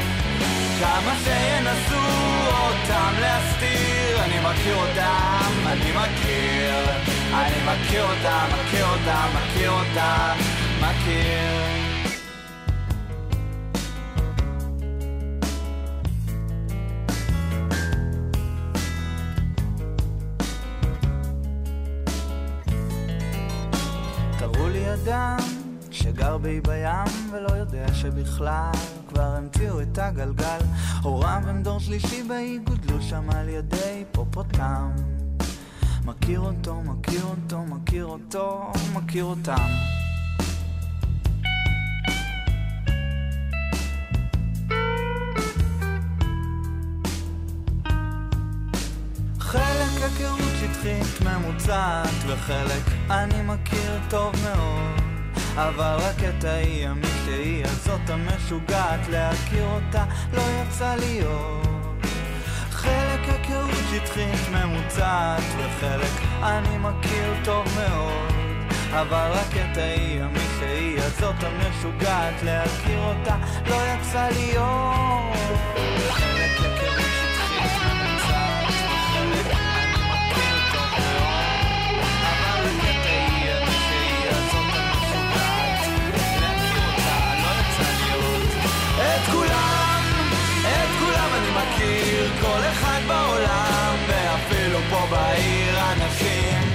כמה 0.80 1.14
שינסו 1.24 2.06
אותם 2.46 3.14
להסתיר 3.20 4.24
אני 4.24 4.38
מכיר 4.38 4.76
אותם, 4.76 5.66
אני 5.66 5.92
מכיר. 5.92 6.90
אני 7.34 7.56
מכיר 7.66 8.02
אותם, 8.02 8.46
מכיר 8.52 8.86
אותם, 8.86 9.28
מכיר 9.34 9.70
אותם, 9.70 10.36
מכיר 10.80 11.86
שגר 26.07 26.38
בי 26.38 26.61
בים 26.61 27.32
ולא 27.32 27.52
יודע 27.52 27.94
שבכלל 27.94 28.70
כבר 29.09 29.22
המציאו 29.36 29.80
את 29.80 29.98
הגלגל. 29.98 30.59
הוריו 31.02 31.42
הם 31.46 31.62
דור 31.62 31.80
שלישי 31.80 32.22
באי 32.22 32.59
גודלו 32.64 33.02
שם 33.02 33.30
על 33.30 33.48
ידי 33.48 33.76
היפופוטם 33.76 34.90
מכיר 36.04 36.40
אותו, 36.40 36.80
מכיר 36.82 37.24
אותו, 37.24 37.59
מכיר 37.62 38.04
אותו, 38.04 38.72
מכיר 38.94 39.24
אותם. 39.24 39.66
חלק 49.38 50.02
היכרות 50.02 50.40
שטחית 50.61 51.20
ממוצעת 51.24 52.14
וחלק 52.26 52.82
אני 53.11 53.42
מכיר 53.42 54.00
טוב 54.11 54.34
מאוד 54.44 55.15
אבל 55.57 55.96
רק 55.98 56.16
את 56.28 56.44
ההיא 56.44 56.88
המישהי 56.88 57.62
הזאת 57.64 58.11
המשוגעת 58.11 59.09
להכיר 59.09 59.64
אותה 59.64 60.04
לא 60.32 60.42
יצא 60.42 60.94
להיות. 60.96 61.66
חלק 62.70 63.20
היכרות 63.28 63.70
שטחית 63.90 64.48
ממוצעת 64.52 65.42
וחלק 65.59 66.42
אני 66.42 66.78
מכיר 66.78 67.34
טוב 67.44 67.64
מאוד. 67.76 68.32
אבל 68.90 69.30
רק 69.32 69.70
את 69.70 69.76
ההיא 69.76 70.22
המישהי 70.22 70.96
הזאת 70.98 71.34
המשוגעת 71.42 72.42
להכיר 72.42 72.98
אותה 72.98 73.36
לא 73.66 73.76
יצא 73.76 74.28
להיות. 74.36 75.61
חלק 76.11 76.61
היכרות 76.61 77.05
מכיר 91.66 92.30
כל 92.40 92.60
אחד 92.72 93.00
בעולם 93.06 93.94
ואפילו 94.08 94.78
פה 94.90 95.06
בעיר 95.10 95.78
אנשים 95.92 96.70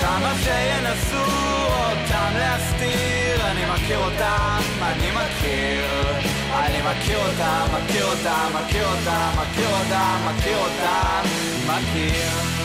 כמה 0.00 0.32
שינסו 0.44 1.32
אותם 1.68 2.32
להסתיר 2.38 3.22
אני 3.50 3.64
מכיר 3.74 3.98
אותם, 3.98 4.60
אני 4.82 5.10
מכיר. 5.10 6.32
אני 6.54 6.78
מכיר 6.78 7.18
אותם, 7.18 7.66
מכיר 7.74 8.04
אותם, 8.04 8.50
מכיר 8.54 8.86
אותם, 8.86 9.30
מכיר 9.36 9.68
אותם, 9.68 10.18
מכיר 10.26 10.58
אותם, 10.58 11.28
מכיר 11.66 12.61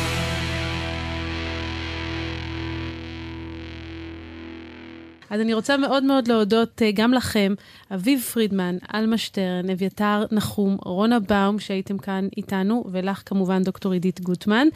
אז 5.29 5.41
אני 5.41 5.53
רוצה 5.53 5.77
מאוד 5.77 6.03
מאוד 6.03 6.27
להודות 6.27 6.81
אה, 6.81 6.91
גם 6.91 7.13
לכם, 7.13 7.53
אביב 7.93 8.21
פרידמן, 8.21 8.77
עלמה 8.87 9.17
שטרן, 9.17 9.69
אביתר 9.69 10.25
נחום, 10.31 10.77
רונה 10.85 11.19
באום, 11.19 11.59
שהייתם 11.59 11.97
כאן 11.97 12.27
איתנו, 12.37 12.83
ולך 12.91 13.23
כמובן 13.25 13.63
דוקטור 13.63 13.93
עידית 13.93 14.21
גוטמן, 14.21 14.67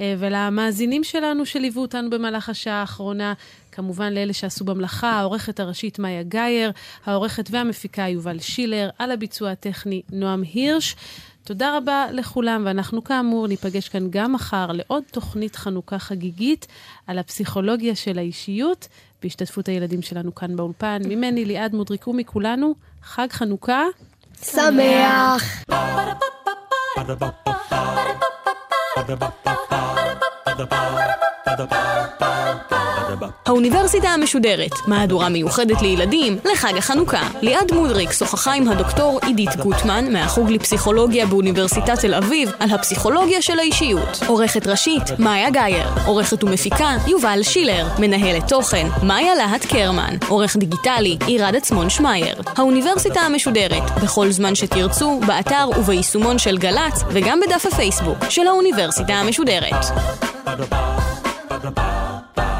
אה, 0.00 0.14
ולמאזינים 0.18 1.04
שלנו 1.04 1.46
שליוו 1.46 1.80
אותנו 1.80 2.10
במהלך 2.10 2.48
השעה 2.48 2.80
האחרונה. 2.80 3.34
כמובן 3.72 4.12
לאלה 4.12 4.32
שעשו 4.32 4.64
במלאכה, 4.64 5.10
העורכת 5.10 5.60
הראשית 5.60 5.98
מאיה 5.98 6.22
גאייר, 6.22 6.72
העורכת 7.06 7.48
והמפיקה 7.50 8.02
יובל 8.02 8.38
שילר, 8.38 8.90
על 8.98 9.10
הביצוע 9.10 9.50
הטכני 9.50 10.02
נועם 10.12 10.42
הירש. 10.42 10.96
תודה 11.44 11.76
רבה 11.76 12.06
לכולם, 12.12 12.62
ואנחנו 12.66 13.04
כאמור 13.04 13.46
ניפגש 13.46 13.88
כאן 13.88 14.06
גם 14.10 14.32
מחר 14.32 14.66
לעוד 14.72 15.02
תוכנית 15.10 15.56
חנוכה 15.56 15.98
חגיגית 15.98 16.66
על 17.06 17.18
הפסיכולוגיה 17.18 17.94
של 17.94 18.18
האישיות, 18.18 18.88
בהשתתפות 19.22 19.68
הילדים 19.68 20.02
שלנו 20.02 20.34
כאן 20.34 20.56
באולפן. 20.56 21.02
ממני 21.08 21.44
ליעד 21.44 21.74
מודריק 21.74 22.08
ומכולנו, 22.08 22.74
חג 23.02 23.26
חנוכה 23.30 23.84
שמח! 24.42 25.62
האוניברסיטה 33.46 34.08
המשודרת, 34.08 34.70
מהדורה 34.86 35.28
מיוחדת 35.28 35.82
לילדים 35.82 36.38
לחג 36.52 36.76
החנוכה. 36.76 37.28
ליעד 37.42 37.72
מודריק 37.74 38.12
שוחחה 38.12 38.52
עם 38.52 38.68
הדוקטור 38.68 39.20
עידית 39.26 39.56
גוטמן 39.56 40.12
מהחוג 40.12 40.50
לפסיכולוגיה 40.50 41.26
באוניברסיטת 41.26 42.00
תל 42.00 42.14
אביב 42.14 42.52
על 42.58 42.70
הפסיכולוגיה 42.70 43.42
של 43.42 43.58
האישיות. 43.58 44.18
עורכת 44.26 44.66
ראשית, 44.66 45.02
מאיה 45.18 45.50
גאייר. 45.50 45.88
עורכת 46.06 46.44
ומפיקה, 46.44 46.96
יובל 47.06 47.42
שילר. 47.42 47.86
מנהלת 47.98 48.48
תוכן, 48.48 48.86
מאיה 49.02 49.34
להט 49.34 49.66
קרמן. 49.66 50.16
עורך 50.28 50.56
דיגיטלי, 50.56 51.16
עירד 51.26 51.56
עצמון 51.56 51.90
שמייר. 51.90 52.42
האוניברסיטה 52.56 53.20
המשודרת, 53.20 53.90
בכל 54.02 54.30
זמן 54.30 54.54
שתרצו, 54.54 55.20
באתר 55.26 55.68
וביישומון 55.78 56.38
של 56.38 56.58
גל"צ 56.58 57.02
וגם 57.08 57.40
בדף 57.46 57.66
הפייסבוק 57.66 58.18
של 58.30 58.46
האוניברסיטה 58.46 59.12
המשודרת. 59.12 59.84
Ba-da-ba, 60.46 60.82
ba-da-ba. 61.50 62.55